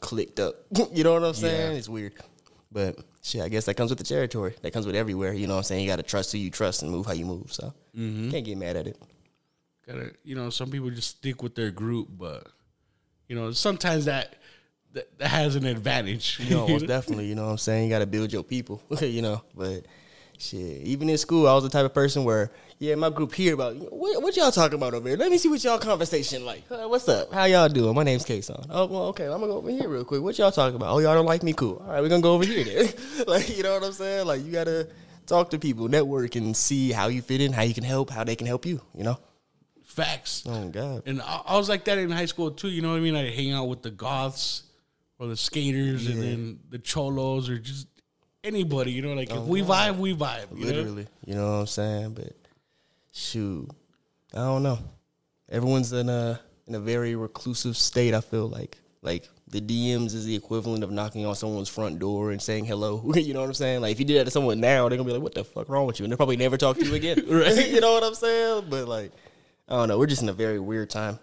clicked 0.00 0.40
up. 0.40 0.56
you 0.92 1.04
know 1.04 1.14
what 1.14 1.24
I'm 1.24 1.34
saying? 1.34 1.72
Yeah. 1.72 1.78
It's 1.78 1.88
weird. 1.88 2.12
But 2.70 2.98
shit, 3.22 3.40
I 3.40 3.48
guess 3.48 3.64
that 3.66 3.74
comes 3.74 3.90
with 3.90 3.98
the 3.98 4.04
territory. 4.04 4.54
That 4.62 4.72
comes 4.72 4.86
with 4.86 4.96
everywhere. 4.96 5.32
You 5.32 5.46
know 5.46 5.54
what 5.54 5.58
I'm 5.58 5.64
saying? 5.64 5.82
You 5.82 5.90
got 5.90 5.96
to 5.96 6.02
trust 6.02 6.32
who 6.32 6.38
you 6.38 6.50
trust 6.50 6.82
and 6.82 6.90
move 6.90 7.06
how 7.06 7.12
you 7.12 7.24
move. 7.24 7.52
So 7.52 7.72
mm-hmm. 7.96 8.30
can't 8.30 8.44
get 8.44 8.58
mad 8.58 8.76
at 8.76 8.86
it. 8.86 8.98
gotta 9.86 10.12
you 10.24 10.34
know 10.34 10.50
some 10.50 10.70
people 10.70 10.90
just 10.90 11.16
stick 11.18 11.42
with 11.42 11.54
their 11.54 11.70
group 11.70 12.08
but 12.10 12.46
you 13.28 13.34
know 13.34 13.52
sometimes 13.52 14.04
that 14.04 14.36
that, 14.92 15.18
that 15.18 15.28
has 15.28 15.56
an 15.56 15.64
advantage. 15.66 16.38
You 16.40 16.50
know, 16.50 16.68
most 16.68 16.86
definitely. 16.86 17.26
You 17.26 17.34
know 17.34 17.46
what 17.46 17.52
I'm 17.52 17.58
saying? 17.58 17.84
You 17.84 17.90
got 17.90 18.00
to 18.00 18.06
build 18.06 18.32
your 18.32 18.42
people. 18.42 18.82
you 19.00 19.22
know, 19.22 19.42
but 19.54 19.86
shit, 20.42 20.82
even 20.82 21.08
in 21.08 21.16
school, 21.16 21.46
I 21.46 21.54
was 21.54 21.64
the 21.64 21.70
type 21.70 21.84
of 21.84 21.94
person 21.94 22.24
where, 22.24 22.50
yeah, 22.78 22.94
my 22.96 23.10
group 23.10 23.32
here 23.34 23.54
about 23.54 23.76
what, 23.92 24.22
what 24.22 24.36
y'all 24.36 24.50
talking 24.50 24.74
about 24.74 24.92
over 24.94 25.08
here. 25.08 25.16
Let 25.16 25.30
me 25.30 25.38
see 25.38 25.48
what 25.48 25.62
y'all 25.62 25.78
conversation 25.78 26.44
like. 26.44 26.64
Uh, 26.70 26.88
what's 26.88 27.08
up? 27.08 27.32
How 27.32 27.44
y'all 27.44 27.68
doing? 27.68 27.94
My 27.94 28.02
name's 28.02 28.24
Ca'Sohn. 28.24 28.66
Oh, 28.68 28.86
well, 28.86 29.02
okay. 29.04 29.24
I'm 29.24 29.40
gonna 29.40 29.46
go 29.46 29.58
over 29.58 29.70
here 29.70 29.88
real 29.88 30.04
quick. 30.04 30.20
What 30.20 30.36
y'all 30.38 30.50
talking 30.50 30.76
about? 30.76 30.94
Oh, 30.94 30.98
y'all 30.98 31.14
don't 31.14 31.26
like 31.26 31.42
me? 31.42 31.52
Cool. 31.52 31.82
All 31.84 31.92
right, 31.92 32.00
we're 32.00 32.08
gonna 32.08 32.22
go 32.22 32.34
over 32.34 32.44
here 32.44 32.64
then. 32.64 32.92
like, 33.26 33.56
you 33.56 33.62
know 33.62 33.74
what 33.74 33.84
I'm 33.84 33.92
saying? 33.92 34.26
Like, 34.26 34.44
you 34.44 34.50
gotta 34.50 34.88
talk 35.26 35.50
to 35.50 35.58
people, 35.58 35.88
network, 35.88 36.34
and 36.34 36.56
see 36.56 36.90
how 36.90 37.06
you 37.06 37.22
fit 37.22 37.40
in, 37.40 37.52
how 37.52 37.62
you 37.62 37.74
can 37.74 37.84
help, 37.84 38.10
how 38.10 38.24
they 38.24 38.36
can 38.36 38.46
help 38.46 38.66
you. 38.66 38.80
You 38.96 39.04
know? 39.04 39.18
Facts. 39.84 40.44
Oh 40.46 40.68
God. 40.68 41.02
And 41.06 41.20
I, 41.22 41.42
I 41.46 41.56
was 41.56 41.68
like 41.68 41.84
that 41.84 41.98
in 41.98 42.10
high 42.10 42.26
school 42.26 42.50
too. 42.50 42.68
You 42.68 42.82
know 42.82 42.90
what 42.90 42.96
I 42.96 43.00
mean? 43.00 43.14
I 43.14 43.30
hang 43.30 43.52
out 43.52 43.68
with 43.68 43.82
the 43.82 43.90
goths 43.90 44.64
or 45.18 45.28
the 45.28 45.36
skaters, 45.36 46.08
and 46.08 46.20
then 46.20 46.58
the 46.68 46.78
cholos, 46.78 47.48
or 47.48 47.56
just 47.58 47.86
anybody. 48.44 48.92
You 48.92 49.02
know, 49.02 49.14
like 49.14 49.30
if 49.30 49.36
oh, 49.36 49.42
we 49.42 49.62
vibe, 49.62 49.98
we 49.98 50.14
vibe. 50.14 50.56
You 50.56 50.66
know? 50.66 50.72
Literally. 50.72 51.06
You 51.24 51.34
know 51.34 51.44
what 51.44 51.58
I'm 51.60 51.66
saying? 51.66 52.14
But 52.14 52.32
shoot, 53.12 53.68
I 54.34 54.38
don't 54.38 54.62
know. 54.62 54.78
Everyone's 55.50 55.92
in 55.92 56.08
a 56.08 56.40
in 56.66 56.74
a 56.74 56.80
very 56.80 57.14
reclusive 57.14 57.76
state. 57.76 58.14
I 58.14 58.20
feel 58.20 58.48
like 58.48 58.78
like 59.02 59.28
the 59.48 59.60
DMs 59.60 60.14
is 60.14 60.24
the 60.24 60.34
equivalent 60.34 60.82
of 60.82 60.90
knocking 60.90 61.26
on 61.26 61.34
someone's 61.34 61.68
front 61.68 61.98
door 61.98 62.30
and 62.30 62.40
saying 62.40 62.64
hello. 62.64 63.12
you 63.14 63.34
know 63.34 63.40
what 63.40 63.46
I'm 63.46 63.54
saying? 63.54 63.80
Like 63.82 63.92
if 63.92 63.98
you 63.98 64.06
did 64.06 64.18
that 64.18 64.24
to 64.24 64.30
someone 64.30 64.60
now, 64.60 64.88
they're 64.88 64.96
gonna 64.96 65.06
be 65.06 65.12
like, 65.12 65.22
"What 65.22 65.34
the 65.34 65.44
fuck 65.44 65.68
wrong 65.68 65.86
with 65.86 65.98
you?" 65.98 66.04
And 66.04 66.12
they'll 66.12 66.16
probably 66.16 66.36
never 66.36 66.56
talk 66.56 66.78
to 66.78 66.84
you 66.84 66.94
again. 66.94 67.24
right? 67.28 67.68
you 67.68 67.80
know 67.80 67.92
what 67.92 68.04
I'm 68.04 68.14
saying? 68.14 68.66
But 68.68 68.88
like, 68.88 69.12
I 69.68 69.76
don't 69.76 69.88
know. 69.88 69.98
We're 69.98 70.06
just 70.06 70.22
in 70.22 70.28
a 70.28 70.32
very 70.32 70.58
weird 70.58 70.90
time. 70.90 71.18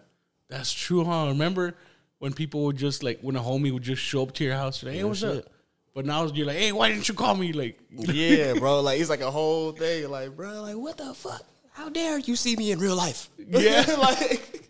That's 0.50 0.74
true, 0.74 1.04
huh? 1.04 1.28
Remember 1.28 1.76
when 2.20 2.34
people 2.34 2.64
would 2.66 2.78
just 2.78 3.04
like 3.04 3.20
when 3.22 3.36
a 3.36 3.42
homie 3.42 3.72
would 3.72 3.84
just 3.84 4.02
show 4.02 4.24
up 4.24 4.34
to 4.34 4.44
your 4.44 4.56
house, 4.56 4.84
like, 4.84 4.94
hey, 4.94 5.04
what's 5.04 5.24
up? 5.24 5.46
But 5.94 6.06
now 6.06 6.26
you're 6.28 6.46
like, 6.46 6.58
hey, 6.58 6.72
why 6.72 6.90
didn't 6.90 7.08
you 7.08 7.16
call 7.16 7.36
me? 7.36 7.52
Like, 7.52 7.80
Yeah, 7.92 8.54
bro. 8.54 8.82
Like 8.82 9.00
it's 9.00 9.10
like 9.10 9.22
a 9.22 9.32
whole 9.32 9.72
thing. 9.72 10.10
Like, 10.10 10.36
bro, 10.36 10.62
like 10.62 10.76
what 10.76 10.98
the 10.98 11.14
fuck? 11.14 11.44
How 11.72 11.90
dare 11.90 12.20
you 12.20 12.36
see 12.36 12.56
me 12.56 12.72
in 12.72 12.80
real 12.80 12.96
life? 12.96 13.30
Yeah. 13.38 13.86
like. 14.00 14.70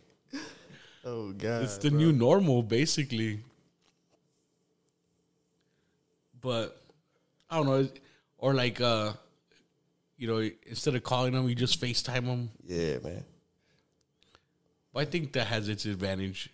Oh 1.05 1.31
god. 1.31 1.63
it's 1.63 1.77
the 1.77 1.89
new 1.91 2.11
normal, 2.11 2.61
basically. 2.61 3.39
But 6.41 6.79
I 7.49 7.57
don't 7.57 7.65
know, 7.65 7.89
or 8.37 8.53
like, 8.53 8.79
uh 8.79 9.13
you 10.17 10.27
know, 10.27 10.49
instead 10.67 10.95
of 10.95 11.03
calling 11.03 11.33
them, 11.33 11.47
you 11.47 11.55
just 11.55 11.79
FaceTime 11.79 12.25
them. 12.25 12.49
Yeah, 12.67 12.97
man. 13.01 13.23
But 14.93 14.99
I 14.99 15.05
think 15.05 15.31
that 15.33 15.47
has 15.47 15.69
its 15.69 15.85
advantage. 15.85 16.49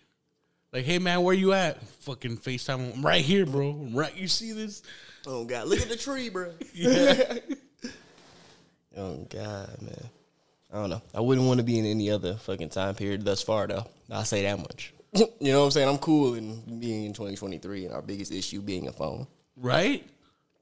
Like, 0.72 0.84
hey 0.84 0.98
man, 0.98 1.22
where 1.22 1.34
you 1.34 1.52
at? 1.52 1.80
Fucking 2.02 2.38
FaceTime. 2.38 2.94
I'm 2.96 3.04
right 3.04 3.24
here, 3.24 3.46
bro. 3.46 3.70
I'm 3.70 3.94
right. 3.94 4.14
You 4.16 4.28
see 4.28 4.52
this? 4.52 4.82
Oh 5.26 5.44
god, 5.44 5.68
look 5.68 5.80
at 5.80 5.88
the 5.88 5.96
tree, 5.96 6.28
bro. 6.28 6.52
Yeah. 6.74 7.38
Oh 8.96 9.26
god, 9.28 9.76
man. 9.82 10.08
I 10.72 10.76
don't 10.76 10.90
know. 10.90 11.02
I 11.14 11.20
wouldn't 11.20 11.46
want 11.46 11.58
to 11.58 11.64
be 11.64 11.78
in 11.78 11.84
any 11.86 12.10
other 12.10 12.34
fucking 12.36 12.70
time 12.70 12.94
period 12.94 13.24
thus 13.24 13.42
far, 13.42 13.66
though. 13.66 13.84
I'll 14.10 14.24
say 14.24 14.42
that 14.42 14.58
much. 14.58 14.92
you 15.14 15.26
know 15.52 15.60
what 15.60 15.64
I'm 15.66 15.70
saying? 15.70 15.88
I'm 15.88 15.98
cool 15.98 16.34
in 16.34 16.80
being 16.80 17.04
in 17.04 17.12
2023 17.12 17.86
and 17.86 17.94
our 17.94 18.02
biggest 18.02 18.32
issue 18.32 18.60
being 18.62 18.88
a 18.88 18.92
phone. 18.92 19.26
right? 19.56 20.04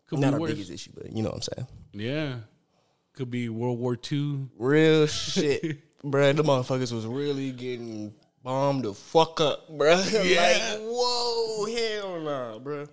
Could 0.08 0.18
Not 0.18 0.28
be 0.30 0.34
our 0.34 0.40
worse. 0.40 0.50
biggest 0.52 0.70
issue, 0.70 0.90
but 0.94 1.10
you 1.12 1.22
know 1.22 1.30
what 1.30 1.36
I'm 1.36 1.42
saying. 1.56 1.68
Yeah. 1.92 2.34
Could 3.14 3.30
be 3.30 3.48
World 3.48 3.78
War 3.78 3.96
II. 4.10 4.48
Real 4.58 5.06
shit, 5.06 5.78
bruh. 6.04 6.36
The 6.36 6.42
motherfuckers 6.42 6.92
was 6.92 7.06
really 7.06 7.52
getting 7.52 8.14
bombed 8.44 8.84
the 8.84 8.94
fuck 8.94 9.40
up, 9.40 9.68
bro. 9.68 10.00
Yeah. 10.22 10.40
like, 10.40 10.80
whoa, 10.82 11.66
hell 11.66 12.20
nah, 12.20 12.58
bruh. 12.58 12.88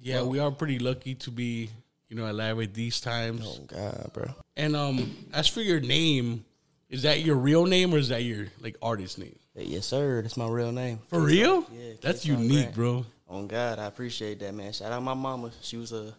Yeah, 0.00 0.22
we 0.22 0.38
are 0.38 0.52
pretty 0.52 0.78
lucky 0.78 1.14
to 1.16 1.30
be, 1.32 1.70
you 2.08 2.16
know, 2.16 2.30
alive 2.30 2.60
at 2.60 2.74
these 2.74 3.00
times. 3.00 3.42
Oh 3.44 3.64
god, 3.66 4.10
bro. 4.12 4.26
And 4.56 4.76
um, 4.76 5.16
as 5.32 5.48
for 5.48 5.62
your 5.62 5.80
name, 5.80 6.44
is 6.88 7.02
that 7.02 7.20
your 7.24 7.36
real 7.36 7.66
name 7.66 7.92
or 7.94 7.98
is 7.98 8.10
that 8.10 8.22
your 8.22 8.46
like 8.60 8.76
artist 8.80 9.18
name? 9.18 9.36
Yes, 9.56 9.86
sir. 9.86 10.20
That's 10.22 10.36
my 10.36 10.46
real 10.46 10.70
name. 10.70 11.00
For 11.08 11.18
real? 11.18 11.66
Yeah, 11.72 11.94
That's 12.02 12.24
Kason 12.24 12.42
unique, 12.42 12.74
bro. 12.74 13.06
On 13.28 13.46
God, 13.48 13.78
I 13.78 13.86
appreciate 13.86 14.38
that, 14.40 14.54
man. 14.54 14.72
Shout 14.72 14.92
out 14.92 15.02
my 15.02 15.14
mama. 15.14 15.50
She 15.62 15.78
was 15.78 15.92
a, 15.92 16.14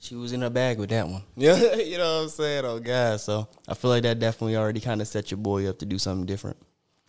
she 0.00 0.16
was 0.16 0.32
in 0.32 0.42
her 0.42 0.50
bag 0.50 0.78
with 0.78 0.90
that 0.90 1.08
one. 1.08 1.22
Yeah, 1.36 1.74
you 1.76 1.96
know 1.96 2.16
what 2.16 2.22
I'm 2.24 2.28
saying. 2.28 2.64
Oh 2.64 2.80
God, 2.80 3.20
so 3.20 3.48
I 3.68 3.74
feel 3.74 3.90
like 3.90 4.02
that 4.02 4.18
definitely 4.18 4.56
already 4.56 4.80
kind 4.80 5.00
of 5.00 5.06
set 5.08 5.30
your 5.30 5.38
boy 5.38 5.68
up 5.68 5.78
to 5.78 5.86
do 5.86 5.96
something 5.98 6.26
different. 6.26 6.56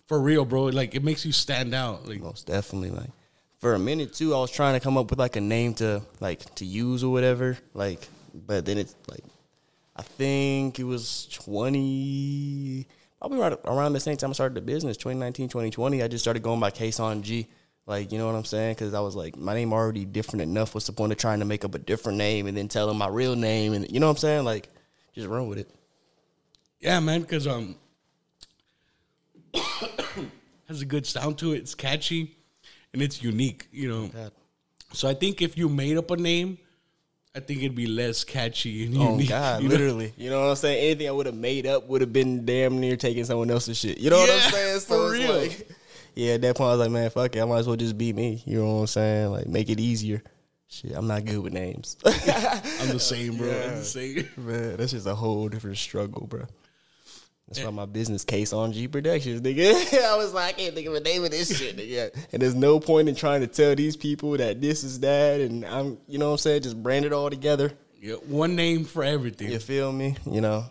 For 0.08 0.20
real, 0.20 0.46
bro. 0.46 0.66
Like 0.66 0.96
it 0.96 1.04
makes 1.04 1.26
you 1.26 1.32
stand 1.32 1.74
out. 1.74 2.08
Like 2.08 2.22
Most 2.22 2.48
definitely, 2.48 2.92
like 2.92 3.12
for 3.60 3.74
a 3.74 3.80
minute 3.80 4.14
too, 4.14 4.34
I 4.34 4.40
was 4.40 4.52
trying 4.52 4.74
to 4.74 4.80
come 4.80 4.98
up 4.98 5.10
with 5.10 5.20
like 5.20 5.36
a 5.36 5.42
name 5.42 5.74
to 5.76 6.02
like 6.20 6.56
to 6.56 6.66
use 6.66 7.04
or 7.04 7.12
whatever. 7.12 7.58
Like, 7.74 8.08
but 8.34 8.66
then 8.66 8.78
it's 8.78 8.96
like, 9.10 9.24
I 9.96 10.04
think 10.04 10.80
it 10.80 10.84
was 10.84 11.28
20, 11.32 12.88
probably 13.20 13.40
right 13.40 13.58
around 13.66 13.94
the 13.94 14.00
same 14.00 14.16
time 14.16 14.30
I 14.30 14.34
started 14.34 14.56
the 14.56 14.62
business, 14.62 14.96
2019, 14.98 15.50
2020. 15.50 16.04
I 16.04 16.08
just 16.08 16.24
started 16.24 16.44
going 16.44 16.60
by 16.60 16.72
Ca'Sohn 16.72 17.22
G. 17.24 17.48
Like, 17.88 18.12
you 18.12 18.18
know 18.18 18.28
what 18.28 18.36
I'm 18.36 18.46
saying? 18.46 18.76
Because 18.76 18.94
I 18.94 19.00
was 19.00 19.16
like, 19.16 19.38
my 19.38 19.54
name 19.54 19.72
already 19.74 20.06
different 20.06 20.42
enough. 20.42 20.76
What's 20.76 20.88
the 20.88 20.94
point 20.94 21.14
of 21.14 21.18
trying 21.18 21.40
to 21.40 21.46
make 21.46 21.64
up 21.64 21.74
a 21.74 21.80
different 21.80 22.18
name 22.18 22.46
and 22.46 22.56
then 22.56 22.68
tell 22.68 22.86
them 22.86 22.98
my 22.98 23.08
real 23.08 23.36
name? 23.36 23.74
And 23.74 23.90
you 23.90 24.00
know 24.00 24.08
what 24.08 24.12
I'm 24.12 24.18
saying? 24.18 24.44
Like, 24.44 24.68
just 25.16 25.28
run 25.28 25.48
with 25.48 25.58
it. 25.58 25.70
Yeah, 26.80 27.00
man, 27.00 27.22
because 27.22 27.48
um, 27.48 27.76
has 30.68 30.82
a 30.82 30.86
good 30.86 31.06
sound 31.06 31.38
to 31.40 31.54
it. 31.54 31.58
It's 31.58 31.76
catchy, 31.76 32.38
and 32.94 33.02
it's 33.02 33.22
unique. 33.24 33.68
You 33.72 33.90
know, 33.90 34.12
so 34.94 35.08
I 35.10 35.14
think 35.14 35.42
if 35.42 35.58
you 35.58 35.70
made 35.70 35.98
up 35.98 36.12
a 36.12 36.18
name, 36.18 36.58
I 37.36 37.40
think 37.40 37.60
it'd 37.60 37.76
be 37.76 37.88
less 37.88 38.24
catchy 38.24 38.86
and 38.86 38.98
Oh 38.98 39.12
unique. 39.12 39.30
God, 39.30 39.62
you 39.64 39.70
know? 39.70 39.76
literally. 39.76 40.14
You 40.18 40.30
know 40.30 40.42
what 40.42 40.50
I'm 40.50 40.56
saying? 40.56 40.84
Anything 40.84 41.08
I 41.08 41.12
would 41.12 41.26
have 41.28 41.36
made 41.36 41.68
up 41.68 41.88
would 41.88 42.02
have 42.02 42.12
been 42.14 42.46
damn 42.46 42.80
near 42.80 42.96
taking 42.96 43.26
someone 43.26 43.52
else's 43.52 43.78
shit. 43.78 44.00
You 44.00 44.10
know 44.10 44.18
what 44.18 44.30
I'm 44.32 44.52
saying? 44.52 44.80
for 44.82 45.16
it's 45.16 45.24
real. 45.26 45.38
like- 45.38 45.70
yeah, 46.16 46.34
at 46.34 46.42
that 46.42 46.56
point 46.58 46.68
I 46.70 46.72
was 46.72 46.80
like, 46.80 46.92
man, 46.92 47.10
fuck 47.12 47.36
it. 47.36 47.42
I 47.42 47.46
might 47.46 47.60
as 47.60 47.68
well 47.68 47.76
just 47.76 47.98
be 47.98 48.12
me. 48.14 48.42
You 48.46 48.60
know 48.60 48.66
what 48.76 48.80
I'm 48.82 48.88
saying? 48.88 49.32
Like 49.32 49.48
make 49.48 49.70
it 49.70 49.80
easier. 49.80 50.24
Shit, 50.70 50.92
I'm 50.96 51.08
not 51.08 51.24
good 51.24 51.40
with 51.40 51.54
names. 51.54 51.96
I'm 52.06 52.90
the 52.90 53.00
same, 53.00 53.38
bro. 53.38 53.48
I'm 53.50 53.76
the 53.78 53.84
same. 53.86 54.28
man, 54.36 54.76
that's 54.78 54.92
just 54.92 55.08
a 55.08 55.16
whole 55.16 55.48
different 55.48 55.78
struggle, 55.78 56.28
bro. 56.28 56.46
That's 57.48 57.64
why 57.64 57.70
my 57.70 57.86
business 57.86 58.26
Ca'Sohn 58.26 58.74
G 58.74 58.90
Productions, 58.90 59.40
nigga. 59.42 60.04
I 60.04 60.18
was 60.18 60.34
like, 60.34 60.56
I 60.56 60.58
can't 60.58 60.76
think 60.76 60.88
of 60.88 60.96
a 60.96 61.00
name 61.00 61.24
of 61.24 61.32
this 61.32 61.58
shit, 61.58 61.78
nigga. 61.78 62.14
And 62.34 62.42
there's 62.42 62.56
no 62.56 62.80
point 62.80 63.08
in 63.08 63.16
trying 63.16 63.40
to 63.42 63.48
tell 63.48 63.74
these 63.74 63.96
people 63.96 64.32
that 64.38 64.60
this 64.60 64.84
is 64.84 65.00
that, 65.00 65.40
and 65.40 65.66
I'm, 65.66 65.98
you 66.08 66.18
know 66.18 66.28
what 66.28 66.34
I'm 66.34 66.38
saying, 66.40 66.64
just 66.64 66.82
brand 66.84 67.06
it 67.06 67.14
all 67.14 67.30
together. 67.30 67.72
Yeah, 68.02 68.16
one 68.16 68.56
name 68.56 68.84
for 68.84 69.04
everything. 69.04 69.50
You 69.50 69.60
feel 69.60 69.92
me? 69.92 70.18
You 70.30 70.42
know, 70.42 70.66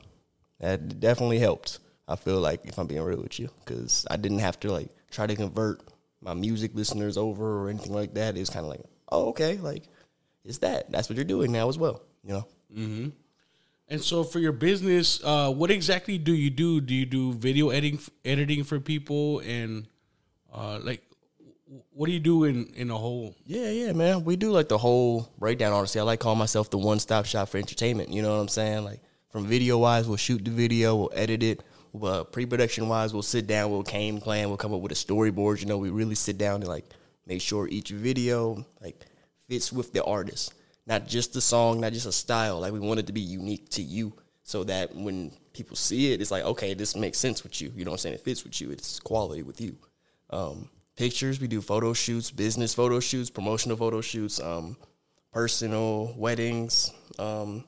that 0.60 1.00
definitely 1.00 1.38
helped. 1.38 1.78
I 2.06 2.16
feel 2.16 2.40
like 2.40 2.64
if 2.64 2.78
I'm 2.78 2.86
being 2.86 3.02
real 3.02 3.22
with 3.22 3.40
you, 3.40 3.48
because 3.64 4.06
I 4.10 4.16
didn't 4.16 4.40
have 4.40 4.60
to 4.60 4.70
like 4.70 4.90
try 5.10 5.26
to 5.26 5.34
convert 5.34 5.80
my 6.20 6.34
music 6.34 6.72
listeners 6.74 7.16
over 7.16 7.62
or 7.62 7.70
anything 7.70 7.92
like 7.92 8.14
that. 8.14 8.36
It 8.36 8.40
was 8.40 8.50
kind 8.50 8.64
of 8.64 8.70
like, 8.70 8.82
oh, 9.10 9.28
okay, 9.28 9.56
like 9.56 9.84
it's 10.44 10.58
that. 10.58 10.90
That's 10.90 11.08
what 11.08 11.16
you're 11.16 11.24
doing 11.24 11.52
now 11.52 11.68
as 11.68 11.78
well. 11.78 12.02
You 12.22 12.32
know, 12.34 12.46
mm-hmm. 12.74 13.08
And 13.88 14.02
so 14.02 14.24
for 14.24 14.40
your 14.40 14.52
business, 14.52 15.20
uh, 15.22 15.52
what 15.52 15.70
exactly 15.70 16.18
do 16.18 16.34
you 16.34 16.50
do? 16.50 16.80
Do 16.80 16.94
you 16.94 17.06
do 17.06 17.32
video 17.32 17.70
editing 17.70 18.00
editing 18.24 18.64
for 18.64 18.80
people 18.80 19.40
and 19.40 19.86
uh, 20.52 20.80
like 20.82 21.02
what 21.92 22.06
do 22.06 22.12
you 22.12 22.20
do 22.20 22.44
in 22.44 22.66
in 22.74 22.90
a 22.90 22.96
whole? 22.96 23.34
yeah, 23.46 23.70
yeah, 23.70 23.92
man. 23.92 24.24
We 24.24 24.36
do 24.36 24.50
like 24.50 24.68
the 24.68 24.78
whole 24.78 25.28
breakdown. 25.38 25.72
Honestly, 25.72 26.00
I 26.00 26.04
like 26.04 26.20
calling 26.20 26.38
myself 26.38 26.70
the 26.70 26.78
one 26.78 26.98
stop 26.98 27.26
shop 27.26 27.48
for 27.48 27.58
entertainment. 27.58 28.10
You 28.10 28.22
know 28.22 28.34
what 28.34 28.40
I'm 28.40 28.48
saying? 28.48 28.84
Like 28.84 29.00
from 29.30 29.46
video 29.46 29.78
wise, 29.78 30.08
we'll 30.08 30.16
shoot 30.16 30.44
the 30.44 30.50
video, 30.50 30.96
we'll 30.96 31.12
edit 31.14 31.42
it. 31.42 31.62
Uh, 32.00 32.24
pre-production 32.24 32.88
wise, 32.88 33.12
we'll 33.14 33.22
sit 33.22 33.46
down, 33.46 33.70
we'll 33.70 33.82
game 33.82 34.18
plan, 34.18 34.48
we'll 34.48 34.58
come 34.58 34.74
up 34.74 34.80
with 34.80 34.92
a 34.92 34.94
storyboard. 34.94 35.60
You 35.60 35.66
know, 35.66 35.78
we 35.78 35.90
really 35.90 36.14
sit 36.14 36.36
down 36.36 36.56
and 36.56 36.68
like 36.68 36.84
make 37.26 37.40
sure 37.40 37.68
each 37.68 37.90
video 37.90 38.64
like 38.82 39.06
fits 39.48 39.72
with 39.72 39.92
the 39.92 40.04
artist, 40.04 40.54
not 40.86 41.06
just 41.06 41.32
the 41.32 41.40
song, 41.40 41.80
not 41.80 41.92
just 41.92 42.06
a 42.06 42.12
style. 42.12 42.60
Like 42.60 42.72
we 42.72 42.78
want 42.80 43.00
it 43.00 43.06
to 43.06 43.12
be 43.12 43.20
unique 43.20 43.68
to 43.70 43.82
you, 43.82 44.12
so 44.42 44.64
that 44.64 44.94
when 44.94 45.32
people 45.52 45.76
see 45.76 46.12
it, 46.12 46.20
it's 46.20 46.30
like, 46.30 46.44
okay, 46.44 46.74
this 46.74 46.94
makes 46.94 47.18
sense 47.18 47.42
with 47.42 47.60
you. 47.60 47.72
You 47.74 47.84
know 47.84 47.90
what 47.90 47.94
I'm 47.96 47.98
saying? 47.98 48.14
It 48.16 48.20
fits 48.20 48.44
with 48.44 48.60
you. 48.60 48.70
It's 48.70 49.00
quality 49.00 49.42
with 49.42 49.60
you. 49.60 49.76
Um, 50.30 50.68
pictures, 50.96 51.40
we 51.40 51.48
do 51.48 51.60
photo 51.60 51.92
shoots, 51.92 52.30
business 52.30 52.74
photo 52.74 53.00
shoots, 53.00 53.30
promotional 53.30 53.76
photo 53.76 54.00
shoots, 54.00 54.40
um, 54.40 54.76
personal 55.32 56.14
weddings. 56.16 56.92
Um, 57.18 57.64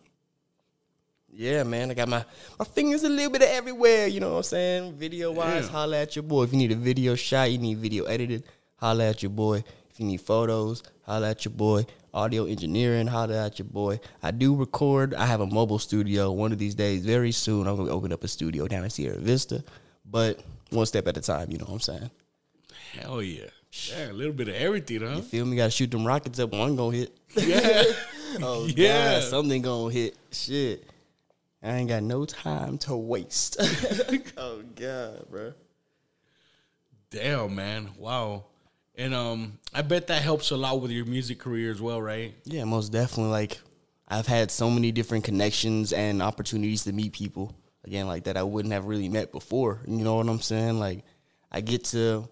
yeah, 1.30 1.62
man, 1.62 1.90
I 1.90 1.95
got 1.95 2.09
my 2.09 2.24
my 2.59 2.64
fingers 2.64 3.05
a 3.05 3.09
little 3.09 3.30
bit 3.30 3.42
of 3.42 3.49
everywhere. 3.49 4.07
You 4.07 4.20
know 4.20 4.30
what 4.30 4.36
I'm 4.38 4.42
saying? 4.45 4.95
Video 4.95 5.30
wise, 5.32 5.64
Yeah. 5.66 5.70
holla 5.70 5.99
at 5.99 6.16
your 6.16 6.22
boy. 6.22 6.45
If 6.45 6.53
you 6.53 6.59
need 6.59 6.72
a 6.72 6.76
video 6.76 7.14
shot, 7.14 7.51
you 7.51 7.59
need 7.59 7.78
video 7.78 8.05
edited, 8.05 8.45
holla 8.76 9.09
at 9.11 9.22
your 9.22 9.30
boy. 9.30 9.62
If 9.99 10.03
you 10.03 10.07
need 10.12 10.20
photos, 10.20 10.84
holla 11.03 11.30
at 11.30 11.44
your 11.44 11.51
boy. 11.51 11.84
Audio 12.14 12.44
engineering, 12.44 13.09
holla 13.09 13.46
at 13.46 13.59
your 13.59 13.66
boy. 13.66 13.99
I 14.22 14.30
do 14.30 14.55
record. 14.55 15.12
I 15.12 15.26
have 15.26 15.40
a 15.40 15.46
mobile 15.46 15.80
studio. 15.80 16.30
One 16.30 16.53
of 16.53 16.59
these 16.59 16.76
days, 16.76 17.05
very 17.05 17.32
soon, 17.32 17.66
I'm 17.66 17.76
gonna 17.76 17.90
open 17.90 18.12
up 18.12 18.22
a 18.22 18.28
studio 18.28 18.68
down 18.68 18.84
in 18.84 18.90
Sierra 18.90 19.18
Vista. 19.18 19.64
But 20.09 20.38
one 20.70 20.86
step 20.86 21.09
at 21.09 21.16
a 21.16 21.20
time. 21.20 21.51
You 21.51 21.59
know 21.59 21.64
what 21.64 21.72
I'm 21.74 21.80
saying? 21.80 22.11
Hell 22.92 23.20
yeah! 23.20 23.46
Yeah, 23.90 24.12
a 24.12 24.14
little 24.14 24.32
bit 24.32 24.46
of 24.46 24.55
everything, 24.55 25.01
huh? 25.01 25.16
You 25.16 25.22
feel 25.22 25.44
me? 25.46 25.57
Gotta 25.57 25.72
shoot 25.72 25.90
them 25.90 26.07
rockets 26.07 26.38
up. 26.38 26.53
One 26.53 26.76
gonna 26.76 26.96
hit. 26.96 27.18
Yeah. 27.36 27.82
Oh 28.40 28.66
Yeah. 28.66 29.14
God, 29.20 29.22
something 29.24 29.62
gonna 29.62 29.92
hit. 29.92 30.16
Shit. 30.30 30.88
I 31.61 31.70
ain't 31.74 31.88
got 31.88 32.05
no 32.05 32.24
time 32.24 32.78
to 32.78 32.94
waste. 32.96 33.57
oh 34.36 34.62
God, 34.76 35.28
bro. 35.28 35.55
Damn, 37.11 37.57
man. 37.57 37.88
Wow. 37.99 38.44
And 38.99 39.14
um, 39.14 39.59
I 39.72 39.82
bet 39.82 40.09
that 40.09 40.22
helps 40.22 40.51
a 40.51 40.57
lot 40.57 40.80
with 40.80 40.90
your 40.90 41.07
music 41.07 41.38
career 41.38 41.70
as 41.70 41.80
well, 41.80 42.03
right? 42.03 42.34
Yeah, 42.44 42.64
most 42.64 42.90
definitely. 42.90 43.30
Like 43.30 43.61
I've 44.09 44.26
had 44.26 44.51
so 44.51 44.68
many 44.68 44.90
different 44.90 45.22
connections 45.22 45.92
and 45.92 46.20
opportunities 46.20 46.82
to 46.84 46.92
meet 46.92 47.12
people 47.12 47.55
again, 47.84 48.09
like 48.09 48.24
that 48.24 48.36
I 48.36 48.42
wouldn't 48.42 48.74
have 48.74 48.86
really 48.86 49.09
met 49.09 49.30
before. 49.30 49.80
You 49.86 49.99
know 50.05 50.16
what 50.16 50.28
I'm 50.28 50.40
saying? 50.40 50.78
Like 50.78 51.05
I 51.51 51.61
get 51.61 51.84
to. 51.86 52.28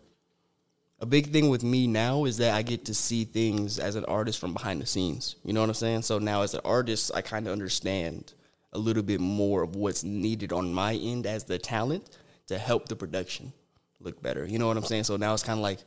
A 0.98 1.04
big 1.04 1.30
thing 1.30 1.50
with 1.50 1.62
me 1.62 1.86
now 1.86 2.24
is 2.24 2.38
that 2.38 2.54
I 2.54 2.62
get 2.62 2.86
to 2.86 2.94
see 2.94 3.24
things 3.24 3.78
as 3.78 3.96
an 3.96 4.06
artist 4.06 4.38
from 4.38 4.54
behind 4.54 4.80
the 4.80 4.86
scenes. 4.86 5.36
You 5.44 5.52
know 5.52 5.60
what 5.60 5.68
I'm 5.68 5.74
saying? 5.74 6.02
So 6.02 6.18
now 6.18 6.40
as 6.40 6.54
an 6.54 6.62
artist, 6.64 7.10
I 7.14 7.20
kind 7.20 7.46
of 7.46 7.52
understand 7.52 8.32
a 8.72 8.78
little 8.78 9.02
bit 9.02 9.20
more 9.20 9.62
of 9.62 9.76
what's 9.76 10.04
needed 10.04 10.54
on 10.54 10.72
my 10.72 10.94
end 10.94 11.26
as 11.26 11.44
the 11.44 11.58
talent 11.58 12.16
to 12.46 12.56
help 12.56 12.88
the 12.88 12.96
production 12.96 13.52
look 14.00 14.22
better. 14.22 14.46
You 14.46 14.58
know 14.58 14.68
what 14.68 14.78
I'm 14.78 14.84
saying? 14.84 15.04
So 15.04 15.18
now 15.18 15.34
it's 15.34 15.42
kind 15.42 15.58
of 15.58 15.62
like 15.62 15.80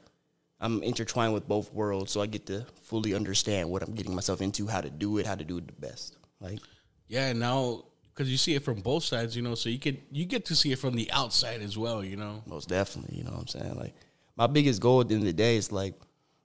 I'm 0.62 0.84
intertwined 0.84 1.34
with 1.34 1.48
both 1.48 1.74
worlds, 1.74 2.12
so 2.12 2.22
I 2.22 2.26
get 2.26 2.46
to 2.48 2.66
fully 2.84 3.14
understand 3.14 3.70
what 3.70 3.82
I'm 3.82 3.94
getting 3.94 4.14
myself 4.14 4.42
into, 4.42 4.68
how 4.68 4.82
to 4.82 4.90
do 4.90 5.18
it, 5.18 5.26
how 5.26 5.36
to 5.36 5.44
do 5.44 5.58
it 5.58 5.68
the 5.68 5.74
best. 5.74 6.18
Like, 6.42 6.60
Yeah, 7.08 7.34
now 7.34 7.86
because 8.20 8.30
you 8.30 8.38
see 8.38 8.54
it 8.54 8.64
from 8.64 8.82
both 8.82 9.06
sides, 9.06 9.34
you 9.34 9.42
know, 9.42 9.56
so 9.56 9.70
you 9.70 9.78
get 9.78 9.98
you 10.12 10.26
get 10.26 10.46
to 10.46 10.56
see 10.56 10.74
it 10.74 10.80
from 10.80 10.96
the 10.96 11.10
outside 11.12 11.62
as 11.62 11.78
well, 11.78 12.04
you 12.04 12.18
know. 12.18 12.44
most 12.46 12.68
definitely, 12.68 13.18
you 13.18 13.24
know 13.24 13.32
what 13.32 13.40
I'm 13.40 13.48
saying? 13.48 13.76
Like, 13.76 13.96
my 14.36 14.48
biggest 14.48 14.82
goal 14.82 15.00
at 15.00 15.08
the 15.08 15.16
end 15.16 15.24
of 15.24 15.28
the 15.28 15.34
day 15.34 15.56
is 15.56 15.72
like, 15.72 15.94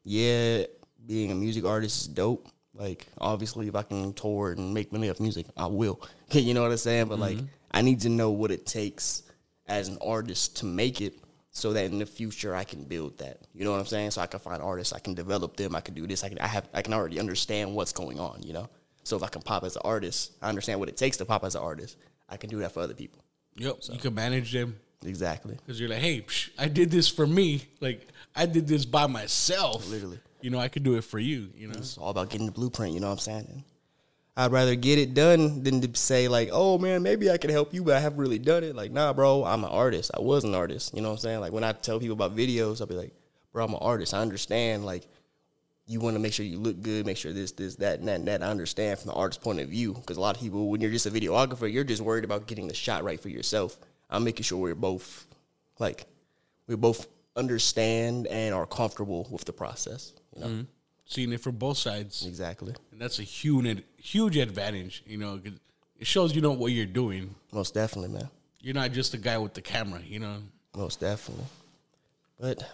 yeah, 0.05 0.65
being 1.05 1.33
a 1.33 1.35
music 1.35 1.65
artist 1.65 2.03
is 2.03 2.09
dope. 2.09 2.47
Like, 2.75 3.09
obviously, 3.19 3.67
if 3.67 3.75
I 3.75 3.83
can 3.83 4.12
tour 4.12 4.53
and 4.53 4.73
make 4.73 4.93
money 4.93 5.11
off 5.11 5.19
music, 5.19 5.47
I 5.57 5.67
will. 5.67 6.01
you 6.31 6.55
know 6.55 6.62
what 6.62 6.71
I'm 6.71 6.77
saying? 6.77 7.09
But 7.09 7.19
like, 7.19 7.37
mm-hmm. 7.39 7.47
I 7.73 7.83
need 7.83 8.01
to 8.03 8.09
know 8.09 8.31
what 8.31 8.53
it 8.53 8.67
takes 8.67 9.25
as 9.67 9.89
an 9.89 9.99
artist 10.01 10.59
to 10.59 10.67
make 10.67 11.01
it, 11.01 11.15
so 11.57 11.72
that 11.72 11.84
in 11.86 11.98
the 12.00 12.05
future 12.07 12.55
I 12.55 12.64
can 12.64 12.82
build 12.84 13.16
that. 13.18 13.38
You 13.55 13.64
know 13.64 13.70
what 13.70 13.78
I'm 13.80 13.86
saying? 13.86 14.11
So 14.11 14.20
I 14.20 14.26
can 14.26 14.40
find 14.40 14.61
artists, 14.61 14.92
I 14.92 14.98
can 14.98 15.14
develop 15.14 15.57
them, 15.57 15.74
I 15.74 15.80
can 15.80 15.94
do 15.94 16.07
this. 16.07 16.22
I 16.24 16.28
can, 16.28 16.38
I 16.40 16.48
have, 16.48 16.68
I 16.74 16.82
can 16.82 16.92
already 16.92 17.18
understand 17.18 17.74
what's 17.74 17.92
going 17.92 18.20
on. 18.20 18.42
You 18.42 18.52
know. 18.52 18.68
So 19.05 19.16
if 19.16 19.22
I 19.22 19.28
can 19.28 19.40
pop 19.42 19.64
as 19.64 19.76
an 19.76 19.82
artist, 19.84 20.32
I 20.42 20.48
understand 20.48 20.80
what 20.80 20.88
it 20.88 20.96
takes 20.96 21.16
to 21.18 21.24
pop 21.24 21.44
as 21.44 21.55
an 21.55 21.62
artist. 21.62 21.96
I 22.28 22.36
can 22.36 22.50
do 22.50 22.59
that 22.59 22.72
for 22.72 22.80
other 22.80 22.94
people. 22.94 23.22
Yep, 23.57 23.76
you 23.92 23.98
can 23.98 24.14
manage 24.14 24.52
them 24.52 24.76
Exactly. 25.05 25.55
because 25.55 25.78
you're 25.78 25.88
like, 25.90 26.00
hey, 26.00 26.22
psh, 26.22 26.50
I 26.59 26.66
did 26.68 26.90
this 26.90 27.09
for 27.09 27.26
me. 27.26 27.62
Like 27.80 28.09
I 28.34 28.46
did 28.46 28.66
this 28.66 28.84
by 28.84 29.07
myself. 29.07 29.88
Literally. 29.88 30.18
you 30.40 30.50
know, 30.50 30.59
I 30.59 30.68
could 30.68 30.82
do 30.82 30.96
it 30.96 31.05
for 31.05 31.18
you. 31.20 31.50
You 31.55 31.68
know, 31.68 31.74
It's 31.76 31.96
all 31.98 32.11
about 32.11 32.30
getting 32.30 32.46
the 32.46 32.52
blueprint, 32.52 32.94
you 32.94 33.00
know 33.00 33.07
what 33.09 33.12
I'm 33.12 33.18
saying? 33.18 33.64
I'd 34.37 34.51
rather 34.51 34.74
get 34.74 34.99
it 34.99 35.14
done 35.14 35.62
than 35.62 35.80
to 35.80 35.99
say 35.99 36.26
like, 36.26 36.51
oh 36.53 36.76
man, 36.78 37.03
maybe 37.03 37.30
I 37.30 37.37
can 37.37 37.51
help 37.51 37.72
you, 37.72 37.85
but 37.85 37.97
I 37.97 38.01
haven't 38.01 38.18
really 38.18 38.41
done 38.41 38.64
it. 38.64 38.74
Like, 38.74 38.91
nah, 38.91 39.12
bro, 39.12 39.45
I'm 39.45 39.62
an 39.62 39.70
artist. 39.70 40.11
I 40.12 40.20
was 40.20 40.43
an 40.43 40.55
artist. 40.55 40.93
You 40.95 41.03
know 41.03 41.11
what 41.11 41.14
I'm 41.14 41.20
saying? 41.20 41.41
Like 41.41 41.53
when 41.53 41.62
I 41.62 41.72
tell 41.72 42.01
people 42.01 42.14
about 42.14 42.37
videos, 42.37 42.80
I'll 42.80 42.89
be 42.89 42.95
like, 42.95 43.12
bro, 43.53 43.64
I'm 43.64 43.74
an 43.74 43.80
artist. 43.80 44.12
I 44.12 44.20
understand 44.20 44.85
like 44.85 45.07
you 45.87 46.01
want 46.01 46.16
to 46.16 46.20
make 46.20 46.32
sure 46.32 46.45
you 46.45 46.59
look 46.59 46.82
good, 46.82 47.07
make 47.07 47.16
sure 47.16 47.32
this, 47.32 47.53
this, 47.53 47.76
that, 47.76 48.01
and 48.01 48.09
that, 48.09 48.16
and 48.16 48.28
that. 48.28 48.43
I 48.43 48.47
understand 48.47 48.99
from 48.99 49.09
the 49.09 49.14
artist's 49.14 49.43
point 49.43 49.61
of 49.61 49.68
view. 49.68 49.95
Because 49.95 50.16
a 50.16 50.20
lot 50.20 50.35
of 50.35 50.43
people, 50.43 50.68
when 50.68 50.80
you're 50.80 50.91
just 50.91 51.07
a 51.07 51.11
videographer, 51.11 51.70
you're 51.70 51.85
just 51.85 52.03
worried 52.03 52.24
about 52.24 52.47
getting 52.47 52.66
the 52.66 52.74
shot 52.74 53.05
right 53.05 53.20
for 53.20 53.28
yourself. 53.28 53.76
I'm 54.11 54.24
making 54.24 54.45
sure 54.45 54.59
we're 54.59 54.74
both 54.74 55.26
like 55.78 56.07
we 56.66 56.76
both 56.76 57.07
understand 57.37 58.26
and 58.28 58.55
are 58.55 58.66
comfortable 58.66 59.28
with 59.30 59.45
the 59.45 59.53
process. 59.53 60.12
You 60.35 60.41
know? 60.41 60.47
Mm-hmm. 60.47 60.62
Seeing 61.05 61.32
it 61.32 61.40
from 61.40 61.57
both 61.57 61.76
sides, 61.78 62.24
Exactly. 62.26 62.74
and 62.92 63.00
that's 63.00 63.18
a 63.18 63.22
huge 63.22 63.82
huge 63.96 64.36
advantage. 64.36 65.02
You 65.07 65.18
know, 65.18 65.40
it 65.98 66.07
shows 66.07 66.34
you 66.34 66.40
know 66.40 66.52
what 66.52 66.72
you're 66.72 66.86
doing. 66.86 67.34
Most 67.52 67.74
definitely, 67.74 68.11
man. 68.16 68.28
You're 68.61 68.74
not 68.74 68.92
just 68.92 69.14
a 69.14 69.18
guy 69.18 69.38
with 69.38 69.55
the 69.55 69.62
camera. 69.62 70.00
You 70.07 70.20
know. 70.20 70.36
Most 70.76 71.00
definitely. 71.00 71.44
But 72.40 72.68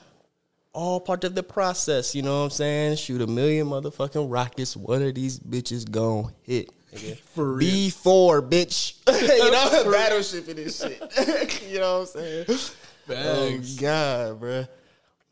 all 0.72 1.00
part 1.00 1.24
of 1.24 1.34
the 1.34 1.42
process, 1.42 2.14
you 2.14 2.22
know 2.22 2.38
what 2.38 2.44
I'm 2.44 2.50
saying? 2.50 2.96
Shoot 2.96 3.20
a 3.20 3.26
million 3.26 3.66
motherfucking 3.66 4.30
rockets. 4.32 4.76
One 4.76 5.02
of 5.02 5.14
these 5.14 5.38
bitches 5.38 5.90
gonna 5.90 6.28
hit. 6.42 6.70
For 7.34 7.52
real. 7.52 7.68
B4, 7.90 8.48
bitch. 8.48 8.94
you 9.44 9.50
know, 9.50 9.90
battleship 9.92 10.48
and 10.48 10.56
this 10.56 10.80
shit. 10.80 11.62
you 11.70 11.78
know 11.78 12.00
what 12.00 12.16
I'm 12.16 12.56
saying? 12.56 12.70
Oh, 13.10 13.58
God, 13.80 14.40
bruh. 14.40 14.68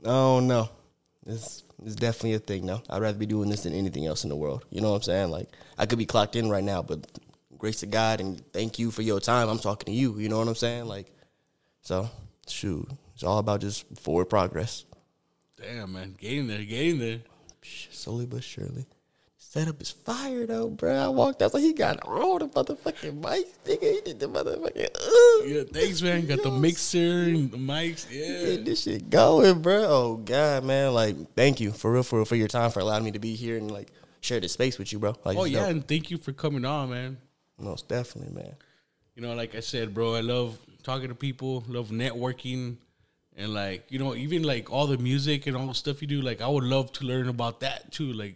I 0.05 0.07
don't 0.09 0.47
know. 0.47 0.69
It's, 1.27 1.63
it's 1.85 1.95
definitely 1.95 2.35
a 2.35 2.39
thing, 2.39 2.67
though. 2.67 2.83
I'd 2.89 3.03
rather 3.03 3.19
be 3.19 3.27
doing 3.27 3.49
this 3.49 3.63
than 3.63 3.73
anything 3.73 4.07
else 4.07 4.25
in 4.25 4.31
the 4.31 4.37
world. 4.37 4.65
You 4.71 4.81
know 4.81 4.91
what 4.91 4.97
I'm 4.97 5.03
saying? 5.03 5.31
Like, 5.31 5.49
I 5.77 5.87
could 5.87 5.99
be 5.99 6.07
clocked 6.07 6.37
in 6.37 6.51
right 6.51 6.65
now, 6.65 6.83
but 6.83 7.07
grace 7.57 7.81
to 7.81 7.87
God 7.87 8.21
and 8.21 8.43
thank 8.53 8.79
you 8.79 8.91
for 8.91 9.03
your 9.03 9.21
time. 9.21 9.49
I'm 9.49 9.59
talking 9.59 9.93
to 9.93 9.99
you. 9.99 10.19
You 10.19 10.29
know 10.29 10.39
what 10.39 10.49
I'm 10.49 10.55
saying? 10.55 10.87
Like, 10.87 11.13
so, 11.83 12.11
shoot. 12.47 12.89
It's 13.15 13.25
all 13.25 13.39
about 13.39 13.61
just 13.61 13.85
forward 13.99 14.27
progress. 14.27 14.85
Damn, 15.57 15.93
man, 15.93 16.15
getting 16.19 16.47
there, 16.47 16.65
getting 16.65 16.99
there. 16.99 17.21
Slowly 17.91 18.27
but 18.27 18.45
surely. 18.45 18.87
Setup 19.51 19.81
is 19.81 19.91
fire 19.93 20.45
though, 20.45 20.69
bro. 20.69 20.95
I 20.95 21.09
walked 21.09 21.41
out, 21.41 21.53
so 21.53 21.59
he 21.59 21.73
got 21.73 22.03
all 22.07 22.39
the 22.39 22.49
motherfucking 22.49 23.23
mics, 23.23 23.47
nigga. 23.65 23.95
He 23.95 24.01
did 24.05 24.21
the 24.21 24.27
motherfucking. 24.29 24.95
Uh, 24.95 25.45
Yeah, 25.47 25.63
thanks, 25.73 26.03
man. 26.03 26.27
Got 26.27 26.43
the 26.43 26.51
mixer 26.51 26.99
and 27.23 27.51
the 27.51 27.57
mics. 27.57 28.07
Yeah. 28.11 28.57
Get 28.57 28.67
this 28.67 28.83
shit 28.83 29.09
going, 29.09 29.63
bro. 29.63 29.85
Oh 29.89 30.17
god, 30.17 30.65
man. 30.65 30.93
Like, 30.93 31.17
thank 31.35 31.61
you 31.61 31.73
for 31.73 31.91
real, 31.91 32.03
for 32.03 32.17
real, 32.17 32.25
for 32.27 32.37
your 32.37 32.47
time, 32.49 32.71
for 32.71 32.81
allowing 32.81 33.05
me 33.05 33.13
to 33.13 33.19
be 33.19 33.35
here 33.37 33.57
and 33.57 33.71
like 33.71 33.89
share 34.21 34.39
this 34.39 34.53
space 34.53 34.79
with 34.79 34.93
you, 34.93 34.99
bro. 34.99 35.15
Like, 35.25 35.39
Oh 35.39 35.45
yeah, 35.45 35.61
dope. 35.61 35.71
and 35.71 35.89
thank 35.89 36.11
you 36.11 36.19
for 36.19 36.33
coming 36.33 36.67
on, 36.67 36.91
man. 36.91 37.17
most 37.59 37.89
definitely, 37.89 38.35
man. 38.35 38.55
You 39.17 39.23
know, 39.23 39.35
like 39.35 39.55
I 39.55 39.61
said, 39.61 39.95
bro, 39.95 40.15
I 40.15 40.21
love 40.21 40.59
talking 40.83 41.09
to 41.09 41.15
people, 41.15 41.65
love 41.69 41.89
networking, 41.89 42.77
and 43.35 43.55
like 43.55 43.87
you 43.89 43.99
know, 43.99 44.15
even 44.15 44.43
like 44.43 44.71
all 44.71 44.87
the 44.87 44.99
music 44.99 45.47
and 45.47 45.57
all 45.57 45.69
the 45.69 45.75
stuff 45.75 46.03
you 46.03 46.07
do. 46.07 46.21
Like, 46.21 46.43
I 46.43 46.49
would 46.49 46.65
love 46.65 46.93
to 46.95 47.07
learn 47.07 47.31
about 47.31 47.61
that 47.61 47.93
too. 47.93 48.13
Like, 48.13 48.35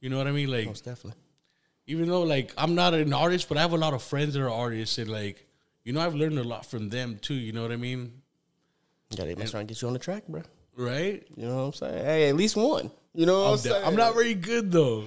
you 0.00 0.10
know 0.10 0.18
what 0.18 0.26
I 0.26 0.32
mean? 0.32 0.50
Like, 0.50 0.66
Most 0.66 0.84
definitely. 0.84 1.20
even 1.86 2.08
though 2.08 2.22
like 2.22 2.52
I'm 2.56 2.74
not 2.74 2.94
an 2.94 3.12
artist, 3.12 3.48
but 3.48 3.58
I 3.58 3.62
have 3.62 3.72
a 3.72 3.78
lot 3.78 3.94
of 3.94 4.02
friends 4.02 4.34
that 4.34 4.42
are 4.42 4.50
artists, 4.50 4.98
and 4.98 5.10
like, 5.10 5.46
you 5.84 5.92
know, 5.92 6.00
I've 6.00 6.14
learned 6.14 6.38
a 6.38 6.44
lot 6.44 6.66
from 6.66 6.88
them 6.88 7.18
too. 7.20 7.34
You 7.34 7.52
know 7.52 7.62
what 7.62 7.72
I 7.72 7.76
mean? 7.76 8.22
Yeah, 9.10 9.32
Gotta 9.32 9.48
try 9.48 9.60
and 9.60 9.68
get 9.68 9.80
you 9.80 9.88
on 9.88 9.94
the 9.94 10.00
track, 10.00 10.26
bro. 10.28 10.42
Right? 10.76 11.26
You 11.36 11.46
know 11.46 11.56
what 11.56 11.62
I'm 11.62 11.72
saying? 11.72 12.04
Hey, 12.04 12.28
at 12.28 12.36
least 12.36 12.56
one. 12.56 12.90
You 13.14 13.24
know 13.24 13.38
what 13.40 13.46
I'm, 13.46 13.52
I'm, 13.52 13.58
saying? 13.58 13.84
I'm 13.84 13.96
not 13.96 14.14
very 14.14 14.34
good 14.34 14.70
though. 14.72 15.04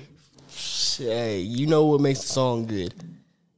Hey, 0.98 1.40
you 1.40 1.68
know 1.68 1.86
what 1.86 2.02
makes 2.02 2.22
the 2.22 2.28
song 2.28 2.66
good. 2.66 2.94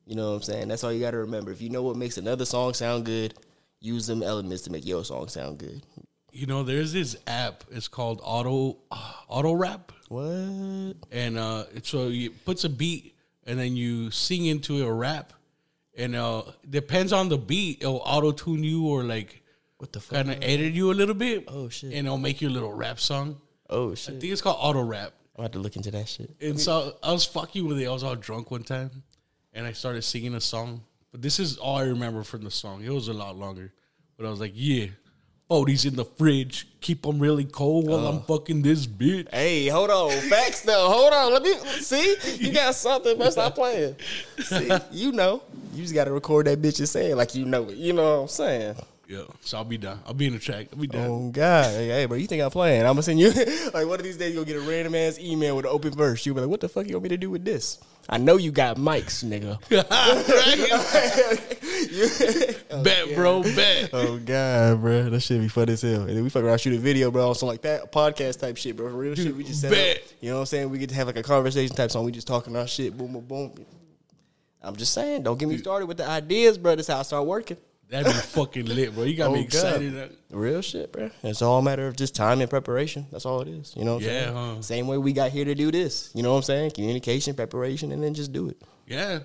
You 0.05 0.15
know 0.15 0.31
what 0.31 0.35
I'm 0.35 0.41
saying? 0.41 0.67
That's 0.67 0.83
all 0.83 0.91
you 0.91 0.99
got 0.99 1.11
to 1.11 1.19
remember. 1.19 1.51
If 1.51 1.61
you 1.61 1.69
know 1.69 1.83
what 1.83 1.95
makes 1.95 2.17
another 2.17 2.43
song 2.43 2.73
sound 2.73 3.05
good, 3.05 3.33
use 3.79 4.07
them 4.07 4.21
elements 4.21 4.63
to 4.63 4.71
make 4.71 4.85
your 4.85 5.05
song 5.05 5.29
sound 5.29 5.57
good. 5.57 5.81
You 6.31 6.45
know, 6.47 6.63
there's 6.63 6.93
this 6.93 7.15
app. 7.27 7.63
It's 7.71 7.87
called 7.87 8.21
Auto 8.23 8.77
uh, 8.91 9.13
Auto 9.27 9.53
Rap. 9.53 9.91
What? 10.07 10.95
and 11.11 11.37
uh, 11.37 11.65
it- 11.73 11.85
so 11.85 12.09
it 12.09 12.43
puts 12.45 12.63
a 12.65 12.69
beat 12.69 13.15
and 13.45 13.57
then 13.57 13.75
you 13.77 14.11
sing 14.11 14.45
into 14.45 14.85
a 14.85 14.91
rap, 14.91 15.33
and 15.97 16.15
uh, 16.15 16.43
depends 16.69 17.11
on 17.13 17.29
the 17.29 17.37
beat, 17.37 17.79
it'll 17.81 17.97
auto 18.05 18.31
tune 18.31 18.63
you 18.63 18.87
or 18.87 19.03
like 19.03 19.41
What 19.77 19.91
the 19.93 19.99
fuck? 19.99 20.17
kind 20.17 20.31
of 20.31 20.37
edit 20.43 20.73
you 20.73 20.91
a 20.91 20.93
little 20.93 21.15
bit. 21.15 21.45
Oh, 21.47 21.67
shit. 21.69 21.93
And 21.93 22.05
it'll 22.07 22.17
make 22.17 22.39
you 22.41 22.49
a 22.49 22.51
little 22.51 22.71
rap 22.73 22.99
song. 22.99 23.41
Oh 23.69 23.95
shit! 23.95 24.15
I 24.15 24.19
think 24.19 24.31
it's 24.33 24.41
called 24.41 24.57
auto 24.59 24.81
rap. 24.83 25.13
I'm 25.37 25.45
about 25.45 25.53
to 25.53 25.59
look 25.59 25.75
into 25.77 25.91
that 25.91 26.07
shit. 26.09 26.35
And 26.41 26.59
so 26.59 26.93
I 27.01 27.11
was 27.13 27.25
fucking 27.25 27.65
with 27.67 27.79
it. 27.79 27.87
I 27.87 27.91
was 27.91 28.03
all 28.03 28.15
drunk 28.15 28.51
one 28.51 28.63
time, 28.63 28.91
and 29.53 29.65
I 29.65 29.71
started 29.71 30.01
singing 30.03 30.35
a 30.35 30.41
song. 30.41 30.83
But 31.11 31.21
this 31.21 31.39
is 31.39 31.57
all 31.57 31.77
I 31.77 31.83
remember 31.83 32.23
from 32.23 32.43
the 32.43 32.51
song. 32.51 32.83
It 32.83 32.89
was 32.91 33.07
a 33.07 33.13
lot 33.13 33.37
longer, 33.37 33.71
but 34.17 34.25
I 34.25 34.29
was 34.29 34.39
like, 34.41 34.51
yeah. 34.55 34.87
Oh, 35.53 35.65
these 35.65 35.83
in 35.83 35.97
the 35.97 36.05
fridge. 36.05 36.65
Keep 36.79 37.01
them 37.01 37.19
really 37.19 37.43
cold 37.43 37.85
while 37.85 38.07
I'm 38.07 38.21
fucking 38.21 38.61
this 38.61 38.87
bitch. 38.87 39.29
Hey, 39.33 39.67
hold 39.67 39.89
on. 39.89 40.09
Facts 40.29 40.61
though. 40.61 40.87
Hold 40.87 41.11
on. 41.11 41.33
Let 41.33 41.43
me 41.43 41.53
see. 41.81 42.15
You 42.37 42.53
got 42.53 42.73
something, 42.75 43.17
but 43.17 43.31
stop 43.31 43.55
playing. 43.55 43.97
See, 44.39 44.71
you 44.91 45.11
know. 45.11 45.43
You 45.73 45.81
just 45.81 45.93
gotta 45.93 46.13
record 46.13 46.47
that 46.47 46.61
bitch 46.61 46.79
and 46.79 46.87
say 46.87 47.11
it 47.11 47.17
like 47.17 47.35
you 47.35 47.43
know 47.43 47.67
it. 47.67 47.75
You 47.75 47.91
know 47.91 48.15
what 48.15 48.21
I'm 48.21 48.27
saying? 48.29 48.75
Yeah, 49.09 49.23
so 49.41 49.57
I'll 49.57 49.65
be 49.65 49.77
done. 49.77 49.99
I'll 50.07 50.13
be 50.13 50.27
in 50.27 50.33
the 50.33 50.39
track. 50.39 50.67
I'll 50.71 50.79
be 50.79 50.87
done. 50.87 51.09
Oh 51.09 51.29
God. 51.31 51.65
Hey, 51.65 51.87
hey, 51.89 52.05
bro, 52.05 52.15
you 52.15 52.27
think 52.27 52.41
I'm 52.41 52.49
playing? 52.49 52.83
I'm 52.83 52.93
gonna 52.93 53.03
send 53.03 53.19
you 53.19 53.31
like 53.73 53.85
one 53.85 53.99
of 53.99 54.03
these 54.03 54.15
days 54.15 54.33
you'll 54.33 54.45
get 54.45 54.55
a 54.55 54.61
random 54.61 54.95
ass 54.95 55.19
email 55.19 55.57
with 55.57 55.65
an 55.65 55.71
open 55.71 55.91
verse. 55.91 56.25
You'll 56.25 56.35
be 56.35 56.41
like, 56.41 56.49
what 56.49 56.61
the 56.61 56.69
fuck 56.69 56.87
you 56.87 56.93
want 56.93 57.03
me 57.03 57.09
to 57.09 57.17
do 57.17 57.29
with 57.29 57.43
this? 57.43 57.77
I 58.09 58.17
know 58.17 58.37
you 58.37 58.51
got 58.51 58.77
mics, 58.77 59.23
nigga. 59.23 59.59
bet, 62.83 63.15
bro, 63.15 63.37
oh, 63.37 63.43
bet. 63.43 63.89
Oh 63.93 64.17
God, 64.17 64.81
bro, 64.81 65.09
that 65.09 65.19
shit 65.21 65.41
be 65.41 65.47
fun 65.47 65.69
as 65.69 65.81
hell. 65.81 66.01
And 66.01 66.09
then 66.09 66.23
we 66.23 66.29
fuck 66.29 66.43
around 66.43 66.59
shoot 66.59 66.73
a 66.73 66.77
video, 66.77 67.11
bro, 67.11 67.29
on 67.29 67.35
some 67.35 67.47
like 67.47 67.61
that 67.61 67.91
podcast 67.91 68.39
type 68.39 68.57
shit, 68.57 68.75
bro. 68.75 68.89
For 68.89 68.97
real 68.97 69.15
shit, 69.15 69.35
we 69.35 69.43
just 69.43 69.61
set 69.61 69.71
Bet. 69.71 69.97
up. 69.97 70.03
You 70.19 70.29
know 70.29 70.35
what 70.35 70.41
I'm 70.41 70.45
saying? 70.47 70.69
We 70.69 70.77
get 70.77 70.89
to 70.89 70.95
have 70.95 71.07
like 71.07 71.17
a 71.17 71.23
conversation 71.23 71.75
type 71.75 71.91
song. 71.91 72.05
We 72.05 72.11
just 72.11 72.27
talking 72.27 72.55
our 72.55 72.67
shit, 72.67 72.97
boom, 72.97 73.13
boom, 73.13 73.25
boom. 73.25 73.65
I'm 74.61 74.75
just 74.75 74.93
saying, 74.93 75.23
don't 75.23 75.39
get 75.39 75.49
me 75.49 75.57
started 75.57 75.87
with 75.87 75.97
the 75.97 76.07
ideas, 76.07 76.57
bro. 76.57 76.75
That's 76.75 76.87
how 76.87 76.99
I 76.99 77.03
start 77.03 77.25
working. 77.25 77.57
That'd 77.91 78.07
be 78.07 78.19
fucking 78.19 78.65
lit, 78.67 78.95
bro. 78.95 79.03
You 79.03 79.15
got 79.17 79.31
me 79.33 79.39
Oh, 79.39 79.43
God. 79.43 79.45
excited. 79.81 80.17
Real 80.31 80.61
shit, 80.61 80.93
bro. 80.93 81.11
It's 81.23 81.41
all 81.41 81.59
a 81.59 81.61
matter 81.61 81.87
of 81.87 81.97
just 81.97 82.15
time 82.15 82.39
and 82.39 82.49
preparation. 82.49 83.05
That's 83.11 83.25
all 83.25 83.41
it 83.41 83.49
is. 83.49 83.73
You 83.75 83.83
know 83.83 83.95
what 83.95 84.03
I'm 84.03 84.09
Yeah, 84.09 84.23
saying? 84.23 84.35
huh? 84.55 84.61
Same 84.61 84.87
way 84.87 84.97
we 84.97 85.11
got 85.11 85.31
here 85.31 85.43
to 85.43 85.53
do 85.53 85.71
this. 85.71 86.09
You 86.13 86.23
know 86.23 86.31
what 86.31 86.37
I'm 86.37 86.43
saying? 86.43 86.71
Communication, 86.71 87.35
preparation, 87.35 87.91
and 87.91 88.01
then 88.01 88.13
just 88.13 88.31
do 88.31 88.47
it. 88.47 88.61
Yeah. 88.87 89.19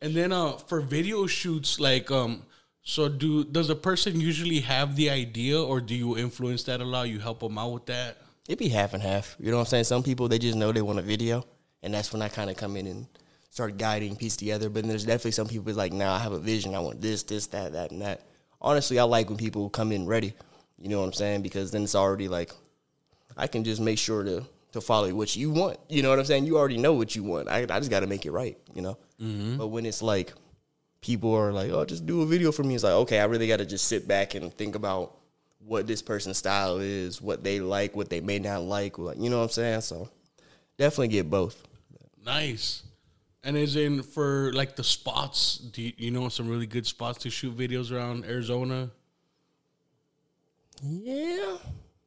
And 0.00 0.14
then 0.14 0.32
uh 0.32 0.52
for 0.52 0.80
video 0.80 1.26
shoots, 1.26 1.78
like 1.78 2.10
um 2.10 2.42
so 2.82 3.08
do 3.10 3.44
does 3.44 3.68
a 3.70 3.76
person 3.76 4.20
usually 4.20 4.60
have 4.60 4.96
the 4.96 5.10
idea 5.10 5.60
or 5.62 5.80
do 5.82 5.94
you 5.94 6.16
influence 6.16 6.62
that 6.64 6.80
a 6.80 6.84
lot? 6.84 7.10
You 7.10 7.18
help 7.20 7.40
them 7.40 7.58
out 7.58 7.72
with 7.72 7.86
that? 7.86 8.16
It'd 8.48 8.58
be 8.58 8.68
half 8.70 8.94
and 8.94 9.02
half. 9.02 9.36
You 9.38 9.50
know 9.50 9.58
what 9.58 9.64
I'm 9.64 9.66
saying? 9.66 9.84
Some 9.84 10.02
people 10.02 10.28
they 10.28 10.38
just 10.38 10.56
know 10.56 10.72
they 10.72 10.82
want 10.82 10.98
a 10.98 11.02
video, 11.02 11.44
and 11.82 11.92
that's 11.94 12.10
when 12.12 12.22
I 12.22 12.28
kind 12.28 12.48
of 12.50 12.56
come 12.56 12.76
in 12.76 12.86
and 12.88 13.06
start 13.52 13.76
guiding, 13.76 14.16
piece 14.16 14.34
together. 14.34 14.70
But 14.70 14.84
there's 14.84 15.04
definitely 15.04 15.32
some 15.32 15.46
people 15.46 15.72
like, 15.74 15.92
nah, 15.92 16.14
I 16.14 16.18
have 16.18 16.32
a 16.32 16.38
vision. 16.38 16.74
I 16.74 16.80
want 16.80 17.02
this, 17.02 17.22
this, 17.22 17.46
that, 17.48 17.74
that, 17.74 17.90
and 17.90 18.00
that. 18.00 18.22
Honestly, 18.62 18.98
I 18.98 19.02
like 19.04 19.28
when 19.28 19.36
people 19.36 19.68
come 19.68 19.92
in 19.92 20.06
ready. 20.06 20.32
You 20.80 20.88
know 20.88 21.00
what 21.00 21.06
I'm 21.06 21.12
saying? 21.12 21.42
Because 21.42 21.70
then 21.70 21.82
it's 21.82 21.94
already 21.94 22.28
like 22.28 22.50
I 23.36 23.46
can 23.46 23.62
just 23.62 23.80
make 23.80 23.98
sure 23.98 24.24
to 24.24 24.44
to 24.72 24.80
follow 24.80 25.12
what 25.14 25.36
you 25.36 25.50
want. 25.50 25.78
You 25.90 26.02
know 26.02 26.08
what 26.08 26.18
I'm 26.18 26.24
saying? 26.24 26.46
You 26.46 26.56
already 26.56 26.78
know 26.78 26.94
what 26.94 27.14
you 27.14 27.22
want. 27.22 27.48
I 27.48 27.62
I 27.62 27.78
just 27.78 27.90
got 27.90 28.00
to 28.00 28.06
make 28.06 28.24
it 28.24 28.30
right. 28.30 28.56
You 28.74 28.82
know. 28.82 28.98
Mm-hmm. 29.20 29.58
But 29.58 29.68
when 29.68 29.84
it's 29.84 30.00
like 30.00 30.32
people 31.02 31.34
are 31.34 31.52
like, 31.52 31.70
oh, 31.70 31.84
just 31.84 32.06
do 32.06 32.22
a 32.22 32.26
video 32.26 32.52
for 32.52 32.62
me, 32.64 32.74
it's 32.74 32.84
like 32.84 32.94
okay, 32.94 33.20
I 33.20 33.24
really 33.24 33.48
got 33.48 33.58
to 33.58 33.66
just 33.66 33.86
sit 33.86 34.08
back 34.08 34.34
and 34.34 34.52
think 34.52 34.74
about 34.74 35.18
what 35.58 35.86
this 35.86 36.02
person's 36.02 36.38
style 36.38 36.78
is, 36.78 37.20
what 37.20 37.44
they 37.44 37.60
like, 37.60 37.94
what 37.94 38.08
they 38.08 38.20
may 38.20 38.38
not 38.38 38.62
like. 38.62 38.98
Like, 38.98 39.18
you 39.18 39.28
know 39.28 39.38
what 39.38 39.44
I'm 39.44 39.50
saying? 39.50 39.82
So 39.82 40.08
definitely 40.78 41.08
get 41.08 41.30
both. 41.30 41.62
Nice. 42.24 42.82
And 43.44 43.56
is 43.56 43.74
in 43.74 44.02
for 44.02 44.52
like 44.52 44.76
the 44.76 44.84
spots, 44.84 45.56
do 45.58 45.82
you, 45.82 45.92
you 45.96 46.10
know 46.12 46.28
some 46.28 46.48
really 46.48 46.66
good 46.66 46.86
spots 46.86 47.18
to 47.24 47.30
shoot 47.30 47.56
videos 47.56 47.90
around 47.90 48.24
Arizona? 48.24 48.90
Yeah, 50.82 51.56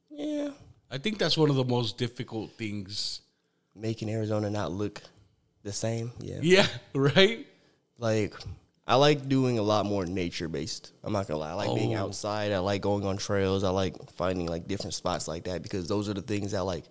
yeah. 0.10 0.50
I 0.90 0.98
think 0.98 1.18
that's 1.18 1.38
one 1.38 1.50
of 1.50 1.56
the 1.56 1.66
most 1.66 1.98
difficult 1.98 2.52
things. 2.52 3.22
Making 3.76 4.10
Arizona 4.10 4.50
not 4.50 4.72
look 4.72 5.02
the 5.64 5.74
same. 5.74 6.12
Yeah. 6.20 6.40
Yeah, 6.42 6.68
right? 6.96 7.46
Like 7.98 8.34
I 8.88 8.96
like 8.96 9.28
doing 9.28 9.58
a 9.60 9.62
lot 9.64 9.86
more 9.86 10.06
nature 10.06 10.48
based. 10.48 10.94
I'm 11.04 11.12
not 11.12 11.28
gonna 11.28 11.40
lie. 11.40 11.52
I 11.52 11.54
like 11.54 11.76
being 11.76 11.96
Oh. 11.96 12.06
outside. 12.06 12.52
I 12.54 12.60
like 12.60 12.82
going 12.82 13.04
on 13.06 13.18
trails. 13.18 13.64
I 13.64 13.70
like 13.70 13.96
finding 14.12 14.48
like 14.48 14.68
different 14.68 14.94
spots 14.94 15.28
like 15.28 15.46
that 15.46 15.64
because 15.64 15.88
those 15.90 16.08
are 16.08 16.14
the 16.14 16.22
things 16.22 16.52
that 16.54 16.64
like 16.64 16.86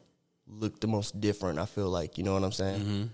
look 0.46 0.80
the 0.80 0.86
most 0.86 1.18
different. 1.20 1.58
I 1.58 1.64
feel 1.66 1.88
like 1.88 2.18
you 2.18 2.24
know 2.24 2.34
what 2.34 2.44
I'm 2.44 2.52
saying. 2.52 2.80
Mm-hmm. 2.80 3.04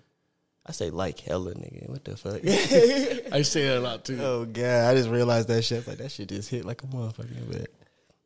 I 0.66 0.72
say 0.72 0.90
like 0.90 1.20
hella 1.20 1.54
nigga. 1.54 1.88
What 1.88 2.04
the 2.04 2.16
fuck? 2.16 2.40
I 3.32 3.42
say 3.42 3.66
that 3.68 3.78
a 3.78 3.80
lot 3.80 4.04
too. 4.04 4.18
oh 4.20 4.44
god, 4.44 4.90
I 4.90 4.94
just 4.94 5.08
realized 5.08 5.48
that 5.48 5.62
shit. 5.62 5.86
Like 5.86 5.98
that 5.98 6.12
shit 6.12 6.28
just 6.28 6.50
hit 6.50 6.64
like 6.64 6.82
a 6.82 6.86
motherfucker. 6.86 7.50
But 7.50 7.70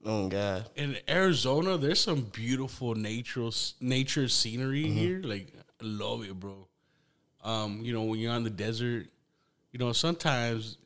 oh 0.05 0.29
god, 0.29 0.69
in 0.75 0.97
Arizona, 1.09 1.79
there's 1.79 2.01
some 2.01 2.23
beautiful 2.23 2.95
natural 2.95 3.53
nature 3.81 4.29
scenery 4.29 4.89
here. 4.89 5.21
Like, 5.23 5.53
I 5.81 5.85
love 5.85 6.25
it, 6.25 6.39
bro. 6.39 6.67
Um, 7.45 7.81
you 7.83 7.93
know, 7.93 8.03
when 8.03 8.19
you're 8.19 8.33
on 8.33 8.43
the 8.43 8.51
desert, 8.51 9.07
you 9.71 9.79
know, 9.79 9.93
sometimes 9.93 10.79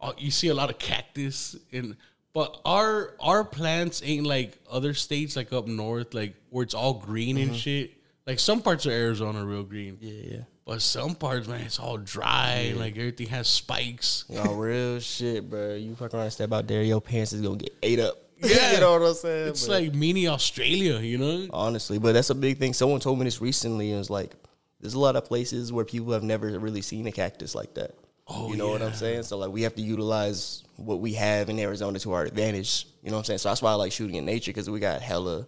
uh, 0.00 0.12
you 0.18 0.30
see 0.30 0.48
a 0.48 0.54
lot 0.54 0.70
of 0.70 0.78
cactus, 0.78 1.56
and 1.72 1.96
but 2.32 2.60
our 2.64 3.14
our 3.20 3.44
plants 3.44 4.02
ain't 4.04 4.26
like 4.26 4.58
other 4.70 4.92
states, 4.92 5.36
like 5.36 5.52
up 5.52 5.66
north, 5.66 6.14
like 6.14 6.34
where 6.50 6.64
it's 6.64 6.74
all 6.74 6.94
green 6.94 7.38
and 7.38 7.54
shit. 7.54 7.95
Like 8.26 8.40
some 8.40 8.60
parts 8.60 8.86
of 8.86 8.92
Arizona 8.92 9.42
are 9.42 9.46
real 9.46 9.62
green, 9.62 9.98
yeah, 10.00 10.32
yeah. 10.32 10.40
but 10.64 10.82
some 10.82 11.14
parts, 11.14 11.46
man, 11.46 11.60
it's 11.60 11.78
all 11.78 11.96
dry. 11.96 12.74
Like 12.76 12.96
everything 12.96 13.28
has 13.28 13.46
spikes. 13.46 14.24
Yo, 14.28 14.42
real 14.54 14.98
shit, 14.98 15.48
bro. 15.48 15.74
You 15.76 15.94
fucking 15.94 16.18
and 16.18 16.32
step 16.32 16.52
out 16.52 16.66
there, 16.66 16.82
your 16.82 17.00
pants 17.00 17.32
is 17.32 17.40
gonna 17.40 17.56
get 17.56 17.74
ate 17.82 18.00
up. 18.00 18.16
Yeah. 18.38 18.72
you 18.72 18.80
know 18.80 18.98
what 18.98 19.08
I'm 19.08 19.14
saying? 19.14 19.48
It's 19.48 19.66
But- 19.66 19.82
like 19.82 19.94
mini 19.94 20.26
Australia, 20.28 20.98
you 20.98 21.16
know? 21.18 21.46
honestly, 21.52 21.98
but 21.98 22.12
that's 22.12 22.28
a 22.30 22.34
big 22.34 22.58
thing. 22.58 22.74
Someone 22.74 23.00
told 23.00 23.18
me 23.18 23.24
this 23.24 23.40
recently. 23.40 23.90
and 23.90 23.98
was 23.98 24.10
like, 24.10 24.34
there's 24.80 24.92
a 24.94 24.98
lot 24.98 25.16
of 25.16 25.24
places 25.24 25.72
where 25.72 25.84
people 25.86 26.12
have 26.12 26.22
never 26.22 26.58
really 26.58 26.82
seen 26.82 27.06
a 27.06 27.12
cactus 27.12 27.54
like 27.54 27.74
that. 27.74 27.92
Oh, 28.28 28.50
you 28.50 28.56
know 28.56 28.68
what 28.68 28.82
I'm 28.82 28.92
saying? 28.92 29.22
So 29.22 29.38
like, 29.38 29.50
we 29.50 29.62
have 29.62 29.74
to 29.76 29.82
utilize 29.82 30.64
what 30.76 31.00
we 31.00 31.14
have 31.14 31.48
in 31.48 31.58
Arizona 31.60 31.98
to 32.00 32.12
our 32.12 32.24
advantage. 32.24 32.86
You 33.02 33.10
know 33.10 33.16
what 33.16 33.20
I'm 33.20 33.24
saying? 33.24 33.38
So 33.38 33.48
that's 33.48 33.62
why 33.62 33.70
I 33.70 33.74
like 33.74 33.92
shooting 33.92 34.16
in 34.16 34.26
nature 34.26 34.50
because 34.50 34.68
we 34.68 34.80
got 34.80 35.00
hella. 35.00 35.46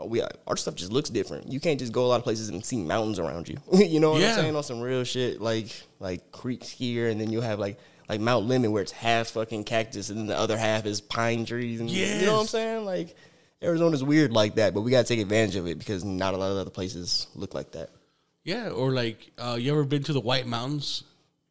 Oh, 0.00 0.06
We 0.06 0.22
our 0.46 0.56
stuff 0.56 0.74
just 0.74 0.90
looks 0.92 1.10
different. 1.10 1.52
You 1.52 1.60
can't 1.60 1.78
just 1.78 1.92
go 1.92 2.04
a 2.04 2.08
lot 2.08 2.16
of 2.16 2.24
places 2.24 2.48
and 2.48 2.64
see 2.64 2.78
mountains 2.78 3.18
around 3.18 3.48
you. 3.48 3.56
you 3.72 4.00
know 4.00 4.12
what 4.12 4.20
Yeah. 4.20 4.30
I'm 4.30 4.34
saying? 4.36 4.56
On 4.56 4.62
some 4.62 4.80
real 4.80 5.04
shit, 5.04 5.40
like 5.40 5.68
like 5.98 6.32
creeks 6.32 6.68
here, 6.70 7.08
and 7.10 7.20
then 7.20 7.30
you 7.30 7.40
have 7.40 7.58
like 7.58 7.78
like 8.08 8.20
Mount 8.20 8.48
Lemmon 8.48 8.72
where 8.72 8.82
it's 8.82 8.92
half 8.92 9.28
fucking 9.28 9.64
cactus 9.64 10.10
and 10.10 10.18
then 10.18 10.26
the 10.26 10.36
other 10.38 10.56
half 10.58 10.84
is 10.86 11.00
pine 11.00 11.44
trees. 11.44 11.78
And 11.80 11.88
you 11.90 12.26
know 12.26 12.34
what 12.34 12.40
I'm 12.40 12.46
saying? 12.46 12.84
Like 12.84 13.14
Arizona's 13.62 14.02
weird 14.02 14.32
like 14.32 14.54
that, 14.56 14.74
but 14.74 14.80
we 14.80 14.90
gotta 14.90 15.06
take 15.06 15.20
advantage 15.20 15.56
of 15.56 15.66
it 15.66 15.78
because 15.78 16.02
not 16.04 16.34
a 16.34 16.36
lot 16.36 16.50
of 16.50 16.56
other 16.56 16.70
places 16.70 17.26
look 17.34 17.54
like 17.54 17.72
that. 17.72 17.90
Yeah, 18.42 18.70
or 18.70 18.90
like, 18.92 19.30
uh, 19.36 19.58
you 19.60 19.70
ever 19.70 19.84
been 19.84 20.02
to 20.04 20.14
the 20.14 20.20
White 20.20 20.46
Mountains? 20.46 21.04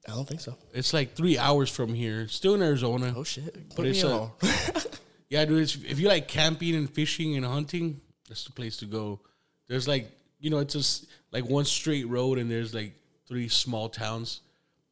I 0.07 0.13
don't 0.13 0.27
think 0.27 0.41
so. 0.41 0.57
It's 0.73 0.91
like 0.91 1.13
three 1.13 1.37
hours 1.37 1.69
from 1.69 1.93
here, 1.93 2.27
still 2.27 2.55
in 2.55 2.63
Arizona. 2.63 3.13
Oh 3.15 3.23
shit! 3.23 3.53
But 3.69 3.75
Put 3.75 3.85
it's 3.85 4.03
me 4.03 4.09
a- 4.09 4.81
Yeah, 5.29 5.45
dude. 5.45 5.61
It's, 5.61 5.75
if 5.75 5.99
you 5.99 6.07
like 6.07 6.27
camping 6.27 6.73
and 6.73 6.89
fishing 6.89 7.37
and 7.37 7.45
hunting, 7.45 8.01
that's 8.29 8.45
the 8.45 8.51
place 8.53 8.77
to 8.77 8.85
go. 8.85 9.19
There's 9.67 9.87
like, 9.87 10.09
you 10.39 10.49
know, 10.49 10.59
it's 10.59 10.73
just 10.73 11.07
like 11.31 11.43
one 11.45 11.65
straight 11.65 12.07
road, 12.07 12.37
and 12.37 12.49
there's 12.49 12.73
like 12.73 12.93
three 13.27 13.49
small 13.49 13.89
towns. 13.89 14.39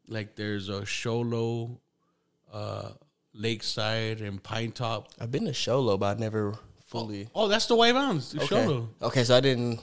Like 0.10 0.36
there's 0.36 0.68
a 0.70 0.86
Show 0.86 1.22
Low, 1.22 1.80
uh, 2.52 2.90
Lakeside, 3.34 4.22
and 4.22 4.42
Pinetop. 4.42 5.06
I've 5.20 5.32
been 5.32 5.46
to 5.46 5.54
Show 5.54 5.80
Low, 5.80 5.98
but 5.98 6.18
I 6.18 6.20
never 6.20 6.58
fully. 6.88 7.28
Oh, 7.36 7.48
that's 7.48 7.66
the 7.68 7.76
White 7.76 7.94
Mountains, 7.94 8.34
Okay. 8.36 8.46
Show 8.48 8.66
Low. 8.66 8.90
Okay, 9.02 9.24
so 9.24 9.38
I 9.38 9.40
didn't. 9.40 9.80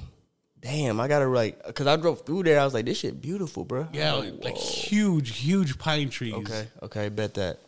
Damn, 0.61 0.99
I 0.99 1.09
gotta 1.09 1.27
like, 1.27 1.63
cause 1.75 1.87
I 1.87 1.97
drove 1.97 2.23
through 2.25 2.45
there. 2.45 2.59
I 2.59 2.65
was 2.65 2.73
like, 2.73 2.87
this 2.87 2.99
shit 3.01 3.21
beautiful, 3.21 3.65
bro. 3.67 3.87
Yeah, 3.93 4.15
Like, 4.15 4.45
like 4.45 4.57
huge, 4.57 5.37
huge 5.37 5.79
pine 5.79 6.09
trees. 6.09 6.33
Okay, 6.35 6.67
okay, 6.83 7.09
bet 7.11 7.35
that. 7.35 7.59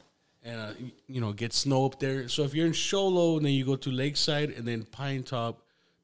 and 0.43 0.59
uh, 0.61 0.71
you 1.07 1.21
know 1.21 1.33
get 1.35 1.53
snow 1.53 1.85
up 1.85 2.01
there. 2.01 2.27
So 2.29 2.43
if 2.45 2.55
you're 2.55 2.67
in 2.67 2.73
Show 2.73 3.07
Low 3.07 3.37
and 3.37 3.45
then 3.45 3.53
you 3.53 3.67
go 3.67 3.77
to 3.77 3.91
Lakeside 3.91 4.49
and 4.51 4.67
then 4.67 4.85
Pinetop, 4.85 5.57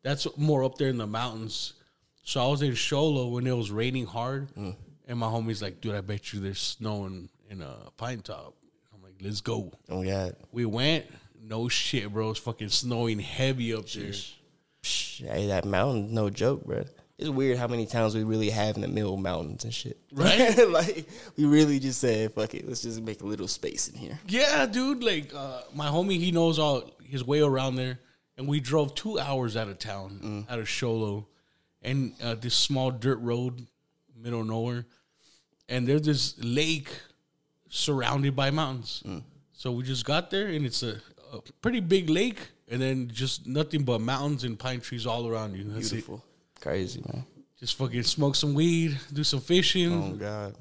that's 0.03 0.27
more 0.37 0.65
up 0.65 0.77
there 0.79 0.89
in 0.89 0.99
the 0.99 1.07
mountains. 1.07 1.75
So 2.25 2.43
I 2.45 2.49
was 2.49 2.63
in 2.63 2.75
Show 2.75 3.07
Low 3.07 3.29
when 3.29 3.47
it 3.47 3.57
was 3.57 3.71
raining 3.71 4.07
hard, 4.07 4.55
Mm. 4.55 4.77
and 5.09 5.19
my 5.19 5.27
homie's 5.27 5.61
like, 5.63 5.81
"Dude, 5.81 5.95
I 5.95 6.01
bet 6.01 6.33
you 6.33 6.41
there's 6.41 6.61
snow 6.61 7.07
in, 7.07 7.29
in 7.51 7.63
uh, 7.63 7.89
Pinetop." 7.99 8.53
I'm 8.95 9.03
like, 9.03 9.15
"Let's 9.21 9.41
go." 9.41 9.73
Oh 9.89 10.03
yeah. 10.03 10.31
We 10.53 10.65
went. 10.67 11.07
No 11.45 11.69
shit, 11.69 12.13
bro. 12.13 12.31
It's 12.31 12.39
fucking 12.39 12.69
snowing 12.69 13.19
heavy 13.19 13.75
up 13.75 13.89
there. 13.89 14.13
Psh, 14.83 15.27
Hey, 15.29 15.47
that 15.49 15.65
mountain, 15.65 16.15
no 16.15 16.31
joke, 16.31 16.65
bro. 16.65 16.85
It's 17.19 17.29
weird 17.29 17.59
how 17.59 17.69
many 17.69 17.87
towns 17.87 18.15
we 18.15 18.25
really 18.25 18.51
have 18.51 18.75
in 18.77 18.83
the 18.83 18.89
middle 18.89 19.15
of 19.15 19.21
mountains 19.21 19.65
and 19.65 19.73
shit. 19.75 19.99
Right? 20.13 20.57
like 20.69 21.07
we 21.37 21.45
really 21.45 21.79
just 21.81 22.01
said, 22.01 22.33
fuck 22.33 22.55
it, 22.55 22.67
let's 22.67 22.83
just 22.83 23.01
make 23.01 23.21
a 23.23 23.27
little 23.27 23.47
space 23.49 23.89
in 23.89 23.97
here. 23.97 24.19
Yeah, 24.29 24.67
dude. 24.67 25.03
Like 25.03 25.33
uh, 25.35 25.63
my 25.75 25.87
homie, 25.89 26.19
he 26.19 26.31
knows 26.33 26.59
all 26.59 26.91
his 27.05 27.25
way 27.25 27.41
around 27.41 27.75
there, 27.77 27.99
and 28.43 28.49
we 28.51 28.59
drove 28.59 28.93
two 28.97 29.21
hours 29.21 29.57
out 29.57 29.69
of 29.69 29.79
town, 29.79 30.45
out 30.51 30.59
of 30.59 30.69
Show 30.69 30.93
Low, 30.95 31.27
and 31.81 32.13
uh, 32.21 32.35
this 32.35 32.57
small 32.57 32.91
dirt 32.91 33.21
road, 33.21 33.69
middle 34.21 34.41
of 34.41 34.49
nowhere, 34.49 34.85
and 35.69 35.87
there's 35.87 36.03
this 36.03 36.35
lake 36.43 36.91
surrounded 37.69 38.35
by 38.35 38.51
mountains. 38.51 39.05
So 39.53 39.71
we 39.71 39.85
just 39.85 40.05
got 40.05 40.31
there, 40.33 40.49
and 40.49 40.67
it's 40.67 40.83
a, 40.83 41.01
a 41.33 41.41
pretty 41.61 41.79
big 41.79 42.11
lake, 42.11 42.49
and 42.69 42.83
then 42.83 43.09
just 43.13 43.47
nothing 43.47 43.85
but 43.85 44.01
mountains 44.01 44.43
and 44.43 44.59
pine 44.59 44.81
trees 44.81 45.07
all 45.07 45.29
around 45.29 45.55
you. 45.57 45.63
That's 45.63 45.91
Beautiful, 45.91 46.25
it. 46.57 46.61
crazy 46.61 47.01
man. 47.13 47.25
Just 47.61 47.79
fucking 47.79 48.03
smoke 48.03 48.35
some 48.35 48.55
weed, 48.55 48.99
do 49.13 49.23
some 49.23 49.41
fishing. 49.41 49.93
Oh 49.93 50.17
God, 50.17 50.57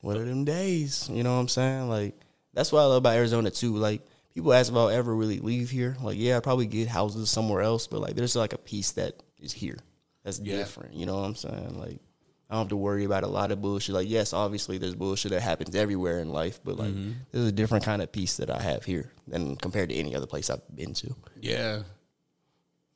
what 0.00 0.16
are 0.16 0.24
them 0.24 0.46
days? 0.46 1.10
You 1.12 1.22
know 1.24 1.34
what 1.34 1.40
I'm 1.42 1.48
saying? 1.48 1.90
Like 1.90 2.14
that's 2.54 2.72
what 2.72 2.80
I 2.80 2.84
love 2.84 2.96
about 3.04 3.16
Arizona 3.16 3.50
too. 3.50 3.76
Like 3.76 4.00
people 4.34 4.52
ask 4.52 4.70
if 4.70 4.76
I'll 4.76 4.88
ever 4.88 5.14
really 5.14 5.38
leave 5.38 5.70
here. 5.70 5.96
Like 6.02 6.16
yeah, 6.18 6.36
I 6.36 6.40
probably 6.40 6.66
get 6.66 6.88
houses 6.88 7.30
somewhere 7.30 7.62
else, 7.62 7.86
but 7.86 8.00
like 8.00 8.14
there's 8.14 8.36
like 8.36 8.52
a 8.52 8.58
piece 8.58 8.92
that 8.92 9.22
is 9.40 9.52
here 9.52 9.78
that's 10.24 10.38
Yeah. 10.38 10.56
different. 10.56 10.94
You 10.94 11.06
know 11.06 11.16
what 11.16 11.26
I'm 11.26 11.34
saying? 11.34 11.78
Like 11.78 12.00
I 12.48 12.54
don't 12.54 12.62
have 12.62 12.68
to 12.68 12.76
worry 12.76 13.04
about 13.04 13.22
a 13.22 13.28
lot 13.28 13.52
of 13.52 13.62
bullshit. 13.62 13.94
Like 13.94 14.08
yes, 14.08 14.32
obviously 14.32 14.78
there's 14.78 14.94
bullshit 14.94 15.30
that 15.32 15.42
happens 15.42 15.74
everywhere 15.74 16.20
in 16.20 16.30
life, 16.30 16.60
but 16.64 16.76
like 16.76 16.90
mm-hmm. 16.90 17.12
there's 17.30 17.46
a 17.46 17.52
different 17.52 17.84
kind 17.84 18.02
of 18.02 18.12
peace 18.12 18.36
that 18.38 18.50
I 18.50 18.60
have 18.60 18.84
here 18.84 19.12
than 19.28 19.56
compared 19.56 19.90
to 19.90 19.94
any 19.94 20.14
other 20.14 20.26
place 20.26 20.50
I've 20.50 20.62
been 20.74 20.94
to. 20.94 21.14
Yeah. 21.40 21.82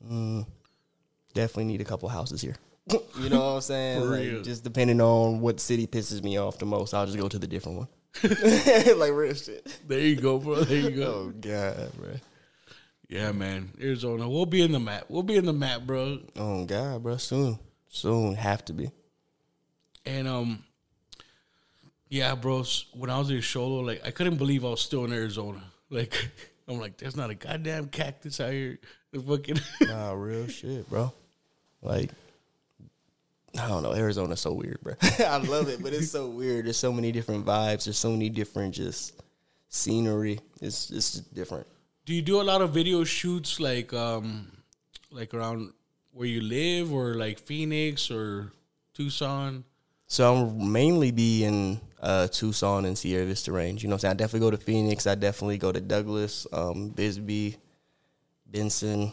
Mm, 0.05 0.47
definitely 1.33 1.65
need 1.65 1.81
a 1.81 1.85
couple 1.85 2.09
houses 2.09 2.43
here. 2.43 2.57
you 3.19 3.31
know 3.31 3.39
what 3.39 3.55
I'm 3.55 3.61
saying? 3.63 4.11
Like, 4.11 4.45
just 4.45 4.63
depending 4.63 5.01
on 5.01 5.41
what 5.41 5.59
city 5.61 5.87
pisses 5.87 6.23
me 6.23 6.39
off 6.39 6.59
the 6.59 6.67
most, 6.67 6.93
I'll 6.93 7.07
just 7.07 7.19
go 7.19 7.29
to 7.29 7.39
the 7.39 7.47
different 7.47 7.79
one. 7.79 7.89
like 8.97 9.13
real 9.13 9.35
shit. 9.35 9.79
There 9.87 9.99
you 10.01 10.17
go, 10.17 10.39
bro. 10.39 10.63
There 10.65 10.79
you 10.91 10.97
go. 10.97 11.05
Oh 11.05 11.33
god, 11.41 11.93
bro. 11.99 12.11
Yeah, 13.09 13.33
man. 13.33 13.71
Arizona. 13.81 14.29
We'll 14.29 14.47
be 14.47 14.63
in 14.63 14.73
the 14.73 14.81
map. 14.81 15.05
We'll 15.09 15.23
be 15.23 15.37
in 15.37 15.45
the 15.45 15.53
map, 15.53 15.83
bro. 15.83 16.21
Oh 16.37 16.65
god, 16.65 17.03
bro. 17.03 17.17
Soon, 17.17 17.59
soon 17.89 18.35
have 18.35 18.65
to 18.67 18.73
be. 18.73 18.91
And 20.07 20.27
um 20.29 20.65
Yeah, 22.09 22.35
bro. 22.35 22.65
When 22.95 23.11
I 23.11 23.19
was 23.19 23.31
in 23.31 23.41
Show 23.41 23.67
Low, 23.67 23.81
like 23.81 24.03
I 24.07 24.11
couldn't 24.11 24.37
believe 24.37 24.65
I 24.65 24.69
was 24.69 24.81
still 24.81 25.05
in 25.05 25.13
Arizona. 25.13 25.63
Like 25.91 26.31
I'm 26.67 26.81
like, 26.81 26.97
there's 26.97 27.15
not 27.15 27.31
a 27.31 27.35
goddamn 27.35 27.89
cactus 27.89 28.41
out 28.41 28.51
here. 28.53 28.79
The 29.13 29.21
fucking 29.21 29.61
Nah, 29.83 30.13
real 30.13 30.49
shit, 30.49 30.89
bro. 30.89 31.13
Like, 31.83 32.11
I 33.59 33.69
don't 33.69 33.83
know. 33.83 33.95
Arizona's 33.95 34.41
so 34.41 34.53
weird, 34.53 34.81
bro. 34.83 34.95
I 35.21 35.37
love 35.39 35.69
it, 35.69 35.83
but 35.83 35.93
it's 35.93 36.11
so 36.11 36.29
weird. 36.29 36.67
There's 36.67 36.77
so 36.77 36.93
many 36.93 37.13
different 37.13 37.47
vibes. 37.47 37.85
There's 37.85 37.99
so 37.99 38.11
many 38.11 38.29
different 38.29 38.75
just 38.75 39.21
scenery. 39.69 40.41
It's 40.61 40.91
it's 40.91 41.13
just 41.13 41.35
different. 41.35 41.67
Do 42.05 42.15
you 42.15 42.23
do 42.23 42.41
a 42.41 42.43
lot 42.43 42.63
of 42.63 42.71
video 42.71 43.05
shoots 43.05 43.61
like 43.61 43.93
um 43.93 44.53
like 45.11 45.35
around 45.35 45.73
where 46.13 46.27
you 46.27 46.41
live 46.41 46.93
or 46.93 47.15
like 47.15 47.39
Phoenix 47.39 48.11
or 48.11 48.53
Tucson? 48.95 49.65
So 50.07 50.35
I'm 50.35 50.73
mainly 50.73 51.11
be 51.11 51.45
in 51.45 51.81
uh, 52.01 52.29
Tucson 52.29 52.85
and 52.85 52.97
Sierra 52.97 53.25
Vista 53.25 53.51
range. 53.51 53.83
You 53.83 53.89
know 53.89 53.95
what 53.95 54.05
I'm 54.05 54.11
saying? 54.11 54.13
I 54.13 54.17
definitely 54.17 54.47
go 54.47 54.51
to 54.51 54.59
Phoenix. 54.59 55.07
I 55.07 55.15
definitely 55.15 55.59
go 55.59 55.73
to 55.73 55.81
Douglas, 55.81 56.47
um, 56.53 56.91
Bisbee, 56.91 57.57
Benson. 58.47 59.13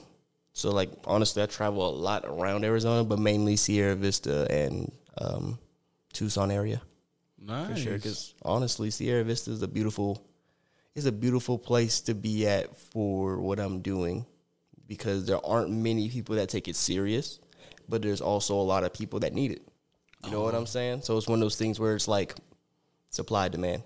So 0.54 0.72
like 0.72 0.92
honestly, 1.06 1.42
I 1.42 1.46
travel 1.46 1.88
a 1.88 1.96
lot 1.96 2.26
around 2.26 2.66
Arizona, 2.66 3.04
but 3.04 3.20
mainly 3.20 3.56
Sierra 3.56 3.96
Vista 3.96 4.48
and 4.52 4.92
um, 5.18 5.60
Tucson 6.14 6.52
area. 6.52 6.82
Nice. 7.44 7.70
for 7.70 7.76
sure. 7.78 7.94
Because 7.94 8.34
honestly, 8.44 8.90
Sierra 8.92 9.24
Vista 9.24 9.52
is 9.52 9.62
a 9.62 9.68
beautiful, 9.68 10.26
is 10.94 11.06
a 11.06 11.12
beautiful 11.12 11.58
place 11.58 12.02
to 12.02 12.14
be 12.14 12.48
at 12.48 12.78
for 12.78 13.40
what 13.40 13.60
I'm 13.60 13.82
doing, 13.82 14.26
because 14.88 15.26
there 15.26 15.44
aren't 15.46 15.72
many 15.72 16.10
people 16.10 16.36
that 16.36 16.50
take 16.50 16.68
it 16.68 16.76
serious, 16.76 17.40
but 17.90 18.02
there's 18.02 18.22
also 18.22 18.56
a 18.56 18.62
lot 18.62 18.84
of 18.84 18.94
people 18.94 19.20
that 19.22 19.34
need 19.34 19.52
it. 19.52 19.68
You 20.24 20.30
know 20.30 20.44
what 20.44 20.54
I'm 20.54 20.68
saying? 20.68 21.02
So 21.02 21.18
it's 21.18 21.28
one 21.28 21.40
of 21.40 21.46
those 21.46 21.56
things 21.56 21.80
where 21.80 21.96
it's 21.96 22.08
like 22.08 22.36
supply 23.10 23.48
demand. 23.48 23.82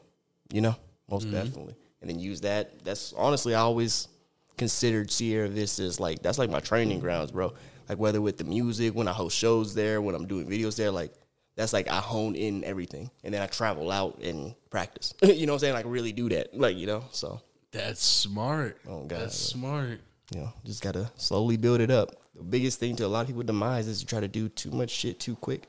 You 0.51 0.61
know, 0.61 0.75
most 1.09 1.31
definitely, 1.31 1.75
and 2.01 2.09
then 2.09 2.19
use 2.19 2.41
that. 2.41 2.83
That's 2.83 3.13
honestly, 3.13 3.55
I 3.55 3.61
always 3.61 4.09
considered 4.57 5.11
Sierra 5.11 5.47
Vista 5.47 5.83
as 5.83 5.99
like 5.99 6.21
that's 6.21 6.37
like 6.37 6.49
my 6.49 6.59
training 6.59 6.97
mm-hmm. 6.97 7.05
grounds, 7.05 7.31
bro. 7.31 7.53
Like 7.87 7.99
whether 7.99 8.21
with 8.21 8.37
the 8.37 8.43
music, 8.43 8.95
when 8.95 9.07
I 9.07 9.13
host 9.13 9.37
shows 9.37 9.75
there, 9.75 10.01
when 10.01 10.15
I'm 10.15 10.27
doing 10.27 10.47
videos 10.47 10.75
there, 10.75 10.91
like 10.91 11.13
that's 11.55 11.73
like 11.73 11.87
I 11.87 11.97
hone 11.97 12.35
in 12.35 12.63
everything, 12.63 13.09
and 13.23 13.33
then 13.33 13.41
I 13.41 13.47
travel 13.47 13.91
out 13.91 14.19
and 14.21 14.55
practice. 14.69 15.13
you 15.21 15.45
know 15.45 15.53
what 15.53 15.57
I'm 15.57 15.59
saying? 15.59 15.73
Like 15.73 15.85
really 15.87 16.11
do 16.11 16.29
that, 16.29 16.57
like 16.57 16.77
you 16.77 16.87
know. 16.87 17.05
So 17.11 17.41
That's 17.71 18.03
smart. 18.03 18.77
Oh, 18.87 19.05
God. 19.05 19.21
That's 19.21 19.37
smart. 19.37 20.01
you 20.33 20.41
know, 20.41 20.53
just 20.65 20.81
gotta 20.81 21.11
slowly 21.15 21.57
build 21.57 21.81
it 21.81 21.91
up. 21.91 22.15
The 22.35 22.43
biggest 22.43 22.79
thing 22.79 22.95
to 22.97 23.05
a 23.05 23.07
lot 23.07 23.21
of 23.21 23.27
people 23.27 23.43
demise 23.43 23.87
is 23.87 23.99
to 23.99 24.05
try 24.05 24.19
to 24.19 24.27
do 24.27 24.49
too 24.49 24.71
much 24.71 24.89
shit 24.89 25.19
too 25.19 25.35
quick, 25.35 25.67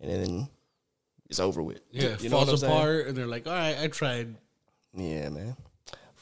and 0.00 0.10
then 0.10 0.48
it's 1.28 1.40
over 1.40 1.62
with. 1.62 1.80
Yeah, 1.90 2.16
you 2.20 2.28
know 2.28 2.36
what 2.36 2.42
I'm 2.42 2.48
falls 2.48 2.62
apart 2.62 3.06
and 3.08 3.16
they're 3.16 3.26
like, 3.26 3.46
all 3.46 3.52
right, 3.52 3.76
I 3.78 3.88
tried. 3.88 4.34
Yeah, 4.94 5.28
man. 5.28 5.56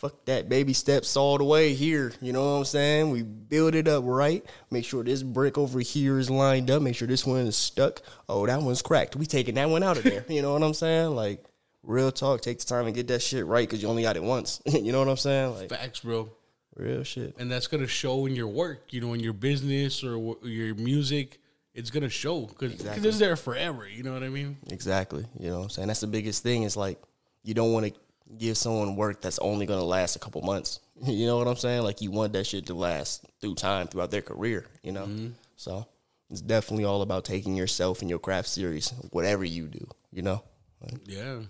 Fuck 0.07 0.25
that. 0.27 0.49
Baby 0.49 0.73
steps 0.73 1.17
all 1.17 1.37
the 1.37 1.43
way 1.43 1.75
here. 1.75 2.13
You 2.21 2.33
know 2.33 2.53
what 2.53 2.59
I'm 2.59 2.65
saying? 2.65 3.11
We 3.11 3.23
build 3.23 3.75
it 3.75 3.89
up 3.89 4.05
right. 4.07 4.45
Make 4.71 4.85
sure 4.85 5.03
this 5.03 5.25
brick 5.25 5.59
over 5.59 5.81
here 5.81 6.21
is 6.21 6.31
lined 6.31 6.71
up. 6.71 6.81
Make 6.81 6.95
sure 6.95 7.09
this 7.09 7.27
one 7.27 7.41
is 7.41 7.57
stuck. 7.57 8.03
Oh, 8.29 8.47
that 8.47 8.63
one's 8.63 8.83
cracked. 8.83 9.17
We 9.17 9.27
taking 9.27 9.57
that 9.57 9.69
one 9.69 9.83
out 9.83 9.97
of 9.97 10.05
there. 10.05 10.25
you 10.29 10.43
know 10.43 10.53
what 10.53 10.63
I'm 10.63 10.75
saying? 10.75 11.17
Like, 11.17 11.43
real 11.83 12.13
talk. 12.13 12.41
Take 12.41 12.61
the 12.61 12.67
time 12.67 12.87
and 12.87 12.95
get 12.95 13.09
that 13.09 13.21
shit 13.21 13.47
right 13.47 13.69
because 13.69 13.83
you 13.83 13.89
only 13.89 14.03
got 14.03 14.17
it 14.17 14.23
once. 14.23 14.63
you 14.67 14.93
know 14.93 15.01
what 15.01 15.09
I'm 15.09 15.17
saying? 15.17 15.57
Like, 15.57 15.71
Facts, 15.71 16.01
bro. 16.01 16.31
real 16.77 17.03
shit. 17.03 17.35
And 17.37 17.51
that's 17.51 17.67
gonna 17.67 17.89
show 17.89 18.27
in 18.27 18.37
your 18.37 18.47
work, 18.49 18.93
you 18.93 19.01
know, 19.01 19.13
in 19.13 19.19
your 19.19 19.33
business 19.33 20.05
or 20.05 20.37
your 20.45 20.77
music. 20.77 21.41
It's 21.75 21.91
gonna 21.91 22.09
show 22.09 22.43
because 22.47 22.81
it's 23.05 23.19
there 23.19 23.35
forever. 23.35 23.89
You 23.89 24.05
know 24.05 24.13
what 24.13 24.23
I 24.23 24.29
mean? 24.29 24.57
Exactly. 24.71 25.27
You 25.41 25.51
know 25.51 25.59
what 25.59 25.65
I'm 25.65 25.71
saying? 25.71 25.89
That's 25.89 26.01
the 26.01 26.07
biggest 26.07 26.45
thing. 26.45 26.63
Is 26.63 26.77
like, 26.77 27.03
you 27.43 27.55
don't 27.55 27.73
want 27.73 27.87
to 27.87 27.93
give 28.39 28.57
someone 28.57 28.97
work 28.97 29.21
that's 29.21 29.39
only 29.39 29.67
going 29.67 29.81
to 29.81 29.87
last 29.87 30.17
a 30.17 30.19
couple 30.19 30.43
months. 30.43 30.81
you 31.05 31.27
know 31.27 31.39
what 31.39 31.49
I'm 31.49 31.57
saying? 31.57 31.83
Like, 31.83 32.01
you 32.01 32.11
want 32.11 32.33
that 32.33 32.47
shit 32.47 32.67
to 32.67 32.75
last 32.75 33.25
through 33.41 33.55
time, 33.55 33.87
throughout 33.89 34.11
their 34.11 34.23
career, 34.23 34.67
you 34.83 34.93
know? 34.93 35.09
So, 35.57 35.87
it's 36.31 36.41
definitely 36.41 36.85
all 36.85 37.03
about 37.03 37.25
taking 37.25 37.55
yourself 37.57 38.01
and 38.01 38.11
your 38.11 38.19
craft 38.19 38.49
serious, 38.49 38.91
whatever 39.11 39.45
you 39.45 39.67
do, 39.67 39.87
you 40.13 40.23
know? 40.23 40.43
Like, 40.81 41.01
Yeah. 41.05 41.41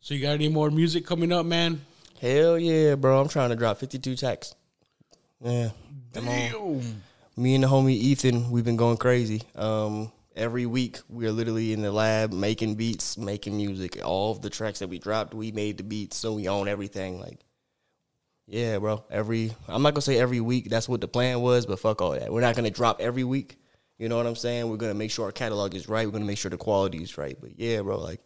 So 0.00 0.14
you 0.14 0.22
got 0.22 0.32
any 0.32 0.48
more 0.48 0.70
music 0.70 1.04
coming 1.04 1.32
up, 1.32 1.44
man? 1.44 1.80
Hell 2.20 2.58
yeah, 2.58 2.94
bro. 2.94 3.20
I'm 3.20 3.28
trying 3.28 3.50
to 3.50 3.56
drop 3.56 3.78
52 3.78 4.16
tracks. 4.16 4.54
Yeah. 5.40 5.70
Damn. 6.12 6.94
me 7.36 7.54
and 7.54 7.64
the 7.64 7.68
homie 7.68 7.92
Ethan, 7.92 8.50
we've 8.50 8.64
been 8.64 8.76
going 8.76 8.96
crazy. 8.96 9.42
Um, 9.54 10.10
every 10.38 10.66
week 10.66 11.00
we 11.08 11.26
are 11.26 11.32
literally 11.32 11.72
in 11.72 11.82
the 11.82 11.92
lab 11.92 12.32
making 12.32 12.76
beats, 12.76 13.18
making 13.18 13.56
music. 13.56 13.98
All 14.04 14.30
of 14.30 14.40
the 14.40 14.48
tracks 14.48 14.78
that 14.78 14.88
we 14.88 14.98
dropped, 14.98 15.34
we 15.34 15.52
made 15.52 15.76
the 15.76 15.82
beats, 15.82 16.16
so 16.16 16.34
we 16.34 16.48
own 16.48 16.68
everything. 16.68 17.20
Like, 17.20 17.40
yeah, 18.46 18.78
bro. 18.78 19.04
Every 19.10 19.52
I'm 19.66 19.82
not 19.82 19.94
gonna 19.94 20.02
say 20.02 20.18
every 20.18 20.40
week. 20.40 20.70
That's 20.70 20.88
what 20.88 21.00
the 21.00 21.08
plan 21.08 21.40
was, 21.40 21.66
but 21.66 21.80
fuck 21.80 22.00
all 22.00 22.12
that. 22.12 22.32
We're 22.32 22.40
not 22.40 22.56
gonna 22.56 22.70
drop 22.70 23.00
every 23.00 23.24
week. 23.24 23.58
You 23.98 24.08
know 24.08 24.16
what 24.16 24.26
I'm 24.26 24.36
saying? 24.36 24.70
We're 24.70 24.76
gonna 24.76 24.94
make 24.94 25.10
sure 25.10 25.26
our 25.26 25.32
catalog 25.32 25.74
is 25.74 25.88
right. 25.88 26.06
We're 26.06 26.12
gonna 26.12 26.24
make 26.24 26.38
sure 26.38 26.50
the 26.50 26.56
quality 26.56 27.02
is 27.02 27.18
right. 27.18 27.36
But 27.38 27.58
yeah, 27.58 27.82
bro, 27.82 27.98
like 27.98 28.22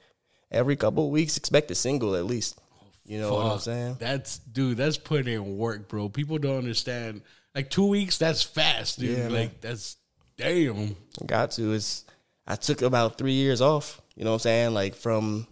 every 0.51 0.77
couple 0.77 1.07
of 1.07 1.11
weeks, 1.11 1.37
expect 1.37 1.71
a 1.71 1.75
single 1.75 2.15
at 2.15 2.27
least. 2.27 2.61
You 3.05 3.19
know 3.19 3.35
what 3.35 3.47
I'm 3.47 3.59
saying? 3.59 3.97
That's 3.99 4.39
dude. 4.39 4.77
That's 4.77 4.97
putting 4.97 5.33
in 5.33 5.57
work, 5.57 5.89
bro. 5.89 6.09
People 6.09 6.39
don't 6.39 6.59
understand. 6.59 7.23
Like 7.55 7.69
two 7.69 7.87
weeks, 7.87 8.17
that's 8.17 8.43
fast, 8.43 9.01
dude. 9.01 9.19
Yeah, 9.19 9.25
man. 9.25 9.33
like 9.33 9.61
that's 9.61 9.97
damn. 10.37 10.97
Got 11.27 11.53
to. 11.53 11.73
It's 11.73 12.05
I 12.47 12.57
took 12.57 12.83
about 12.83 13.19
three 13.19 13.33
years 13.35 13.61
off. 13.61 14.01
You 14.17 14.25
know 14.25 14.31
what 14.31 14.37
I'm 14.37 14.41
saying? 14.41 14.75
Like 14.75 14.95
from 14.95 15.47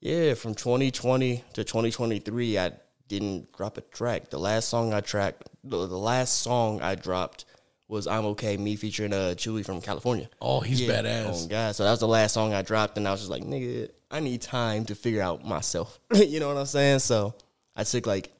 yeah, 0.00 0.34
from 0.34 0.54
2020 0.54 1.44
to 1.54 1.64
2023, 1.64 2.58
I 2.58 2.72
didn't 3.08 3.52
drop 3.52 3.78
a 3.78 3.82
track. 3.82 4.30
The 4.30 4.38
last 4.38 4.68
song 4.68 4.92
I 4.92 5.00
tracked, 5.00 5.48
the, 5.62 5.86
the 5.86 5.98
last 5.98 6.40
song 6.40 6.80
I 6.82 6.94
dropped 6.96 7.44
was 7.88 8.06
"I'm 8.06 8.24
Okay," 8.26 8.56
me 8.56 8.74
featuring 8.76 9.12
uh 9.12 9.34
Chewy 9.36 9.64
from 9.64 9.80
California. 9.80 10.28
Oh, 10.40 10.60
he's 10.60 10.80
Yeah. 10.80 11.02
badass. 11.02 11.44
Oh 11.44 11.48
god, 11.48 11.76
so 11.76 11.84
that 11.84 11.90
was 11.90 12.00
the 12.00 12.08
last 12.08 12.32
song 12.32 12.52
I 12.54 12.62
dropped, 12.62 12.96
and 12.96 13.06
I 13.06 13.10
was 13.12 13.20
just 13.20 13.30
like, 13.30 13.42
nigga, 13.44 13.90
I 14.10 14.20
need 14.20 14.40
time 14.42 14.84
to 14.86 14.94
figure 14.94 15.22
out 15.22 15.44
myself. 15.44 15.98
you 16.14 16.40
know 16.40 16.48
what 16.48 16.56
I'm 16.56 16.66
saying? 16.66 17.00
So 17.00 17.34
I 17.76 17.84
took 17.84 18.06
like 18.06 18.32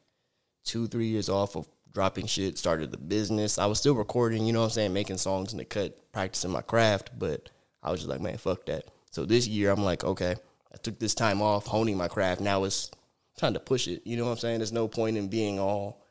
two, 0.64 0.86
three 0.86 1.08
years 1.08 1.28
off 1.28 1.54
of 1.56 1.68
dropping 1.92 2.26
shit, 2.26 2.58
started 2.58 2.90
the 2.90 2.98
business. 2.98 3.58
I 3.58 3.66
was 3.66 3.78
still 3.78 3.94
recording, 3.94 4.46
you 4.46 4.52
know 4.52 4.60
what 4.60 4.66
I'm 4.66 4.70
saying, 4.72 4.92
making 4.92 5.18
songs 5.18 5.52
in 5.52 5.58
the 5.58 5.64
cut, 5.64 6.12
practicing 6.12 6.50
my 6.50 6.62
craft, 6.62 7.10
but 7.18 7.50
I 7.82 7.90
was 7.90 8.00
just 8.00 8.10
like, 8.10 8.20
man, 8.20 8.38
fuck 8.38 8.66
that. 8.66 8.86
So 9.10 9.24
this 9.24 9.46
year 9.46 9.70
I'm 9.70 9.84
like, 9.84 10.04
okay, 10.04 10.36
I 10.72 10.76
took 10.78 10.98
this 10.98 11.14
time 11.14 11.42
off 11.42 11.66
honing 11.66 11.96
my 11.96 12.08
craft. 12.08 12.40
Now 12.40 12.64
it's 12.64 12.90
time 13.36 13.54
to 13.54 13.60
push 13.60 13.88
it. 13.88 14.02
You 14.04 14.16
know 14.16 14.24
what 14.24 14.32
I'm 14.32 14.38
saying? 14.38 14.58
There's 14.58 14.72
no 14.72 14.88
point 14.88 15.16
in 15.16 15.28
being 15.28 15.58
all 15.58 16.02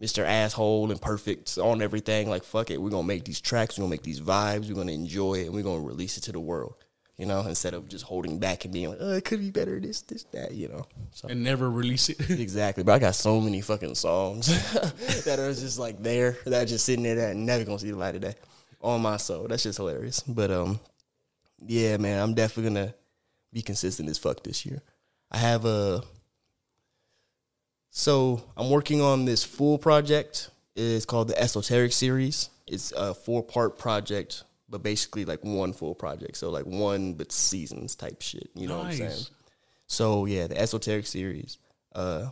Mr. 0.00 0.24
Asshole 0.24 0.90
and 0.90 1.00
perfect 1.00 1.56
on 1.58 1.80
everything. 1.80 2.28
Like, 2.28 2.44
fuck 2.44 2.70
it. 2.70 2.80
We're 2.80 2.90
to 2.90 3.02
make 3.02 3.24
these 3.24 3.40
tracks. 3.40 3.78
We're 3.78 3.86
to 3.86 3.90
make 3.90 4.02
these 4.02 4.20
vibes. 4.20 4.68
We're 4.68 4.84
to 4.84 4.92
enjoy 4.92 5.34
it. 5.34 5.46
And 5.46 5.54
we're 5.54 5.62
to 5.62 5.78
release 5.78 6.18
it 6.18 6.22
to 6.24 6.32
the 6.32 6.40
world, 6.40 6.74
you 7.22 7.28
know, 7.28 7.38
instead 7.46 7.72
of 7.72 7.88
just 7.88 8.04
holding 8.04 8.40
back 8.40 8.64
and 8.64 8.74
being 8.74 8.88
like, 8.88 8.98
oh, 9.00 9.12
it 9.12 9.24
could 9.24 9.38
be 9.38 9.52
better, 9.52 9.78
this, 9.78 10.00
this, 10.00 10.24
that, 10.32 10.54
you 10.54 10.66
know. 10.66 10.84
So, 11.12 11.28
And 11.28 11.44
never 11.44 11.70
release 11.70 12.08
it. 12.08 12.18
exactly. 12.30 12.82
But 12.82 12.94
I 12.94 12.98
got 12.98 13.14
so 13.14 13.40
many 13.40 13.60
fucking 13.60 13.94
songs 13.94 14.48
that 15.24 15.38
are 15.38 15.54
just 15.54 15.78
like 15.78 16.02
there, 16.02 16.36
that 16.46 16.64
are 16.64 16.66
just 16.66 16.84
sitting 16.84 17.04
there 17.04 17.14
that 17.14 17.36
never 17.36 17.64
to 17.64 17.78
see 17.78 17.92
the 17.92 17.96
light 17.96 18.16
of 18.16 18.22
day 18.22 18.34
on 18.80 19.02
my 19.02 19.18
soul. 19.18 19.46
That's 19.46 19.62
just 19.62 19.78
hilarious. 19.78 20.18
But, 20.18 20.50
um, 20.50 20.80
yeah, 21.64 21.96
man, 21.96 22.20
I'm 22.20 22.34
definitely 22.34 22.74
to 22.74 22.94
be 23.52 23.62
consistent 23.62 24.08
as 24.08 24.18
fuck 24.18 24.42
this 24.42 24.66
year. 24.66 24.82
I 25.30 25.38
have 25.38 25.64
a 25.64 26.02
so 27.90 28.42
I'm 28.56 28.68
working 28.68 29.00
on 29.00 29.26
this 29.26 29.44
full 29.44 29.78
project. 29.78 30.50
It's 30.74 31.04
called 31.04 31.28
the 31.28 31.40
Esoteric 31.40 31.92
Series. 31.92 32.50
It's 32.66 32.90
a 32.96 33.14
four 33.14 33.44
part 33.44 33.78
project, 33.78 34.42
but 34.72 34.82
basically 34.82 35.24
like 35.26 35.44
one 35.44 35.72
full 35.74 35.94
project. 35.94 36.36
So 36.38 36.50
like 36.50 36.64
one 36.64 37.12
but 37.12 37.30
seasons 37.30 37.94
type 37.94 38.22
shit. 38.22 38.50
You 38.54 38.66
know 38.66 38.78
what 38.78 38.86
I'm 38.86 38.92
saying? 38.94 39.26
So 39.86 40.24
yeah, 40.24 40.48
the 40.48 40.58
Esoteric 40.58 41.06
Series. 41.06 41.58
Uh 41.94 42.30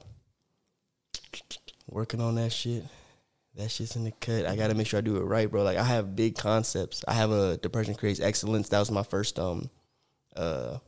working 1.87 2.21
on 2.21 2.35
that 2.37 2.51
shit. 2.51 2.83
That 3.57 3.71
shit's 3.71 3.95
in 3.95 4.05
the 4.05 4.13
cut. 4.13 4.47
I 4.47 4.57
gotta 4.57 4.75
make 4.75 4.87
sure 4.87 4.99
I 4.99 5.03
do 5.03 5.19
it 5.19 5.25
right, 5.25 5.51
bro. 5.51 5.63
Like 5.63 5.77
I 5.77 5.85
have 5.85 6.17
big 6.17 6.35
concepts. 6.37 7.05
I 7.07 7.13
have 7.13 7.31
a 7.31 7.59
Depression 7.59 7.95
Creates 7.95 8.21
Excellence. 8.21 8.71
That 8.71 8.79
was 8.79 8.91
my 8.91 9.03
first 9.03 9.39
um 9.39 9.69
uh 10.35 10.79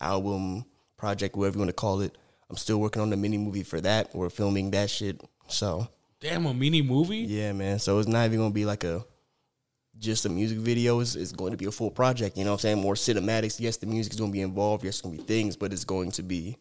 album 0.00 0.64
project, 0.96 1.36
whatever 1.36 1.56
you 1.56 1.60
want 1.60 1.68
to 1.68 1.74
call 1.74 2.00
it. 2.00 2.16
I'm 2.48 2.56
still 2.56 2.80
working 2.80 3.02
on 3.02 3.10
the 3.10 3.16
mini 3.18 3.36
movie 3.36 3.62
for 3.62 3.80
that. 3.82 4.14
We're 4.14 4.30
filming 4.30 4.70
that 4.70 4.88
shit. 4.88 5.20
So 5.48 5.88
Damn, 6.20 6.46
a 6.46 6.54
mini 6.54 6.80
movie. 6.80 7.18
yeah, 7.18 7.52
man. 7.52 7.78
So 7.78 7.98
it's 7.98 8.08
not 8.08 8.24
even 8.24 8.38
gonna 8.38 8.54
be 8.54 8.64
like 8.64 8.84
a 8.84 9.04
just 9.98 10.26
a 10.26 10.28
music 10.28 10.58
video. 10.58 11.00
It's, 11.00 11.14
it's 11.14 11.32
going 11.32 11.52
to 11.52 11.56
be 11.56 11.66
a 11.66 11.70
full 11.70 11.90
project. 11.90 12.36
You 12.36 12.44
know 12.44 12.50
what 12.50 12.54
I'm 12.56 12.60
saying? 12.60 12.80
More 12.80 12.94
cinematics. 12.94 13.60
Yes, 13.60 13.76
the 13.76 13.86
music 13.86 14.12
is 14.14 14.20
gonna 14.20 14.32
be 14.32 14.40
involved. 14.42 14.84
Yes, 14.84 14.94
it's 14.94 15.02
gonna 15.02 15.16
be 15.16 15.22
things, 15.22 15.56
but 15.56 15.72
it's 15.72 15.84
going 15.84 16.10
to 16.12 16.22
be 16.22 16.58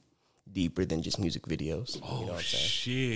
deeper 0.51 0.85
than 0.85 1.01
just 1.01 1.19
music 1.19 1.43
videos. 1.43 1.99
Oh 2.03 2.19
you 2.21 2.25
know 2.27 2.31
what 2.33 2.39
I'm 2.39 2.43
saying? 2.43 2.63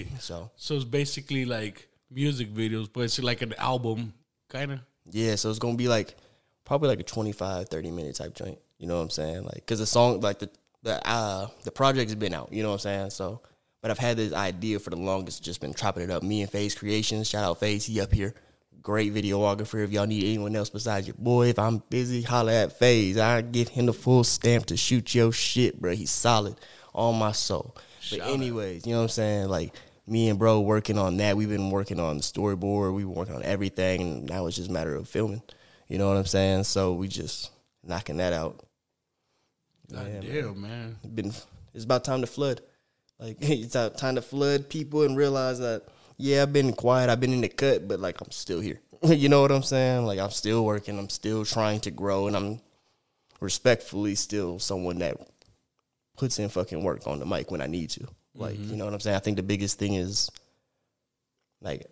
shit. 0.08 0.22
So 0.22 0.50
So 0.56 0.76
it's 0.76 0.86
basically 0.86 1.46
like 1.46 1.88
music 2.10 2.54
videos, 2.54 2.90
but 2.92 3.02
it's 3.02 3.20
like 3.20 3.42
an 3.42 3.54
album, 3.58 4.14
kind 4.50 4.72
of. 4.74 4.80
yeah, 5.12 5.36
so 5.36 5.50
it's 5.50 5.60
gonna 5.60 5.76
be 5.78 5.88
like 5.88 6.16
probably 6.66 6.90
like 6.90 7.00
a 7.00 7.04
25, 7.04 7.70
30 7.70 7.92
minute 7.92 8.16
type 8.16 8.34
joint. 8.34 8.58
You 8.80 8.88
know 8.88 8.96
what 8.98 9.04
I'm 9.04 9.10
saying? 9.10 9.44
Like, 9.44 9.66
cause 9.68 9.80
the 9.80 9.86
song, 9.86 10.22
like 10.22 10.40
the 10.40 10.50
the 10.84 11.06
uh 11.08 11.48
the 11.64 11.72
project's 11.72 12.16
been 12.16 12.34
out. 12.34 12.52
You 12.52 12.64
know 12.64 12.70
what 12.70 12.76
I'm 12.76 12.80
saying? 12.80 13.10
So, 13.12 13.42
but 13.82 13.92
I've 13.92 14.00
had 14.00 14.18
this 14.18 14.34
idea 14.34 14.80
for 14.80 14.90
the 14.90 14.96
longest, 14.98 15.44
just 15.44 15.62
been 15.62 15.74
chopping 15.74 16.04
it 16.04 16.10
up. 16.12 16.24
Me 16.24 16.42
and 16.42 16.50
Phase 16.52 16.74
Creations, 16.76 17.30
shout 17.30 17.44
out 17.44 17.60
Phase, 17.60 17.86
he 17.86 18.00
up 18.02 18.12
here. 18.14 18.34
Great 18.82 19.14
videographer. 19.14 19.84
If 19.84 19.92
y'all 19.92 20.08
need 20.08 20.24
anyone 20.24 20.56
else 20.56 20.70
besides 20.70 21.08
your 21.08 21.16
boy, 21.18 21.48
if 21.48 21.60
I'm 21.60 21.84
busy, 21.90 22.22
holla 22.22 22.54
at 22.54 22.78
Phase. 22.78 23.18
I 23.18 23.42
give 23.42 23.70
him 23.70 23.88
the 23.88 23.94
full 23.94 24.24
stamp 24.24 24.68
to 24.68 24.78
shoot 24.78 25.14
your 25.14 25.32
shit, 25.32 25.80
bro. 25.80 25.94
He's 25.94 26.12
solid 26.12 26.56
on 26.94 27.18
my 27.18 27.32
soul. 27.32 27.76
But 28.10 28.22
anyways, 28.22 28.86
you 28.86 28.94
know 28.94 29.00
what 29.00 29.04
I'm 29.04 29.10
saying? 29.10 29.50
Like 29.50 29.74
me 30.08 30.30
and 30.30 30.40
bro 30.40 30.62
working 30.62 30.98
on 30.98 31.18
that. 31.18 31.36
We've 31.36 31.50
been 31.50 31.70
working 31.70 32.00
on 32.00 32.18
the 32.18 32.24
storyboard. 32.24 32.94
We've 32.94 33.06
been 33.06 33.16
working 33.16 33.36
on 33.36 33.44
everything, 33.44 34.02
and 34.02 34.26
now 34.26 34.48
it's 34.48 34.56
just 34.56 34.70
a 34.70 34.74
matter 34.74 34.96
of 34.96 35.10
filming. 35.10 35.42
You 35.88 35.98
know 35.98 36.08
what 36.08 36.18
I'm 36.18 36.26
saying? 36.26 36.64
So 36.64 36.94
we 36.94 37.08
just 37.08 37.52
knocking 37.84 38.18
that 38.18 38.34
out. 38.34 38.64
God 39.92 40.08
Yeah, 40.24 40.42
damn, 40.42 40.62
man. 40.62 40.98
Been 41.14 41.34
it's 41.74 41.84
about 41.84 42.04
time 42.04 42.22
to 42.22 42.28
flood. 42.28 42.62
Like 43.20 43.38
it's 43.42 43.76
about 43.76 43.98
time 43.98 44.16
to 44.16 44.22
flood 44.22 44.70
people 44.70 45.04
and 45.04 45.18
realize 45.18 45.60
that 45.60 45.84
yeah, 46.18 46.42
I've 46.42 46.54
been 46.54 46.74
quiet, 46.74 47.10
I've 47.10 47.20
been 47.20 47.34
in 47.34 47.42
the 47.42 47.50
cut, 47.50 47.88
but 47.88 48.00
like 48.00 48.20
I'm 48.22 48.32
still 48.32 48.60
here. 48.60 48.80
you 49.04 49.30
know 49.30 49.42
what 49.42 49.52
I'm 49.52 49.64
saying? 49.64 50.06
Like 50.06 50.20
I'm 50.20 50.32
still 50.32 50.66
working, 50.66 50.98
I'm 50.98 51.10
still 51.10 51.46
trying 51.46 51.80
to 51.82 51.92
grow, 51.92 52.28
and 52.28 52.36
I'm 52.36 52.60
respectfully 53.40 54.16
still 54.16 54.60
someone 54.60 55.00
that 55.00 55.18
puts 56.18 56.40
in 56.40 56.50
fucking 56.50 56.84
work 56.84 57.06
on 57.06 57.20
the 57.20 57.26
mic 57.26 57.52
when 57.52 57.62
I 57.62 57.68
need 57.68 57.92
to. 57.92 58.08
Like, 58.34 58.56
mm-hmm. 58.56 58.72
you 58.72 58.76
know 58.78 58.86
what 58.86 58.94
I'm 58.94 59.00
saying? 59.00 59.16
I 59.16 59.20
think 59.20 59.38
the 59.38 59.44
biggest 59.44 59.78
thing 59.78 59.94
is 59.94 60.30
like 61.62 61.86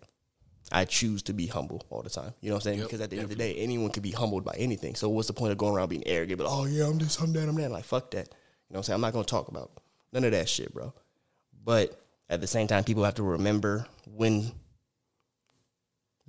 I 0.72 0.84
choose 0.84 1.22
to 1.24 1.32
be 1.32 1.46
humble 1.46 1.84
all 1.90 2.02
the 2.02 2.10
time. 2.10 2.34
You 2.40 2.48
know 2.48 2.56
what 2.56 2.66
I'm 2.66 2.72
saying? 2.72 2.78
Yep, 2.78 2.88
because 2.88 3.00
at 3.00 3.10
the 3.10 3.16
end 3.16 3.24
of 3.24 3.30
the 3.30 3.36
day, 3.36 3.54
anyone 3.54 3.90
can 3.90 4.02
be 4.02 4.10
humbled 4.10 4.44
by 4.44 4.54
anything. 4.58 4.96
So 4.96 5.08
what's 5.08 5.28
the 5.28 5.34
point 5.34 5.52
of 5.52 5.58
going 5.58 5.74
around 5.74 5.88
being 5.88 6.06
arrogant? 6.06 6.38
But 6.38 6.48
like, 6.48 6.56
oh 6.56 6.64
yeah, 6.64 6.86
I'm 6.86 6.98
this, 6.98 7.18
I'm 7.20 7.32
that, 7.32 7.48
I'm 7.48 7.54
that. 7.56 7.70
Like 7.70 7.84
fuck 7.84 8.10
that. 8.12 8.28
You 8.28 8.74
know 8.74 8.78
what 8.78 8.78
I'm 8.78 8.82
saying? 8.82 8.94
I'm 8.96 9.00
not 9.00 9.12
gonna 9.12 9.24
talk 9.24 9.48
about 9.48 9.70
none 10.12 10.24
of 10.24 10.32
that 10.32 10.48
shit, 10.48 10.74
bro. 10.74 10.92
But 11.64 12.00
at 12.28 12.40
the 12.40 12.46
same 12.46 12.66
time, 12.66 12.84
people 12.84 13.04
have 13.04 13.14
to 13.16 13.22
remember 13.22 13.86
when 14.04 14.52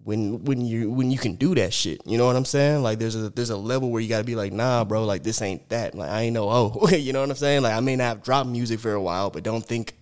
when 0.03 0.43
when 0.45 0.61
you 0.61 0.89
when 0.89 1.11
you 1.11 1.17
can 1.17 1.35
do 1.35 1.53
that 1.55 1.73
shit. 1.73 2.01
You 2.05 2.17
know 2.17 2.25
what 2.25 2.35
I'm 2.35 2.45
saying? 2.45 2.83
Like 2.83 2.99
there's 2.99 3.15
a 3.15 3.29
there's 3.29 3.49
a 3.49 3.57
level 3.57 3.91
where 3.91 4.01
you 4.01 4.07
gotta 4.07 4.23
be 4.23 4.35
like, 4.35 4.53
nah, 4.53 4.83
bro, 4.83 5.03
like 5.03 5.23
this 5.23 5.41
ain't 5.41 5.67
that. 5.69 5.95
Like 5.95 6.09
I 6.09 6.21
ain't 6.21 6.33
no 6.33 6.49
oh. 6.49 6.89
you 6.95 7.13
know 7.13 7.21
what 7.21 7.29
I'm 7.29 7.35
saying? 7.35 7.63
Like 7.63 7.73
I 7.73 7.79
may 7.79 7.95
not 7.95 8.03
have 8.05 8.23
dropped 8.23 8.49
music 8.49 8.79
for 8.79 8.93
a 8.93 9.01
while, 9.01 9.29
but 9.29 9.43
don't 9.43 9.65
think 9.65 9.95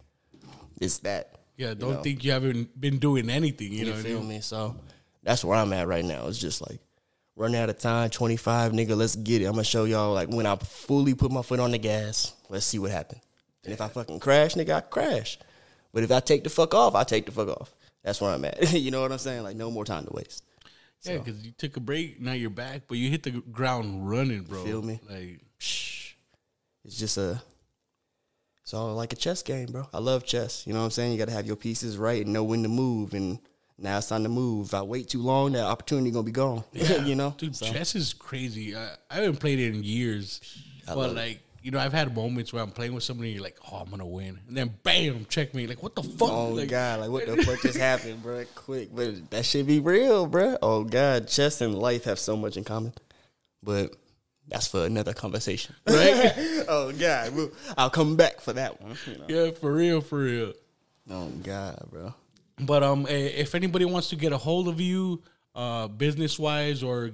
it's 0.80 1.00
that. 1.00 1.40
Yeah, 1.58 1.74
don't 1.74 1.94
know. 1.94 2.02
think 2.02 2.24
you 2.24 2.32
haven't 2.32 2.80
been 2.80 3.00
doing 3.00 3.30
anything. 3.30 3.72
You, 3.72 3.80
You 3.80 3.86
know 3.86 3.92
what 3.92 4.00
I 4.02 4.04
feel 4.04 4.20
mean? 4.20 4.30
me? 4.30 4.42
So 4.42 4.76
that's 5.24 5.44
where 5.44 5.58
I'm 5.58 5.72
at 5.74 5.88
right 5.88 6.06
now. 6.06 6.28
It's 6.28 6.38
just 6.38 6.62
like 6.62 6.80
running 7.36 7.60
out 7.60 7.70
of 7.70 7.80
time, 7.80 8.10
25, 8.10 8.72
nigga, 8.74 8.96
let's 8.96 9.16
get 9.16 9.42
it. 9.42 9.46
I'm 9.46 9.54
gonna 9.54 9.64
show 9.64 9.86
y'all 9.86 10.14
like 10.14 10.30
when 10.30 10.46
I 10.46 10.56
fully 10.58 11.16
put 11.16 11.32
my 11.32 11.42
foot 11.42 11.60
on 11.60 11.72
the 11.72 11.78
gas, 11.78 12.34
let's 12.50 12.66
see 12.66 12.80
what 12.80 12.92
happens. 12.92 13.22
And 13.64 13.74
if 13.74 13.82
I 13.82 13.88
fucking 13.88 14.20
crash, 14.20 14.54
nigga, 14.54 14.76
I 14.76 14.82
crash. 14.82 15.40
But 15.96 16.04
if 16.04 16.12
I 16.12 16.20
take 16.20 16.44
the 16.44 16.50
fuck 16.50 16.74
off, 16.74 16.94
I 16.94 17.06
take 17.06 17.26
the 17.26 17.32
fuck 17.32 17.48
off. 17.48 17.74
That's 18.04 18.20
where 18.20 18.30
I'm 18.32 18.44
at. 18.44 18.74
you 18.74 18.92
know 18.92 19.02
what 19.02 19.14
I'm 19.14 19.18
saying? 19.18 19.44
Like 19.44 19.56
no 19.56 19.72
more 19.72 19.86
time 19.86 20.04
to 20.04 20.12
waste. 20.12 20.44
Yeah, 21.04 21.20
because 21.20 21.46
you 21.46 21.54
took 21.54 21.78
a 21.78 21.80
break, 21.80 22.20
now 22.20 22.34
you're 22.34 22.50
back, 22.50 22.82
but 22.90 22.98
you 22.98 23.10
hit 23.10 23.24
the 23.24 23.32
ground 23.32 24.10
running, 24.10 24.42
bro. 24.42 24.62
Feel 24.66 24.82
me? 24.82 25.00
Like, 25.10 25.40
It's 26.84 26.98
just 26.98 27.18
a 27.18 27.42
it's 28.62 28.74
all 28.74 28.94
like 28.94 29.14
a 29.14 29.16
chess 29.16 29.42
game, 29.42 29.68
bro. 29.68 29.88
I 29.94 30.00
love 30.00 30.26
chess. 30.26 30.68
You 30.68 30.74
know 30.74 30.80
what 30.80 30.86
I'm 30.86 30.92
saying? 30.92 31.14
You 31.14 31.18
gotta 31.18 31.32
have 31.32 31.48
your 31.48 31.56
pieces 31.56 31.98
right 31.98 32.26
and 32.26 32.34
know 32.34 32.44
when 32.44 32.64
to 32.64 32.70
move 32.70 33.14
and 33.14 33.40
now 33.78 33.98
it's 33.98 34.10
time 34.10 34.24
to 34.24 34.30
move. 34.30 34.68
If 34.68 34.74
I 34.74 34.82
wait 34.82 35.08
too 35.08 35.22
long, 35.22 35.54
that 35.54 35.64
opportunity 35.64 36.12
gonna 36.12 36.24
be 36.24 36.32
gone. 36.34 36.66
you 36.74 37.16
know? 37.16 37.36
dude, 37.38 37.56
So- 37.56 37.68
chess 37.68 37.96
is 37.96 38.14
crazy. 38.14 38.76
I, 38.76 38.96
I 39.10 39.16
haven't 39.16 39.40
played 39.40 39.60
it 39.60 39.74
in 39.74 39.82
years, 39.82 40.42
but 40.86 41.16
like, 41.16 41.40
you 41.66 41.72
know, 41.72 41.80
I've 41.80 41.94
had 41.94 42.14
moments 42.16 42.54
where 42.54 42.62
I'm 42.62 42.70
playing 42.70 42.94
with 42.94 43.04
somebody, 43.04 43.30
and 43.30 43.36
you're 43.38 43.44
like, 43.44 43.58
oh, 43.72 43.78
I'm 43.78 43.90
gonna 43.90 44.06
win, 44.06 44.40
and 44.48 44.56
then 44.56 44.76
bam, 44.84 45.26
check 45.28 45.56
me, 45.56 45.66
Like, 45.66 45.82
what 45.82 45.96
the 45.96 46.04
fuck? 46.04 46.30
Oh 46.30 46.50
like, 46.50 46.70
God! 46.70 47.00
Like 47.00 47.10
what 47.10 47.26
the 47.26 47.42
fuck 47.44 47.60
just 47.64 47.78
happened, 47.80 48.22
bro? 48.22 48.46
Quick, 48.54 48.96
but 48.96 49.32
that 49.32 49.48
should 49.48 49.66
be 49.66 49.80
real, 49.80 50.28
bro. 50.28 50.60
Oh 50.62 50.84
God, 50.84 51.28
chess 51.28 51.62
and 51.62 51.74
life 51.74 52.04
have 52.04 52.20
so 52.20 52.38
much 52.38 52.56
in 52.56 52.64
common, 52.64 52.94
but 53.64 53.96
that's 54.48 54.68
for 54.68 54.86
another 54.86 55.16
conversation, 55.16 55.74
Right? 55.88 56.34
oh 56.68 56.94
God, 57.00 57.36
well, 57.36 57.50
I'll 57.76 57.90
come 57.90 58.16
back 58.16 58.42
for 58.42 58.54
that 58.54 58.80
one. 58.80 58.96
you 59.08 59.18
know. 59.18 59.26
yeah, 59.28 59.52
for 59.52 59.74
real, 59.74 60.02
for 60.02 60.20
real. 60.20 60.54
Oh 61.10 61.30
God, 61.42 61.84
bro. 61.90 62.14
But 62.60 62.84
um, 62.84 63.08
eh, 63.10 63.32
if 63.38 63.56
anybody 63.56 63.86
wants 63.86 64.10
to 64.10 64.16
get 64.16 64.34
a 64.34 64.38
hold 64.38 64.68
of 64.68 64.80
you, 64.80 65.24
uh, 65.56 65.88
business 65.88 66.38
wise, 66.38 66.84
or 66.84 67.10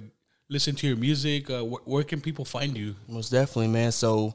listen 0.52 0.74
to 0.76 0.86
your 0.86 0.96
music, 0.96 1.48
uh, 1.48 1.62
wh- 1.62 1.88
where 1.88 2.04
can 2.04 2.20
people 2.20 2.44
find 2.44 2.76
you? 2.76 2.94
Most 3.08 3.30
definitely, 3.30 3.68
man. 3.68 3.90
So, 3.90 4.34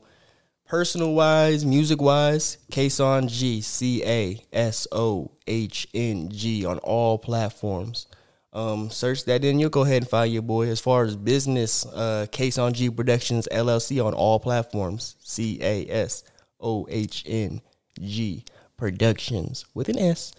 personal 0.66 1.14
wise, 1.14 1.64
music 1.64 2.02
wise, 2.02 2.58
Ca'Sohn 2.72 3.28
G, 3.28 3.62
C 3.62 4.04
A 4.04 4.42
S 4.52 4.88
O 4.92 5.32
H 5.46 5.88
N 5.94 6.30
G 6.30 6.66
on 6.66 6.80
all 6.80 7.20
platforms. 7.20 8.08
Um, 8.52 8.90
search 8.90 9.26
that 9.26 9.46
in, 9.46 9.60
you'll 9.60 9.70
go 9.70 9.84
ahead 9.84 10.02
and 10.02 10.10
find 10.10 10.34
your 10.34 10.42
boy. 10.42 10.68
As 10.70 10.80
far 10.80 11.04
as 11.04 11.16
business, 11.16 11.86
uh, 11.86 12.26
Ca'Sohn 12.32 12.74
G 12.74 12.90
Productions 12.90 13.48
LLC 13.52 14.04
on 14.04 14.16
all 14.16 14.40
platforms. 14.40 15.16
C 15.20 15.60
A 15.62 15.88
S 15.88 16.24
O 16.60 16.88
H 16.90 17.24
N 17.28 17.62
G 18.02 18.44
Productions 18.76 19.66
with 19.76 19.88
an 19.90 20.00
S 20.00 20.34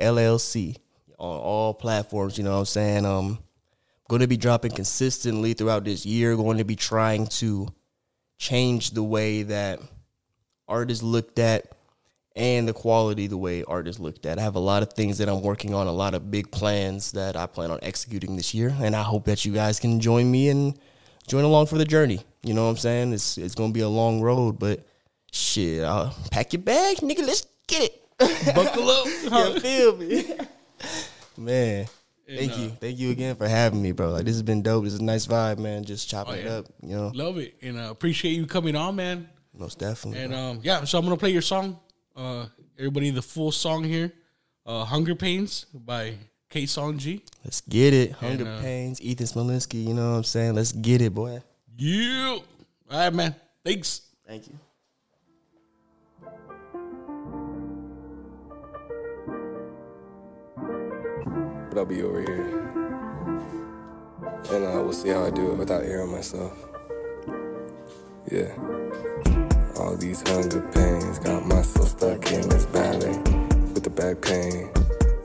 LLC 0.00 0.76
on 1.18 1.38
all 1.38 1.72
platforms. 1.74 2.36
You 2.36 2.44
know 2.44 2.54
what 2.54 2.58
I'm 2.60 2.64
saying? 2.64 3.06
Um, 3.06 3.38
going 4.10 4.20
to 4.20 4.26
be 4.26 4.36
dropping 4.36 4.72
consistently 4.72 5.54
throughout 5.54 5.84
this 5.84 6.04
year. 6.04 6.34
Going 6.34 6.58
to 6.58 6.64
be 6.64 6.74
trying 6.74 7.28
to 7.38 7.68
change 8.38 8.90
the 8.90 9.04
way 9.04 9.44
that 9.44 9.78
art 10.66 10.90
is 10.90 11.00
looked 11.00 11.38
at 11.38 11.70
and 12.34 12.66
the 12.66 12.72
quality 12.72 13.28
the 13.28 13.36
way 13.36 13.62
art 13.62 13.86
is 13.86 14.00
looked 14.00 14.26
at. 14.26 14.36
I 14.36 14.42
have 14.42 14.56
a 14.56 14.60
lot 14.60 14.82
of 14.82 14.92
things 14.92 15.18
that 15.18 15.28
I'm 15.28 15.42
working 15.42 15.74
on, 15.74 15.86
a 15.86 15.92
lot 15.92 16.14
of 16.14 16.28
big 16.28 16.50
plans 16.50 17.12
that 17.12 17.36
I 17.36 17.46
plan 17.46 17.70
on 17.70 17.78
executing 17.82 18.34
this 18.34 18.52
year, 18.52 18.74
and 18.80 18.96
I 18.96 19.02
hope 19.02 19.26
that 19.26 19.44
you 19.44 19.52
guys 19.52 19.78
can 19.78 20.00
join 20.00 20.28
me 20.28 20.48
and 20.48 20.76
join 21.28 21.44
along 21.44 21.66
for 21.66 21.78
the 21.78 21.84
journey. 21.84 22.20
You 22.42 22.54
know 22.54 22.64
what 22.64 22.70
I'm 22.70 22.76
saying? 22.78 23.12
It's 23.12 23.38
it's 23.38 23.54
gonna 23.54 23.72
be 23.72 23.80
a 23.80 23.88
long 23.88 24.20
road, 24.20 24.58
but 24.58 24.84
shit, 25.30 25.84
I'll 25.84 26.16
pack 26.32 26.52
your 26.52 26.62
bag, 26.62 26.96
nigga. 26.98 27.24
Let's 27.24 27.46
get 27.68 27.82
it. 27.82 28.54
Buckle 28.54 28.90
up. 28.90 29.06
you 29.54 29.60
feel 29.60 29.96
me? 29.96 30.24
Man. 31.36 31.86
Thank 32.36 32.58
you. 32.58 32.68
Thank 32.68 32.98
you 32.98 33.10
again 33.10 33.34
for 33.36 33.48
having 33.48 33.82
me, 33.82 33.92
bro. 33.92 34.10
Like 34.10 34.24
this 34.24 34.34
has 34.34 34.42
been 34.42 34.62
dope. 34.62 34.84
This 34.84 34.94
is 34.94 35.00
a 35.00 35.04
nice 35.04 35.26
vibe, 35.26 35.58
man. 35.58 35.84
Just 35.84 36.08
chopping 36.08 36.36
it 36.36 36.44
yeah. 36.44 36.58
up, 36.58 36.66
you 36.82 36.96
know. 36.96 37.10
Love 37.14 37.38
it, 37.38 37.56
and 37.62 37.78
uh, 37.78 37.90
appreciate 37.90 38.32
you 38.32 38.46
coming 38.46 38.76
on, 38.76 38.96
man. 38.96 39.28
Most 39.52 39.78
definitely. 39.78 40.22
And 40.22 40.34
um, 40.34 40.60
yeah, 40.62 40.84
so 40.84 40.98
I'm 40.98 41.04
gonna 41.04 41.16
play 41.16 41.30
your 41.30 41.42
song. 41.42 41.78
Uh, 42.14 42.46
everybody, 42.78 43.10
the 43.10 43.22
full 43.22 43.50
song 43.50 43.82
here, 43.82 44.12
uh, 44.64 44.84
"Hunger 44.84 45.14
Pains" 45.14 45.66
by 45.74 46.14
Ca'Sohn 46.50 46.98
G. 46.98 47.22
Let's 47.44 47.60
get 47.62 47.94
it. 47.94 48.12
Hunger 48.12 48.46
uh, 48.46 48.60
Pains, 48.60 49.00
Ethan 49.00 49.26
Smolinski, 49.26 49.84
you 49.84 49.94
know 49.94 50.12
what 50.12 50.16
I'm 50.18 50.24
saying? 50.24 50.54
Let's 50.54 50.72
get 50.72 51.00
it, 51.00 51.14
boy. 51.14 51.42
Yeah. 51.76 52.38
All 52.38 52.44
right, 52.90 53.12
man. 53.12 53.34
Thanks. 53.64 54.02
Thank 54.26 54.48
you. 54.48 54.58
But 61.70 61.78
I'll 61.78 61.86
be 61.86 62.02
over 62.02 62.20
here. 62.20 62.70
And 64.50 64.64
uh, 64.64 64.82
we'll 64.82 64.92
see 64.92 65.10
how 65.10 65.24
I 65.24 65.30
do 65.30 65.52
it 65.52 65.56
without 65.56 65.84
hearing 65.84 66.10
myself. 66.10 66.52
Yeah. 68.30 68.52
All 69.76 69.96
these 69.96 70.20
hunger 70.28 70.60
pains 70.72 71.20
got 71.20 71.46
myself 71.46 71.88
stuck 71.88 72.32
in 72.32 72.48
this 72.48 72.64
valley 72.66 73.16
with 73.72 73.84
the 73.84 73.90
back 73.90 74.20
pain. 74.20 74.68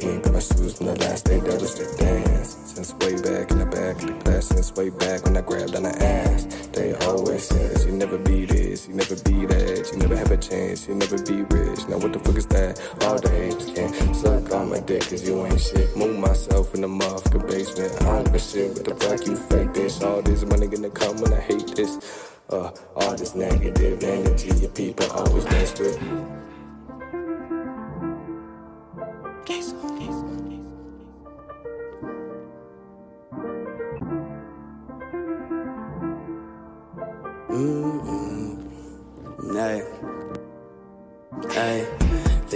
Ain't 0.02 0.24
got 0.24 0.34
my 0.34 0.40
shoes 0.40 0.78
from 0.78 0.86
the 0.88 0.96
last 1.00 1.26
day 1.26 1.40
that 1.40 1.60
was 1.60 1.74
to 1.76 1.98
dance. 1.98 2.65
Since 2.76 2.94
way 2.96 3.16
back 3.16 3.52
in 3.52 3.60
the 3.60 3.66
back 3.66 3.96
of 4.04 4.08
the 4.08 4.14
class, 4.26 4.48
since 4.48 4.74
way 4.74 4.90
back 4.90 5.24
when 5.24 5.38
I 5.38 5.42
grabbed 5.42 5.78
on 5.78 5.84
the 5.84 5.96
ass. 6.04 6.44
They 6.74 6.94
always 7.08 7.48
says 7.48 7.86
you 7.86 7.94
never 7.94 8.18
be 8.18 8.44
this, 8.44 8.90
you 8.90 8.94
never 8.94 9.16
be 9.16 9.46
that, 9.46 9.90
you 9.94 9.98
never 9.98 10.18
have 10.18 10.30
a 10.30 10.36
chance, 10.36 10.86
you 10.86 10.94
never 10.94 11.16
be 11.24 11.44
rich. 11.56 11.88
Now 11.88 12.00
what 12.00 12.12
the 12.12 12.20
fuck 12.20 12.36
is 12.36 12.46
that? 12.48 12.82
All 13.04 13.18
the 13.18 13.30
haters 13.30 13.72
can't 13.74 14.14
suck 14.14 14.52
on 14.52 14.72
my 14.72 14.82
dick 14.82 15.08
cause 15.08 15.26
you 15.26 15.46
ain't 15.46 15.62
shit. 15.62 15.96
Move 15.96 16.20
myself 16.20 16.76
in 16.76 16.82
the 16.82 16.90
motherfucking 16.90 17.48
basement. 17.48 17.94
I 18.02 18.06
don't 18.12 18.26
give 18.26 18.36
a 18.36 18.40
shit 18.40 18.74
what 18.74 18.84
the 18.84 18.96
fuck 18.96 19.26
you 19.26 19.38
fake 19.38 19.74
this. 19.74 20.04
All 20.04 20.22
this 20.22 20.44
money 20.44 20.68
gonna 20.68 20.90
come 20.90 21.16
when 21.22 21.32
I 21.34 21.40
hate 21.40 21.74
this. 21.78 22.36
Uh, 22.50 22.72
all 22.98 23.16
this 23.16 23.36
negative 23.36 24.04
energy 24.04 24.50
your 24.60 24.70
people 24.72 25.10
always 25.14 25.46
mess 25.46 25.80
with. 25.80 25.98
Hey. 29.48 29.95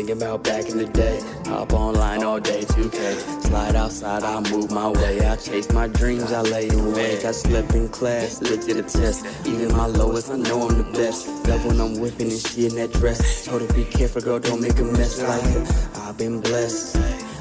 Thinking 0.09 0.27
about 0.27 0.43
back 0.43 0.69
in 0.69 0.77
the 0.79 0.85
day. 0.87 1.21
Hop 1.45 1.71
online 1.71 2.23
all 2.23 2.39
day, 2.39 2.61
2K. 2.61 3.43
Slide 3.45 3.75
outside, 3.75 4.23
I 4.23 4.39
move 4.49 4.71
my 4.71 4.89
way. 4.89 5.23
I 5.23 5.35
chase 5.35 5.71
my 5.71 5.87
dreams, 5.87 6.31
I 6.31 6.41
lay 6.41 6.67
awake. 6.69 7.25
I 7.25 7.31
slept 7.31 7.75
in 7.75 7.89
class, 7.89 8.41
looked 8.41 8.67
at 8.69 8.77
the 8.77 8.81
test. 8.81 9.23
Even 9.45 9.71
my 9.71 9.85
lowest, 9.85 10.31
I 10.31 10.37
know 10.37 10.67
I'm 10.67 10.79
the 10.79 10.97
best. 10.97 11.27
Love 11.47 11.63
when 11.63 11.79
I'm 11.79 11.99
whipping 11.99 12.31
and 12.31 12.39
she 12.39 12.65
in 12.65 12.75
that 12.77 12.91
dress. 12.93 13.45
Told 13.45 13.61
her 13.61 13.71
be 13.71 13.85
careful, 13.85 14.23
girl, 14.23 14.39
don't 14.39 14.61
make 14.61 14.79
a 14.79 14.83
mess 14.83 15.21
like 15.21 15.43
that. 15.43 15.97
I've 15.97 16.17
been 16.17 16.41
blessed. 16.41 16.97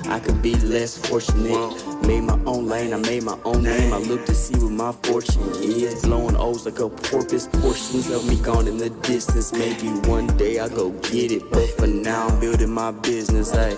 I 0.06 0.20
could 0.20 0.42
be 0.42 0.54
less 0.56 0.98
fortunate. 0.98 1.87
Made 2.08 2.22
my 2.22 2.40
own 2.46 2.66
lane, 2.66 2.94
I 2.94 2.96
made 2.96 3.22
my 3.22 3.36
own 3.44 3.64
name. 3.64 3.92
I 3.92 3.98
look 3.98 4.24
to 4.24 4.34
see 4.34 4.58
what 4.58 4.72
my 4.72 4.92
fortune 4.92 5.42
is. 5.60 6.00
Blowing 6.00 6.36
O's 6.36 6.64
like 6.64 6.78
a 6.78 6.88
porpoise, 6.88 7.48
portions 7.48 8.08
of 8.08 8.26
me 8.26 8.36
gone 8.36 8.66
in 8.66 8.78
the 8.78 8.88
distance. 8.88 9.52
Maybe 9.52 9.88
one 10.08 10.26
day 10.38 10.58
I 10.58 10.70
go 10.70 10.88
get 11.12 11.30
it, 11.30 11.50
but 11.50 11.68
for 11.76 11.86
now 11.86 12.28
I'm 12.28 12.40
building 12.40 12.70
my 12.70 12.92
business. 12.92 13.50
Hey. 13.50 13.76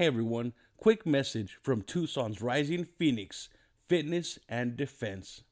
Hey 0.00 0.06
everyone, 0.06 0.54
quick 0.78 1.04
message 1.04 1.58
from 1.60 1.82
Tucson's 1.82 2.40
Rising 2.40 2.86
Phoenix 2.86 3.50
Fitness 3.86 4.38
and 4.48 4.74
Defense. 4.74 5.42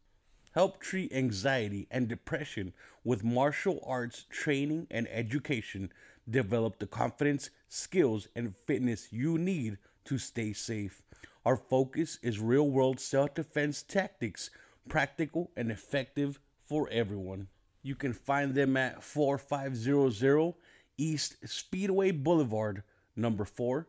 Help 0.52 0.80
treat 0.80 1.12
anxiety 1.12 1.86
and 1.90 2.08
depression 2.08 2.72
with 3.04 3.22
martial 3.22 3.78
arts 3.86 4.24
training 4.30 4.86
and 4.90 5.06
education. 5.10 5.92
Develop 6.30 6.78
the 6.78 6.86
confidence, 6.86 7.50
skills, 7.68 8.28
and 8.34 8.56
fitness 8.66 9.08
you 9.10 9.36
need 9.36 9.76
to 10.06 10.16
stay 10.16 10.54
safe. 10.54 11.02
Our 11.44 11.58
focus 11.58 12.18
is 12.22 12.40
real 12.40 12.70
world 12.70 13.00
self 13.00 13.34
defense 13.34 13.82
tactics, 13.82 14.48
practical 14.88 15.50
and 15.58 15.70
effective 15.70 16.40
for 16.64 16.88
everyone. 16.90 17.48
You 17.82 17.96
can 17.96 18.14
find 18.14 18.54
them 18.54 18.78
at 18.78 19.02
4500 19.02 20.54
East 20.96 21.36
Speedway 21.46 22.12
Boulevard, 22.12 22.82
number 23.14 23.44
4, 23.44 23.86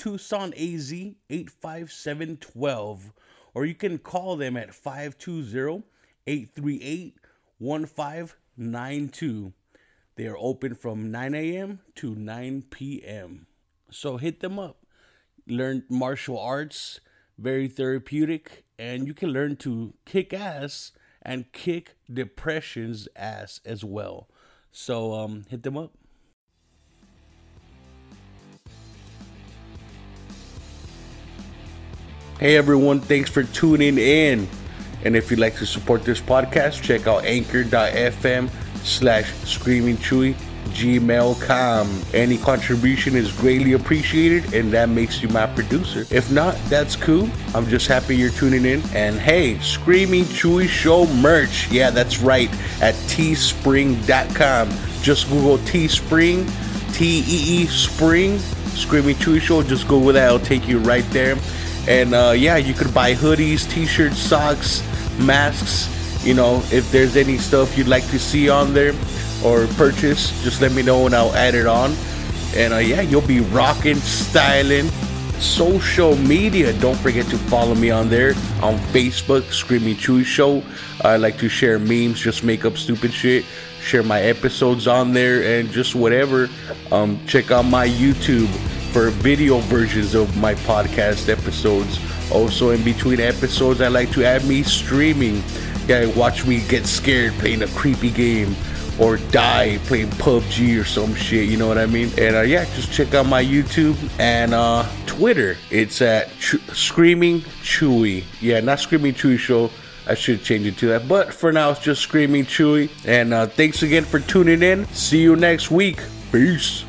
Tucson 0.00 0.54
AZ 0.54 0.94
85712, 1.28 3.12
or 3.52 3.66
you 3.66 3.74
can 3.74 3.98
call 3.98 4.34
them 4.36 4.56
at 4.56 4.74
520 4.74 5.82
838 6.26 7.16
1592. 7.58 9.52
They 10.16 10.26
are 10.26 10.38
open 10.38 10.74
from 10.74 11.10
9 11.10 11.34
a.m. 11.34 11.80
to 11.96 12.14
9 12.14 12.64
p.m. 12.70 13.46
So 13.90 14.16
hit 14.16 14.40
them 14.40 14.58
up. 14.58 14.86
Learn 15.46 15.84
martial 15.90 16.38
arts, 16.38 17.00
very 17.36 17.68
therapeutic, 17.68 18.64
and 18.78 19.06
you 19.06 19.12
can 19.12 19.28
learn 19.28 19.56
to 19.56 19.92
kick 20.06 20.32
ass 20.32 20.92
and 21.20 21.52
kick 21.52 21.96
depression's 22.10 23.06
ass 23.16 23.60
as 23.66 23.84
well. 23.84 24.30
So 24.72 25.12
um, 25.12 25.44
hit 25.50 25.62
them 25.62 25.76
up. 25.76 25.92
Hey 32.40 32.56
everyone, 32.56 33.00
thanks 33.00 33.28
for 33.28 33.42
tuning 33.42 33.98
in. 33.98 34.48
And 35.04 35.14
if 35.14 35.30
you'd 35.30 35.40
like 35.40 35.56
to 35.56 35.66
support 35.66 36.04
this 36.04 36.22
podcast, 36.22 36.80
check 36.80 37.06
out 37.06 37.26
anchor.fm 37.26 38.48
slash 38.82 39.30
screaming 39.44 39.98
chuy 39.98 40.34
gmail.com. 40.70 42.02
Any 42.14 42.38
contribution 42.38 43.14
is 43.14 43.30
greatly 43.32 43.74
appreciated 43.74 44.54
and 44.54 44.72
that 44.72 44.88
makes 44.88 45.20
you 45.20 45.28
my 45.28 45.48
producer. 45.48 46.06
If 46.10 46.32
not, 46.32 46.56
that's 46.70 46.96
cool. 46.96 47.28
I'm 47.54 47.66
just 47.66 47.86
happy 47.86 48.16
you're 48.16 48.30
tuning 48.30 48.64
in. 48.64 48.80
And 48.94 49.18
hey, 49.18 49.58
Screaming 49.58 50.24
Chuy 50.24 50.66
Show 50.66 51.06
merch. 51.16 51.70
Yeah, 51.70 51.90
that's 51.90 52.20
right. 52.20 52.50
At 52.80 52.94
teespring.com. 53.10 54.70
Just 55.02 55.28
Google 55.28 55.58
Teespring, 55.58 56.50
T 56.94 57.18
E 57.18 57.62
E 57.62 57.66
Spring, 57.66 58.38
Screaming 58.38 59.16
Chewy 59.16 59.42
Show. 59.42 59.62
Just 59.62 59.86
Google 59.86 60.14
that, 60.14 60.24
it'll 60.24 60.38
take 60.38 60.66
you 60.66 60.78
right 60.78 61.04
there. 61.10 61.36
And 61.88 62.14
uh, 62.14 62.34
yeah, 62.36 62.56
you 62.56 62.74
could 62.74 62.92
buy 62.92 63.14
hoodies, 63.14 63.68
t-shirts, 63.70 64.18
socks, 64.18 64.82
masks. 65.18 65.88
You 66.24 66.34
know, 66.34 66.62
if 66.70 66.90
there's 66.92 67.16
any 67.16 67.38
stuff 67.38 67.76
you'd 67.78 67.88
like 67.88 68.06
to 68.10 68.18
see 68.18 68.50
on 68.50 68.74
there 68.74 68.94
or 69.44 69.66
purchase, 69.68 70.42
just 70.42 70.60
let 70.60 70.72
me 70.72 70.82
know 70.82 71.06
and 71.06 71.14
I'll 71.14 71.34
add 71.34 71.54
it 71.54 71.66
on. 71.66 71.94
And 72.54 72.74
uh, 72.74 72.78
yeah, 72.78 73.00
you'll 73.00 73.26
be 73.26 73.40
rocking, 73.40 73.96
styling. 73.96 74.88
Social 75.38 76.16
media, 76.16 76.78
don't 76.80 76.98
forget 76.98 77.24
to 77.28 77.38
follow 77.38 77.74
me 77.74 77.90
on 77.90 78.10
there 78.10 78.34
on 78.60 78.76
Facebook, 78.92 79.50
Screaming 79.50 79.96
Chuy 79.96 80.22
Show. 80.22 80.62
I 81.02 81.16
like 81.16 81.38
to 81.38 81.48
share 81.48 81.78
memes, 81.78 82.20
just 82.20 82.44
make 82.44 82.66
up 82.66 82.76
stupid 82.76 83.10
shit, 83.10 83.46
share 83.80 84.02
my 84.02 84.20
episodes 84.20 84.86
on 84.86 85.14
there, 85.14 85.58
and 85.58 85.70
just 85.70 85.94
whatever. 85.94 86.50
Um, 86.92 87.18
check 87.26 87.50
out 87.50 87.64
my 87.64 87.88
YouTube 87.88 88.50
for 88.92 89.10
video 89.10 89.58
versions 89.58 90.14
of 90.14 90.36
my 90.36 90.54
podcast 90.54 91.28
episodes. 91.28 91.98
Also, 92.30 92.70
in 92.70 92.82
between 92.84 93.20
episodes, 93.20 93.80
I 93.80 93.88
like 93.88 94.10
to 94.12 94.24
add 94.24 94.44
me 94.44 94.62
streaming. 94.62 95.42
Yeah, 95.86 96.06
watch 96.16 96.46
me 96.46 96.66
get 96.68 96.86
scared 96.86 97.32
playing 97.34 97.62
a 97.62 97.68
creepy 97.68 98.10
game 98.10 98.54
or 99.00 99.16
die 99.16 99.78
playing 99.84 100.08
PUBG 100.10 100.80
or 100.80 100.84
some 100.84 101.14
shit. 101.14 101.48
You 101.48 101.56
know 101.56 101.66
what 101.66 101.78
I 101.78 101.86
mean? 101.86 102.10
And 102.18 102.36
uh, 102.36 102.42
yeah, 102.42 102.64
just 102.76 102.92
check 102.92 103.14
out 103.14 103.26
my 103.26 103.42
YouTube 103.42 103.96
and 104.20 104.54
uh, 104.54 104.86
Twitter. 105.06 105.56
It's 105.70 106.02
at 106.02 106.30
Ch- 106.38 106.60
Screaming 106.72 107.40
Chuy. 107.62 108.24
Yeah, 108.40 108.60
not 108.60 108.80
Screaming 108.80 109.14
Chuy 109.14 109.38
Show. 109.38 109.70
I 110.06 110.14
should 110.14 110.42
change 110.42 110.66
it 110.66 110.76
to 110.78 110.86
that. 110.88 111.08
But 111.08 111.32
for 111.32 111.52
now, 111.52 111.70
it's 111.70 111.80
just 111.80 112.02
Screaming 112.02 112.44
Chuy. 112.44 112.90
And 113.06 113.32
uh, 113.32 113.46
thanks 113.46 113.82
again 113.82 114.04
for 114.04 114.20
tuning 114.20 114.62
in. 114.62 114.86
See 114.86 115.22
you 115.22 115.36
next 115.36 115.70
week. 115.70 116.02
Peace. 116.32 116.84